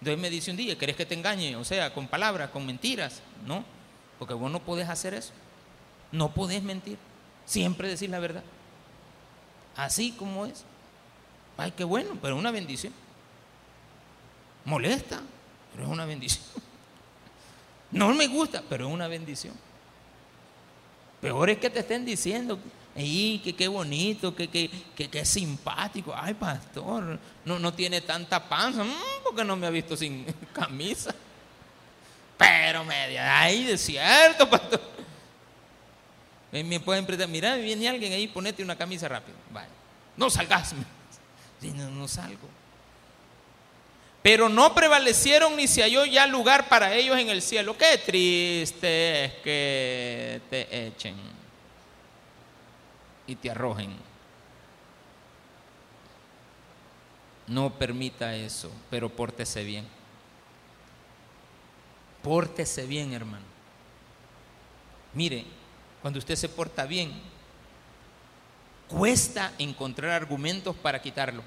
Entonces 0.01 0.21
me 0.21 0.29
dice 0.29 0.51
un 0.51 0.57
día, 0.57 0.77
¿querés 0.77 0.97
que 0.97 1.05
te 1.05 1.15
engañe? 1.15 1.55
O 1.55 1.63
sea, 1.63 1.93
con 1.93 2.09
palabras, 2.09 2.49
con 2.49 2.65
mentiras. 2.65 3.21
No, 3.47 3.63
porque 4.19 4.33
vos 4.33 4.51
no 4.51 4.59
podés 4.59 4.89
hacer 4.89 5.13
eso. 5.13 5.31
No 6.11 6.33
podés 6.33 6.61
mentir. 6.61 6.97
Siempre 7.45 7.87
decís 7.87 8.09
la 8.09 8.19
verdad 8.19 8.43
así 9.75 10.11
como 10.11 10.45
es. 10.45 10.63
Ay, 11.57 11.71
qué 11.71 11.83
bueno, 11.83 12.17
pero 12.21 12.35
una 12.35 12.51
bendición. 12.51 12.93
Molesta, 14.65 15.21
pero 15.71 15.83
es 15.85 15.89
una 15.89 16.05
bendición. 16.05 16.43
No 17.91 18.11
me 18.11 18.25
gusta, 18.25 18.63
pero 18.67 18.87
es 18.87 18.91
una 18.91 19.07
bendición. 19.07 19.53
Peor 21.21 21.51
es 21.51 21.59
que 21.59 21.69
te 21.69 21.81
estén 21.81 22.03
diciendo, 22.03 22.57
¡ay, 22.95 23.39
que 23.43 23.55
qué 23.55 23.67
bonito, 23.67 24.35
que 24.35 24.49
qué 24.49 25.25
simpático! 25.25 26.11
¡Ay, 26.15 26.33
pastor! 26.33 27.19
No, 27.45 27.59
no 27.59 27.71
tiene 27.71 28.01
tanta 28.01 28.49
panza, 28.49 28.83
mm, 28.83 29.23
porque 29.23 29.43
no 29.43 29.55
me 29.55 29.67
ha 29.67 29.69
visto 29.69 29.95
sin 29.95 30.25
camisa. 30.53 31.13
Pero 32.35 32.83
media, 32.83 33.41
¡ay, 33.41 33.63
de 33.63 33.77
cierto, 33.77 34.49
pastor! 34.49 34.81
Me 36.61 36.79
pueden 36.79 37.03
prestar, 37.07 37.27
mira, 37.27 37.55
viene 37.55 37.89
alguien 37.89 38.13
ahí, 38.13 38.27
ponete 38.27 38.61
una 38.61 38.77
camisa 38.77 39.07
rápido. 39.07 39.35
Vale. 39.51 39.69
No 40.15 40.29
salgas. 40.29 40.75
No, 41.61 41.89
no 41.89 42.09
salgo. 42.09 42.49
Pero 44.21 44.49
no 44.49 44.75
prevalecieron 44.75 45.55
ni 45.55 45.65
se 45.65 45.81
halló 45.81 46.03
ya 46.03 46.27
lugar 46.27 46.67
para 46.67 46.93
ellos 46.93 47.17
en 47.17 47.29
el 47.29 47.41
cielo. 47.41 47.77
Qué 47.77 47.97
triste 47.97 49.23
es 49.23 49.33
que 49.35 50.41
te 50.49 50.87
echen 50.87 51.15
y 53.27 53.35
te 53.35 53.49
arrojen. 53.49 53.95
No 57.47 57.73
permita 57.79 58.35
eso, 58.35 58.69
pero 58.89 59.07
pórtese 59.07 59.63
bien. 59.63 59.87
Pórtese 62.21 62.85
bien, 62.85 63.13
hermano. 63.13 63.45
Mire, 65.13 65.45
cuando 66.03 66.19
usted 66.19 66.35
se 66.35 66.49
porta 66.49 66.85
bien, 66.85 67.11
cuesta 68.87 69.53
encontrar 69.57 70.11
argumentos 70.11 70.75
para 70.75 71.01
quitarlo 71.01 71.41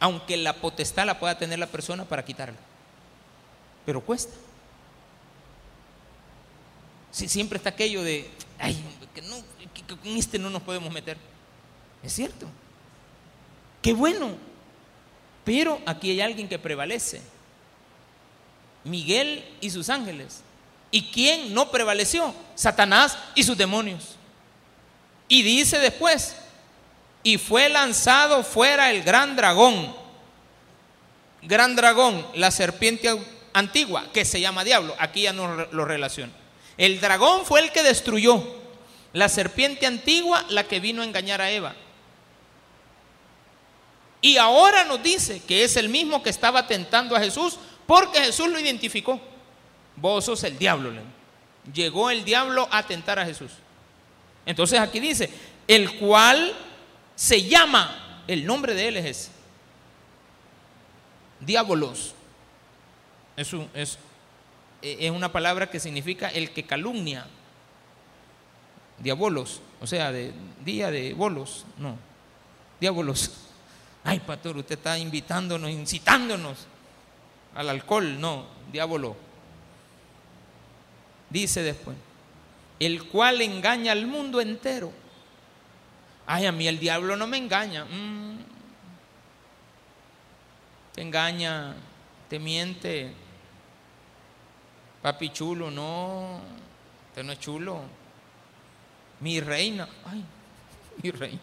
aunque 0.00 0.36
la 0.36 0.54
potestad 0.54 1.06
la 1.06 1.18
pueda 1.18 1.38
tener 1.38 1.58
la 1.58 1.66
persona 1.66 2.04
para 2.04 2.24
quitarla. 2.24 2.56
Pero 3.84 4.00
cuesta. 4.00 4.34
Si 7.10 7.28
siempre 7.28 7.56
está 7.56 7.70
aquello 7.70 8.02
de, 8.02 8.30
ay, 8.58 8.78
que 9.14 9.22
no, 9.22 9.36
con 9.96 10.16
este 10.16 10.38
no 10.38 10.50
nos 10.50 10.62
podemos 10.62 10.92
meter. 10.92 11.16
Es 12.02 12.12
cierto. 12.12 12.46
Qué 13.82 13.92
bueno. 13.92 14.36
Pero 15.44 15.80
aquí 15.86 16.10
hay 16.10 16.20
alguien 16.20 16.48
que 16.48 16.58
prevalece. 16.58 17.22
Miguel 18.84 19.44
y 19.60 19.70
sus 19.70 19.88
ángeles. 19.88 20.42
¿Y 20.90 21.10
quién 21.10 21.52
no 21.52 21.70
prevaleció? 21.70 22.34
Satanás 22.54 23.18
y 23.34 23.42
sus 23.42 23.56
demonios. 23.56 24.16
Y 25.28 25.42
dice 25.42 25.78
después, 25.78 26.36
y 27.22 27.36
fue 27.36 27.68
lanzado 27.68 28.42
fuera 28.42 28.90
el 28.90 29.02
gran 29.02 29.36
dragón. 29.36 29.94
Gran 31.42 31.76
dragón, 31.76 32.26
la 32.34 32.50
serpiente 32.50 33.14
antigua, 33.52 34.06
que 34.12 34.24
se 34.24 34.40
llama 34.40 34.64
diablo. 34.64 34.94
Aquí 34.98 35.22
ya 35.22 35.32
no 35.32 35.66
lo 35.70 35.84
relaciona. 35.84 36.32
El 36.76 37.00
dragón 37.00 37.44
fue 37.44 37.60
el 37.60 37.72
que 37.72 37.82
destruyó. 37.82 38.42
La 39.12 39.28
serpiente 39.28 39.86
antigua, 39.86 40.44
la 40.48 40.64
que 40.64 40.80
vino 40.80 41.02
a 41.02 41.04
engañar 41.04 41.40
a 41.40 41.50
Eva. 41.50 41.74
Y 44.20 44.36
ahora 44.36 44.84
nos 44.84 45.02
dice 45.02 45.42
que 45.46 45.64
es 45.64 45.76
el 45.76 45.88
mismo 45.88 46.22
que 46.22 46.30
estaba 46.30 46.66
tentando 46.66 47.14
a 47.14 47.20
Jesús, 47.20 47.58
porque 47.86 48.20
Jesús 48.20 48.48
lo 48.48 48.58
identificó. 48.58 49.20
Vos 50.00 50.24
sos 50.24 50.42
el 50.44 50.58
diablo. 50.58 50.92
Llegó 51.72 52.10
el 52.10 52.24
diablo 52.24 52.68
a 52.70 52.82
tentar 52.84 53.18
a 53.18 53.24
Jesús. 53.24 53.52
Entonces 54.46 54.78
aquí 54.80 55.00
dice, 55.00 55.30
el 55.66 55.98
cual 55.98 56.54
se 57.14 57.42
llama, 57.42 58.22
el 58.26 58.46
nombre 58.46 58.74
de 58.74 58.88
él 58.88 58.96
es 58.96 59.30
Diabolos. 61.40 62.14
Es, 63.36 63.52
es, 63.74 63.98
es 64.82 65.10
una 65.10 65.30
palabra 65.30 65.70
que 65.70 65.78
significa 65.78 66.28
el 66.28 66.50
que 66.50 66.64
calumnia. 66.64 67.26
Diabolos, 68.98 69.60
o 69.80 69.86
sea, 69.86 70.10
de 70.10 70.32
día 70.64 70.90
de 70.90 71.14
bolos, 71.14 71.64
no. 71.78 71.96
Diabolos. 72.80 73.32
Ay, 74.04 74.20
pastor, 74.20 74.56
usted 74.56 74.76
está 74.76 74.98
invitándonos, 74.98 75.70
incitándonos 75.70 76.66
al 77.54 77.68
alcohol, 77.68 78.20
no, 78.20 78.46
diablo. 78.72 79.27
Dice 81.30 81.62
después, 81.62 81.96
el 82.78 83.04
cual 83.08 83.40
engaña 83.42 83.92
al 83.92 84.06
mundo 84.06 84.40
entero 84.40 84.92
Ay, 86.30 86.44
a 86.44 86.52
mí 86.52 86.68
el 86.68 86.78
diablo 86.78 87.16
no 87.16 87.26
me 87.26 87.38
engaña. 87.38 87.86
Mm. 87.86 88.36
Te 90.92 91.00
engaña, 91.00 91.74
te 92.28 92.38
miente. 92.38 93.14
Papi 95.00 95.30
chulo, 95.30 95.70
no, 95.70 96.42
usted 97.08 97.22
no 97.22 97.32
es 97.32 97.40
chulo. 97.40 97.80
Mi 99.20 99.40
reina, 99.40 99.88
ay, 100.04 100.22
mi 101.02 101.10
reina. 101.10 101.40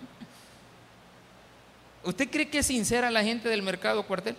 ¿Usted 2.04 2.30
cree 2.30 2.48
que 2.48 2.60
es 2.60 2.68
sincera 2.68 3.10
la 3.10 3.24
gente 3.24 3.50
del 3.50 3.64
mercado 3.64 4.04
cuartel? 4.04 4.36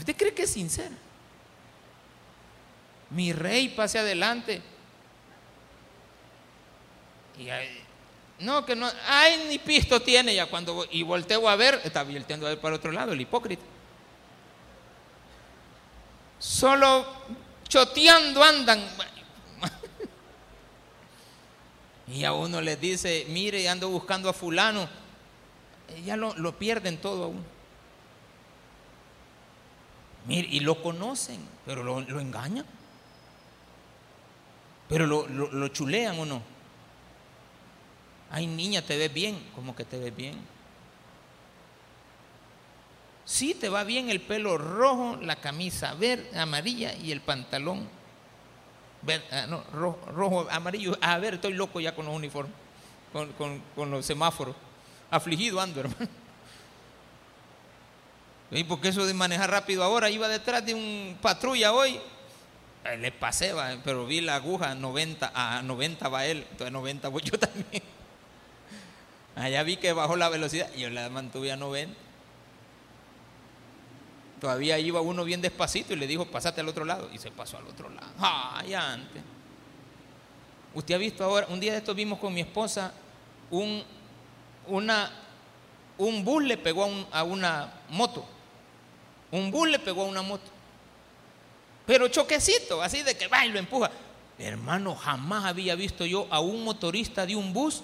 ¿Usted 0.00 0.16
cree 0.16 0.34
que 0.34 0.42
es 0.42 0.50
sincera? 0.50 0.96
Mi 3.10 3.32
rey, 3.32 3.68
pase 3.68 3.98
adelante 3.98 4.62
no, 8.40 8.64
que 8.64 8.74
no, 8.74 8.90
ay, 9.06 9.46
ni 9.48 9.58
pisto 9.58 10.00
tiene 10.00 10.34
ya 10.34 10.46
cuando, 10.46 10.86
y 10.90 11.02
volteo 11.02 11.48
a 11.48 11.56
ver, 11.56 11.80
está 11.84 12.02
volteando 12.02 12.46
a 12.46 12.50
ver 12.50 12.60
para 12.60 12.76
otro 12.76 12.90
lado, 12.90 13.12
el 13.12 13.20
hipócrita. 13.20 13.62
Solo 16.38 17.06
choteando 17.68 18.42
andan. 18.42 18.80
Y 22.08 22.24
a 22.24 22.32
uno 22.32 22.60
les 22.60 22.80
dice, 22.80 23.24
mire, 23.28 23.68
ando 23.68 23.88
buscando 23.88 24.28
a 24.28 24.32
fulano. 24.32 24.88
Ya 26.04 26.16
lo, 26.16 26.34
lo 26.34 26.58
pierden 26.58 27.00
todo 27.00 27.24
aún. 27.24 27.44
Mire, 30.26 30.48
y 30.50 30.60
lo 30.60 30.82
conocen, 30.82 31.40
pero 31.64 31.82
lo, 31.82 31.98
engañan. 32.20 32.66
Pero 34.88 35.06
lo, 35.06 35.26
lo 35.26 35.68
chulean 35.68 36.18
o 36.18 36.26
no. 36.26 36.42
Ay, 38.30 38.46
niña, 38.46 38.82
te 38.82 38.96
ves 38.96 39.12
bien. 39.12 39.38
¿Cómo 39.54 39.74
que 39.74 39.84
te 39.84 39.98
ves 39.98 40.14
bien? 40.14 40.36
Sí, 43.30 43.54
te 43.54 43.68
va 43.68 43.84
bien 43.84 44.10
el 44.10 44.20
pelo 44.20 44.58
rojo, 44.58 45.16
la 45.22 45.36
camisa 45.36 45.94
verde, 45.94 46.36
amarilla 46.36 46.94
y 46.96 47.12
el 47.12 47.20
pantalón 47.20 47.88
ah, 49.30 49.46
no, 49.48 49.62
rojo, 49.72 50.48
amarillo. 50.50 50.98
A 51.00 51.16
ver, 51.18 51.34
estoy 51.34 51.52
loco 51.52 51.80
ya 51.80 51.94
con 51.94 52.06
los 52.06 52.14
uniformes, 52.14 52.52
con, 53.12 53.90
los 53.90 54.04
semáforos. 54.04 54.56
Afligido 55.10 55.60
ando, 55.60 55.80
hermano. 55.80 56.08
¿Y 58.50 58.64
porque 58.64 58.88
eso 58.88 59.06
de 59.06 59.14
manejar 59.14 59.50
rápido 59.50 59.84
ahora? 59.84 60.10
Iba 60.10 60.28
detrás 60.28 60.64
de 60.64 60.74
un 60.74 61.18
patrulla 61.20 61.72
hoy. 61.72 62.00
Eh, 62.84 62.96
le 62.96 63.12
pasé, 63.12 63.54
pero 63.84 64.06
vi 64.06 64.20
la 64.20 64.36
aguja 64.36 64.74
90, 64.74 65.32
a 65.34 65.62
90 65.62 66.08
va 66.08 66.26
él, 66.26 66.46
entonces 66.50 66.72
90 66.72 67.08
voy 67.08 67.22
yo 67.22 67.38
también. 67.38 67.82
Allá 69.36 69.62
vi 69.62 69.76
que 69.76 69.92
bajó 69.92 70.16
la 70.16 70.28
velocidad 70.28 70.72
yo 70.74 70.90
la 70.90 71.08
mantuve 71.08 71.52
a 71.52 71.56
90. 71.56 71.94
Todavía 74.40 74.78
iba 74.78 75.00
uno 75.02 75.24
bien 75.24 75.42
despacito 75.42 75.92
y 75.92 75.96
le 75.96 76.06
dijo, 76.06 76.24
pásate 76.24 76.62
al 76.62 76.68
otro 76.68 76.84
lado. 76.84 77.10
Y 77.12 77.18
se 77.18 77.30
pasó 77.30 77.58
al 77.58 77.66
otro 77.66 77.90
lado. 77.90 78.08
Ah, 78.18 78.62
ya 78.66 78.94
antes. 78.94 79.22
Usted 80.74 80.94
ha 80.94 80.98
visto 80.98 81.24
ahora, 81.24 81.46
un 81.50 81.60
día 81.60 81.72
de 81.72 81.78
estos 81.78 81.94
vimos 81.94 82.18
con 82.18 82.32
mi 82.32 82.40
esposa, 82.40 82.92
un, 83.50 83.82
una, 84.66 85.10
un 85.98 86.24
bus 86.24 86.44
le 86.44 86.56
pegó 86.56 86.88
a, 87.10 87.22
una 87.22 87.72
moto. 87.90 88.24
Un 89.32 89.50
bus 89.50 89.68
le 89.68 89.78
pegó 89.78 90.02
a 90.02 90.06
una 90.06 90.22
moto. 90.22 90.50
Pero 91.86 92.08
choquecito, 92.08 92.82
así 92.82 93.02
de 93.02 93.16
que 93.16 93.28
va 93.28 93.44
y 93.44 93.50
lo 93.50 93.58
empuja. 93.58 93.90
Hermano, 94.38 94.94
jamás 94.94 95.44
había 95.44 95.74
visto 95.74 96.06
yo 96.06 96.26
a 96.30 96.40
un 96.40 96.64
motorista 96.64 97.26
de 97.26 97.36
un 97.36 97.52
bus 97.52 97.82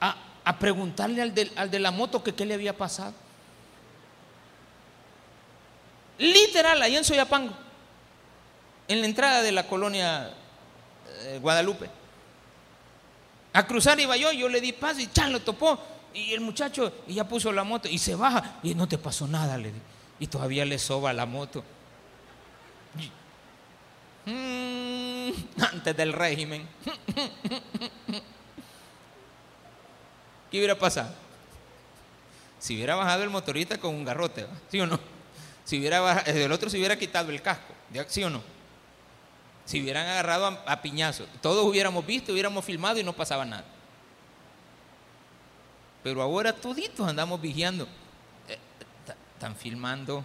a, 0.00 0.16
a 0.44 0.58
preguntarle 0.58 1.22
al 1.22 1.70
de, 1.70 1.78
la 1.78 1.90
moto 1.90 2.22
que 2.22 2.34
qué 2.34 2.44
le 2.44 2.54
había 2.54 2.76
pasado. 2.76 3.14
Literal, 6.18 6.82
ahí 6.82 6.96
en 6.96 7.04
Soyapango, 7.04 7.54
en 8.88 9.00
la 9.00 9.06
entrada 9.06 9.42
de 9.42 9.52
la 9.52 9.66
colonia 9.66 10.34
eh, 11.20 11.38
Guadalupe. 11.40 11.88
A 13.52 13.66
cruzar 13.66 13.98
iba 13.98 14.16
yo, 14.16 14.30
yo 14.32 14.48
le 14.48 14.60
di 14.60 14.72
paso 14.72 15.00
y 15.00 15.06
chan 15.06 15.32
lo 15.32 15.40
topó. 15.40 15.78
Y 16.12 16.32
el 16.32 16.40
muchacho 16.40 16.92
y 17.06 17.14
ya 17.14 17.28
puso 17.28 17.52
la 17.52 17.62
moto 17.62 17.88
y 17.88 17.98
se 17.98 18.16
baja 18.16 18.58
y 18.62 18.74
no 18.74 18.88
te 18.88 18.98
pasó 18.98 19.26
nada, 19.28 19.56
le 19.56 19.70
di. 19.70 19.80
Y 20.20 20.28
todavía 20.28 20.64
le 20.64 20.78
soba 20.78 21.12
la 21.12 21.26
moto. 21.26 21.64
Mm, 24.26 25.30
antes 25.60 25.96
del 25.96 26.12
régimen. 26.12 26.68
¿qué 30.50 30.58
hubiera 30.58 30.78
pasado? 30.78 31.12
Si 32.58 32.76
hubiera 32.76 32.94
bajado 32.94 33.22
el 33.22 33.30
motorista 33.30 33.78
con 33.78 33.94
un 33.94 34.04
garrote, 34.04 34.46
¿sí 34.70 34.78
o 34.80 34.86
no? 34.86 35.00
Si 35.64 35.78
hubiera 35.78 36.00
bajado, 36.00 36.30
el 36.30 36.52
otro 36.52 36.68
se 36.68 36.76
hubiera 36.76 36.98
quitado 36.98 37.30
el 37.30 37.40
casco, 37.40 37.72
¿sí 38.08 38.22
o 38.22 38.30
no? 38.30 38.42
Si 39.64 39.80
hubieran 39.80 40.06
agarrado 40.06 40.46
a, 40.46 40.62
a 40.66 40.82
piñazo, 40.82 41.26
todos 41.40 41.64
hubiéramos 41.64 42.04
visto, 42.04 42.32
hubiéramos 42.32 42.64
filmado 42.64 42.98
y 42.98 43.04
no 43.04 43.14
pasaba 43.14 43.44
nada. 43.44 43.64
Pero 46.02 46.22
ahora 46.22 46.52
toditos 46.52 47.08
andamos 47.08 47.40
vigiando. 47.40 47.86
Están 49.40 49.56
filmando. 49.56 50.22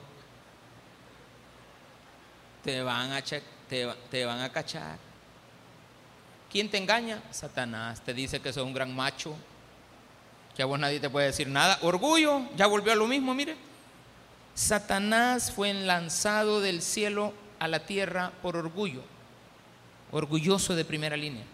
Te 2.66 2.84
van, 2.84 3.14
a 3.14 3.24
te 3.24 4.26
van 4.26 4.42
a 4.42 4.52
cachar. 4.52 4.98
¿Quién 6.52 6.70
te 6.70 6.78
engaña? 6.78 7.24
Satanás. 7.32 8.02
Te 8.02 8.14
dice 8.14 8.42
que 8.42 8.52
sos 8.52 8.66
un 8.66 8.74
gran 8.74 8.94
macho. 8.94 9.34
Que 10.54 10.64
a 10.64 10.66
vos 10.66 10.78
nadie 10.78 11.00
te 11.00 11.10
puede 11.10 11.28
decir 11.28 11.48
nada. 11.48 11.80
Orgullo, 11.82 12.42
ya 12.58 12.68
volvió 12.68 12.92
a 12.92 12.96
lo 12.98 13.08
mismo, 13.08 13.34
mire. 13.34 13.56
Satanás 14.54 15.50
fue 15.50 15.74
lanzado 15.74 16.60
del 16.60 16.82
cielo 16.82 17.32
a 17.58 17.70
la 17.70 17.86
tierra 17.86 18.34
por 18.42 18.58
orgullo. 18.58 19.02
Orgulloso 20.12 20.76
de 20.76 20.84
primera 20.84 21.16
línea. 21.16 21.46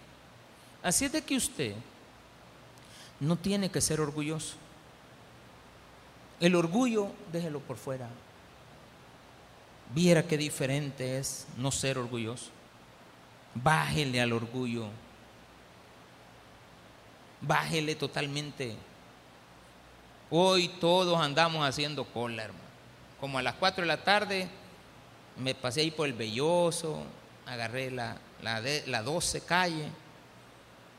Así 0.82 1.06
es 1.06 1.12
de 1.12 1.22
que 1.22 1.38
usted 1.38 1.76
no 3.20 3.36
tiene 3.36 3.70
que 3.70 3.82
ser 3.82 4.02
orgulloso. 4.02 4.56
El 6.42 6.56
orgullo, 6.56 7.08
déjelo 7.32 7.62
por 7.62 7.78
fuera. 7.78 8.10
Viera 9.94 10.24
qué 10.24 10.38
diferente 10.38 11.18
es 11.18 11.48
no 11.56 11.72
ser 11.72 11.98
orgulloso. 11.98 12.50
Bájele 13.56 14.20
al 14.20 14.34
orgullo. 14.34 14.88
Bájele 17.40 17.96
totalmente. 17.96 18.76
Hoy 20.30 20.68
todos 20.68 21.18
andamos 21.20 21.66
haciendo 21.66 22.04
cola, 22.04 22.44
hermano. 22.44 22.66
Como 23.20 23.38
a 23.38 23.42
las 23.42 23.56
4 23.56 23.84
de 23.84 23.88
la 23.88 24.04
tarde 24.04 24.50
me 25.38 25.56
pasé 25.56 25.82
ahí 25.82 25.92
por 25.92 26.08
el 26.08 26.14
Belloso, 26.14 27.04
agarré 27.46 27.92
la, 27.92 28.18
la, 28.42 28.62
la 28.88 29.02
12 29.02 29.42
calle 29.42 29.90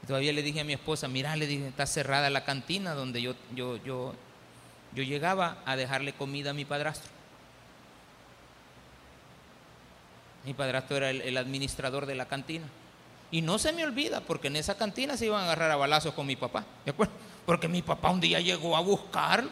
todavía 0.07 0.33
le 0.33 0.43
dije 0.43 0.61
a 0.61 0.65
mi 0.65 0.73
esposa, 0.73 1.09
mira, 1.09 1.37
le 1.37 1.47
dije, 1.47 1.69
está 1.69 1.87
cerrada 1.87 2.31
la 2.31 2.45
cantina 2.45 2.95
donde 2.95 3.23
yo, 3.23 3.35
yo, 3.55 3.77
yo, 3.85 4.15
yo 4.95 5.03
llegaba 5.03 5.59
a 5.65 5.77
dejarle 5.77 6.13
comida 6.13 6.51
a 6.51 6.55
mi 6.55 6.65
padrastro. 6.65 7.11
Mi 10.45 10.55
padrastro 10.55 10.97
era 10.97 11.11
el, 11.11 11.37
administrador 11.37 12.07
de 12.07 12.15
la 12.15 12.27
cantina. 12.27 12.67
Y 13.31 13.43
no 13.43 13.59
se 13.59 13.73
me 13.73 13.85
olvida, 13.85 14.21
porque 14.21 14.49
en 14.49 14.57
esa 14.57 14.77
cantina 14.77 15.17
se 15.17 15.27
iban 15.27 15.41
a 15.41 15.45
agarrar 15.45 15.71
a 15.71 15.77
balazos 15.77 16.13
con 16.15 16.27
mi 16.27 16.37
papá. 16.37 16.67
¿De 16.85 16.91
acuerdo? 16.91 17.13
Porque 17.47 17.69
mi 17.69 17.81
papá 17.81 18.11
un 18.11 18.21
día 18.21 18.41
llegó 18.41 18.77
a 18.77 18.81
buscar. 18.81 19.45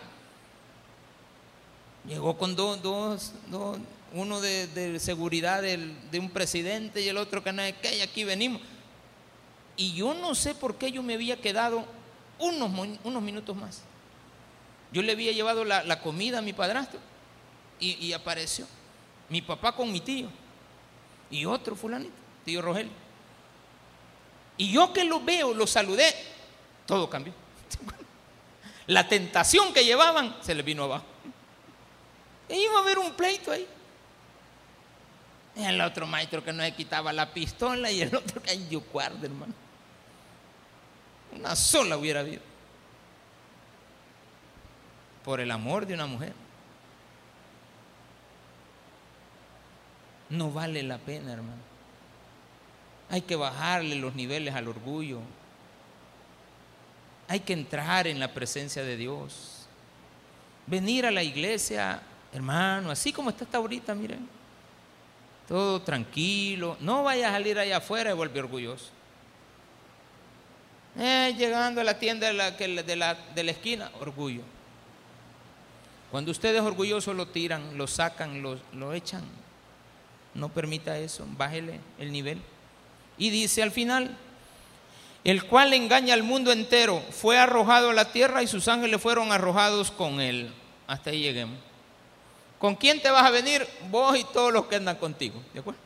Llegó 2.07 2.37
con 2.37 2.57
dos, 2.57 2.83
dos, 2.83 3.33
dos 3.49 3.79
uno 4.13 4.41
de, 4.41 4.99
seguridad 4.99 5.63
de 5.63 6.19
un 6.19 6.31
presidente 6.31 7.01
y 7.01 7.09
el 7.09 7.17
otro 7.17 7.43
que 7.43 7.53
no 7.53 7.63
es 7.63 7.75
que, 7.77 8.03
aquí 8.03 8.25
venimos. 8.25 8.61
Y 9.77 9.95
yo 9.95 10.13
no 10.13 10.35
sé 10.35 10.55
por 10.55 10.77
qué 10.77 10.93
yo 10.93 11.03
me 11.03 11.15
había 11.15 11.41
quedado 11.41 11.85
unos, 12.39 12.99
unos 13.05 13.23
minutos 13.23 13.57
más. 13.57 13.83
Yo 14.93 15.03
le 15.03 15.13
había 15.13 15.33
llevado 15.33 15.65
la, 15.65 16.01
comida 16.01 16.39
a 16.39 16.43
mi 16.43 16.53
padrastro 16.53 16.99
y, 17.79 18.13
apareció 18.13 18.67
mi 19.29 19.41
papá 19.41 19.73
con 19.73 19.91
mi 19.93 20.01
tío 20.01 20.29
y 21.31 21.45
otro 21.45 21.77
fulanito, 21.77 22.13
tío 22.45 22.61
Rogelio. 22.61 22.93
Y 24.57 24.73
yo 24.73 24.93
que 24.93 25.05
lo 25.05 25.21
veo, 25.21 25.55
lo 25.55 25.67
saludé, 25.67 26.13
todo 26.87 27.09
cambió. 27.09 27.33
La 28.89 29.09
tentación 29.09 29.73
que 29.73 29.85
llevaban 29.85 30.37
se 30.43 30.55
le 30.55 30.63
vino 30.63 30.85
abajo. 30.85 31.05
E 32.49 32.61
iba 32.61 32.77
a 32.79 32.83
haber 32.83 32.99
un 32.99 33.13
pleito 33.13 33.53
ahí. 33.53 33.67
El 35.57 35.81
otro 35.81 36.07
maestro 36.07 36.43
que 36.45 36.53
no 36.53 36.63
le 36.63 36.75
quitaba 36.75 37.13
la 37.13 37.33
pistola 37.33 37.91
y 37.91 38.03
el 38.03 38.15
otro 38.15 38.43
que 38.43 38.69
yo 38.69 38.81
guardo, 38.93 39.25
hermano. 39.25 39.55
Una 41.33 41.55
sola 41.55 41.97
hubiera 41.97 42.21
habido. 42.21 42.50
Por 45.25 45.41
el 45.41 45.51
amor 45.51 45.87
de 45.87 45.95
una 45.95 46.07
mujer. 46.07 46.33
No 50.31 50.53
vale 50.53 50.83
la 50.83 50.99
pena, 50.99 51.33
hermano. 51.33 51.61
Hay 53.11 53.23
que 53.23 53.35
bajarle 53.35 53.97
los 53.97 54.15
niveles 54.15 54.55
al 54.55 54.69
orgullo. 54.69 55.21
Hay 57.27 57.41
que 57.41 57.53
entrar 57.53 58.07
en 58.07 58.21
la 58.21 58.33
presencia 58.33 58.83
de 58.83 58.97
Dios. 58.97 59.67
Venir 60.67 61.05
a 61.05 61.11
la 61.11 61.23
iglesia, 61.23 62.01
hermano, 62.33 62.91
así 62.91 63.13
como 63.13 63.31
está 63.31 63.45
hasta 63.45 63.59
ahorita, 63.59 63.95
miren. 63.95 64.29
Todo 65.49 65.83
tranquilo. 65.83 66.77
No 66.81 67.03
vaya 67.03 67.29
a 67.29 67.33
salir 67.33 67.59
allá 67.59 67.79
afuera 67.79 68.11
y 68.11 68.15
volver 68.15 68.45
orgulloso. 68.45 68.91
Eh, 70.97 71.35
llegando 71.37 71.81
a 71.81 71.85
la 71.85 71.99
tienda 71.99 72.29
de 72.29 72.33
la, 72.33 72.51
de, 72.53 72.97
la, 72.97 73.15
de 73.15 73.45
la 73.45 73.51
esquina, 73.51 73.91
orgullo. 74.01 74.43
Cuando 76.11 76.31
usted 76.31 76.55
es 76.55 76.63
orgulloso 76.63 77.15
lo 77.15 77.27
tiran, 77.27 77.79
lo 77.79 77.87
sacan, 77.87 78.43
lo, 78.43 78.59
lo 78.73 78.93
echan. 78.93 79.23
No 80.35 80.49
permita 80.49 80.99
eso, 80.99 81.25
bájele 81.37 81.81
el 81.99 82.13
nivel. 82.13 82.41
Y 83.19 83.31
dice 83.31 83.63
al 83.63 83.71
final, 83.71 84.17
el 85.25 85.45
cual 85.45 85.73
engaña 85.73 86.15
al 86.15 86.23
mundo 86.23 86.51
entero, 86.51 87.03
fue 87.11 87.39
arrojado 87.39 87.91
a 87.91 87.95
la 87.95 88.13
tierra 88.13 88.43
y 88.43 88.47
sus 88.47 88.69
ángeles 88.69 89.01
fueron 89.01 89.33
arrojados 89.33 89.91
con 89.91 90.21
él. 90.21 90.53
Hasta 90.87 91.11
ahí 91.11 91.21
lleguemos. 91.23 91.59
¿Con 92.59 92.75
quién 92.75 93.01
te 93.01 93.11
vas 93.11 93.25
a 93.25 93.31
venir? 93.31 93.67
Vos 93.91 94.19
y 94.19 94.25
todos 94.25 94.53
los 94.53 94.67
que 94.67 94.77
andan 94.77 94.97
contigo. 94.97 95.41
¿De 95.55 95.61
acuerdo? 95.61 95.81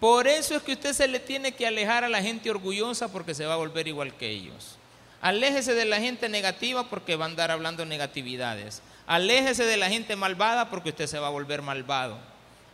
Por 0.00 0.28
eso 0.28 0.54
es 0.54 0.62
que 0.62 0.72
usted 0.72 0.92
se 0.92 1.08
le 1.08 1.18
tiene 1.18 1.52
que 1.52 1.66
alejar 1.66 2.04
a 2.04 2.08
la 2.08 2.22
gente 2.22 2.50
orgullosa 2.50 3.08
porque 3.10 3.34
se 3.34 3.44
va 3.44 3.54
a 3.54 3.56
volver 3.56 3.88
igual 3.88 4.14
que 4.14 4.30
ellos. 4.30 4.77
Aléjese 5.20 5.74
de 5.74 5.84
la 5.84 5.98
gente 5.98 6.28
negativa 6.28 6.88
porque 6.88 7.16
va 7.16 7.24
a 7.24 7.28
andar 7.28 7.50
hablando 7.50 7.84
negatividades. 7.84 8.82
Aléjese 9.06 9.64
de 9.64 9.76
la 9.76 9.88
gente 9.88 10.14
malvada 10.14 10.70
porque 10.70 10.90
usted 10.90 11.06
se 11.06 11.18
va 11.18 11.26
a 11.26 11.30
volver 11.30 11.62
malvado. 11.62 12.18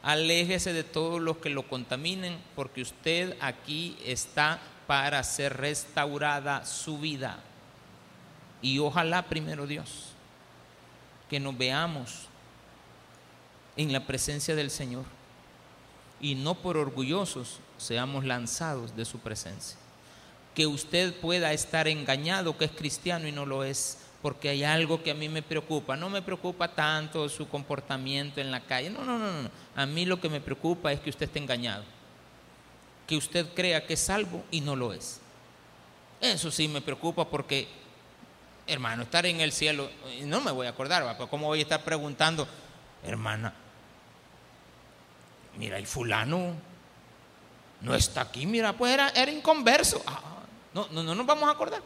Aléjese 0.03 0.73
de 0.75 0.85
todos 0.85 1.21
los 1.21 1.39
que 1.39 1.49
lo 1.49 1.67
contaminen 1.67 2.39
porque 2.55 2.83
usted 2.83 3.37
aquí 3.41 3.97
está 4.05 4.61
para 4.87 5.23
ser 5.25 5.57
restaurada 5.57 6.67
su 6.67 6.99
vida. 6.99 7.39
Y 8.61 8.79
ojalá 8.79 9.23
primero 9.23 9.67
Dios 9.67 10.11
que 11.31 11.41
nos 11.41 11.57
veamos 11.57 12.29
en 13.77 13.93
la 13.93 14.07
presencia 14.07 14.55
del 14.55 14.71
Señor 14.71 15.05
y 16.21 16.35
no 16.35 16.55
por 16.55 16.77
orgullosos 16.77 17.61
seamos 17.79 18.25
lanzados 18.25 18.95
de 18.97 19.05
su 19.05 19.19
presencia. 19.19 19.79
Que 20.55 20.67
usted 20.67 21.15
pueda 21.15 21.53
estar 21.53 21.89
engañado 21.89 22.57
que 22.57 22.67
es 22.67 22.71
cristiano 22.71 23.27
y 23.27 23.33
no 23.33 23.45
lo 23.45 23.65
es, 23.65 23.99
porque 24.23 24.49
hay 24.49 24.65
algo 24.65 25.03
que 25.03 25.11
a 25.11 25.15
mí 25.15 25.29
me 25.29 25.43
preocupa. 25.43 25.97
No 25.97 26.09
me 26.09 26.23
preocupa 26.23 26.69
tanto 26.69 27.29
su 27.29 27.49
comportamiento 27.49 28.41
en 28.41 28.51
la 28.51 28.61
calle. 28.61 28.91
No, 28.91 29.05
no, 29.05 29.19
no, 29.19 29.43
no. 29.43 29.51
A 29.75 29.87
mí 29.87 30.07
lo 30.07 30.21
que 30.21 30.29
me 30.29 30.41
preocupa 30.41 30.93
es 30.93 31.01
que 31.01 31.11
usted 31.11 31.27
esté 31.27 31.41
engañado. 31.41 31.85
Que 33.07 33.17
usted 33.17 33.47
crea 33.55 33.87
que 33.87 33.95
es 33.95 34.01
salvo 34.01 34.45
y 34.51 34.61
no 34.61 34.77
lo 34.77 34.93
es. 34.93 35.21
Eso 36.21 36.51
sí 36.51 36.69
me 36.69 36.81
preocupa 36.81 37.29
porque, 37.29 37.69
hermano, 38.67 39.03
estar 39.03 39.27
en 39.27 39.41
el 39.41 39.53
cielo, 39.53 39.91
no 40.23 40.41
me 40.41 40.53
voy 40.53 40.67
a 40.67 40.71
acordar, 40.71 41.19
¿cómo 41.29 41.49
voy 41.49 41.59
a 41.59 41.63
estar 41.63 41.85
preguntando, 41.85 42.49
hermana, 43.05 43.53
mira, 45.59 45.79
y 45.79 45.85
fulano 45.85 46.55
no 47.81 47.95
está 47.95 48.23
aquí, 48.23 48.47
mira, 48.47 48.73
pues 48.73 48.95
era, 48.95 49.11
era 49.11 49.31
inconverso. 49.31 50.03
Ah, 50.07 50.21
no, 50.75 50.89
no, 50.91 51.03
no 51.03 51.15
nos 51.15 51.25
vamos 51.25 51.49
a 51.49 51.53
acordar. 51.53 51.81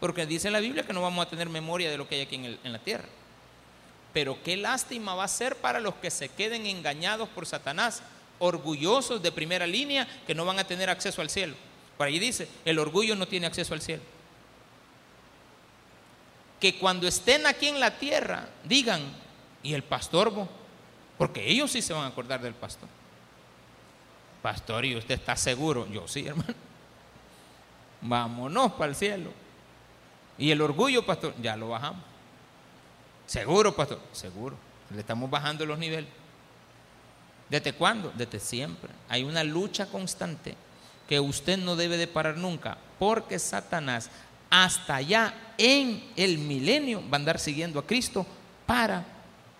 Porque 0.00 0.26
dice 0.26 0.50
la 0.50 0.58
Biblia 0.58 0.82
que 0.82 0.92
no 0.92 1.00
vamos 1.00 1.24
a 1.24 1.30
tener 1.30 1.48
memoria 1.48 1.88
de 1.88 1.96
lo 1.96 2.08
que 2.08 2.16
hay 2.16 2.20
aquí 2.22 2.34
en, 2.34 2.72
la 2.72 2.80
tierra. 2.80 3.04
Pero 4.12 4.42
qué 4.42 4.56
lástima 4.56 5.14
va 5.14 5.22
a 5.22 5.28
ser 5.28 5.54
para 5.54 5.78
los 5.78 5.94
que 5.94 6.10
se 6.10 6.28
queden 6.28 6.66
engañados 6.66 7.28
por 7.28 7.46
Satanás, 7.46 8.02
orgullosos 8.40 9.22
de 9.22 9.30
primera 9.30 9.64
línea, 9.64 10.08
que 10.26 10.34
no 10.34 10.44
van 10.44 10.58
a 10.58 10.64
tener 10.64 10.90
acceso 10.90 11.22
al 11.22 11.30
cielo. 11.30 11.54
Por 11.96 12.08
ahí 12.08 12.18
dice, 12.18 12.48
el 12.64 12.80
orgullo 12.80 13.14
no 13.14 13.28
tiene 13.28 13.46
acceso 13.46 13.74
al 13.74 13.80
cielo. 13.80 14.02
Que 16.58 16.78
cuando 16.80 17.06
estén 17.06 17.46
aquí 17.46 17.68
en 17.68 17.78
la 17.78 17.96
tierra 17.96 18.48
digan, 18.64 19.02
¿y 19.62 19.72
el 19.72 19.84
pastor? 19.84 20.32
Porque 21.16 21.48
ellos 21.48 21.70
sí 21.70 21.80
se 21.80 21.92
van 21.92 22.04
a 22.04 22.08
acordar 22.08 22.42
del 22.42 22.54
pastor. 22.54 22.88
Pastor, 24.42 24.84
¿y 24.84 24.96
usted 24.96 25.14
está 25.14 25.36
seguro? 25.36 25.86
Yo 25.88 26.08
sí, 26.08 26.26
hermano. 26.26 26.71
Vámonos 28.02 28.72
para 28.72 28.90
el 28.90 28.96
cielo. 28.96 29.30
Y 30.36 30.50
el 30.50 30.60
orgullo, 30.60 31.06
pastor, 31.06 31.34
ya 31.40 31.56
lo 31.56 31.68
bajamos. 31.68 32.02
Seguro, 33.26 33.74
pastor, 33.74 34.00
seguro. 34.12 34.56
Le 34.90 35.00
estamos 35.00 35.30
bajando 35.30 35.64
los 35.64 35.78
niveles. 35.78 36.10
¿Desde 37.48 37.72
cuándo? 37.72 38.12
Desde 38.16 38.40
siempre. 38.40 38.90
Hay 39.08 39.22
una 39.22 39.44
lucha 39.44 39.86
constante 39.86 40.54
que 41.08 41.20
usted 41.20 41.58
no 41.58 41.76
debe 41.76 41.96
de 41.96 42.06
parar 42.06 42.36
nunca, 42.36 42.76
porque 42.98 43.38
Satanás 43.38 44.10
hasta 44.50 44.96
allá 44.96 45.34
en 45.56 46.02
el 46.16 46.38
milenio 46.38 47.02
va 47.08 47.16
a 47.16 47.20
andar 47.20 47.38
siguiendo 47.38 47.78
a 47.78 47.86
Cristo 47.86 48.26
para 48.66 49.04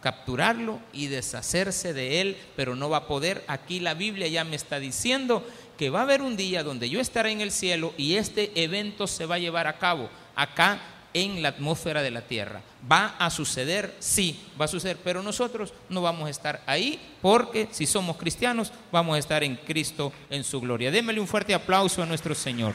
capturarlo 0.03 0.81
y 0.93 1.07
deshacerse 1.07 1.95
de 1.95 2.21
él, 2.21 2.37
pero 2.57 2.75
no 2.75 2.91
va 2.91 2.99
a 2.99 3.07
poder. 3.07 3.45
Aquí 3.47 3.81
la 3.81 3.95
Biblia 3.95 4.27
ya 4.27 4.45
me 4.45 4.57
está 4.57 4.81
diciendo 4.81 5.47
que 5.77 5.91
va 5.91 6.01
a 6.01 6.03
haber 6.03 6.23
un 6.23 6.37
día 6.37 6.63
donde 6.63 6.89
yo 6.89 7.01
estaré 7.01 7.33
en 7.33 7.41
el 7.41 7.53
cielo 7.53 7.93
y 7.97 8.17
este 8.17 8.53
evento 8.63 9.07
se 9.07 9.27
va 9.27 9.37
a 9.37 9.39
llevar 9.39 9.67
a 9.67 9.79
cabo 9.79 10.09
acá 10.35 10.81
en 11.15 11.43
la 11.43 11.51
atmósfera 11.51 12.03
de 12.03 12.11
la 12.11 12.23
tierra. 12.23 12.63
¿Va 12.91 13.17
a 13.19 13.31
suceder? 13.31 13.95
Sí, 13.99 14.41
va 14.61 14.65
a 14.65 14.69
suceder, 14.69 14.99
pero 15.03 15.23
nosotros 15.23 15.73
no 15.89 16.03
vamos 16.03 16.27
a 16.27 16.31
estar 16.31 16.63
ahí 16.67 17.01
porque 17.21 17.69
si 17.71 17.87
somos 17.87 18.17
cristianos 18.17 18.73
vamos 18.91 19.17
a 19.17 19.19
estar 19.19 19.45
en 19.45 19.57
Cristo 19.57 20.13
en 20.31 20.45
su 20.45 20.61
gloria. 20.61 20.91
Démele 20.91 21.21
un 21.21 21.29
fuerte 21.29 21.55
aplauso 21.55 22.03
a 22.03 22.07
nuestro 22.07 22.35
Señor. 22.35 22.75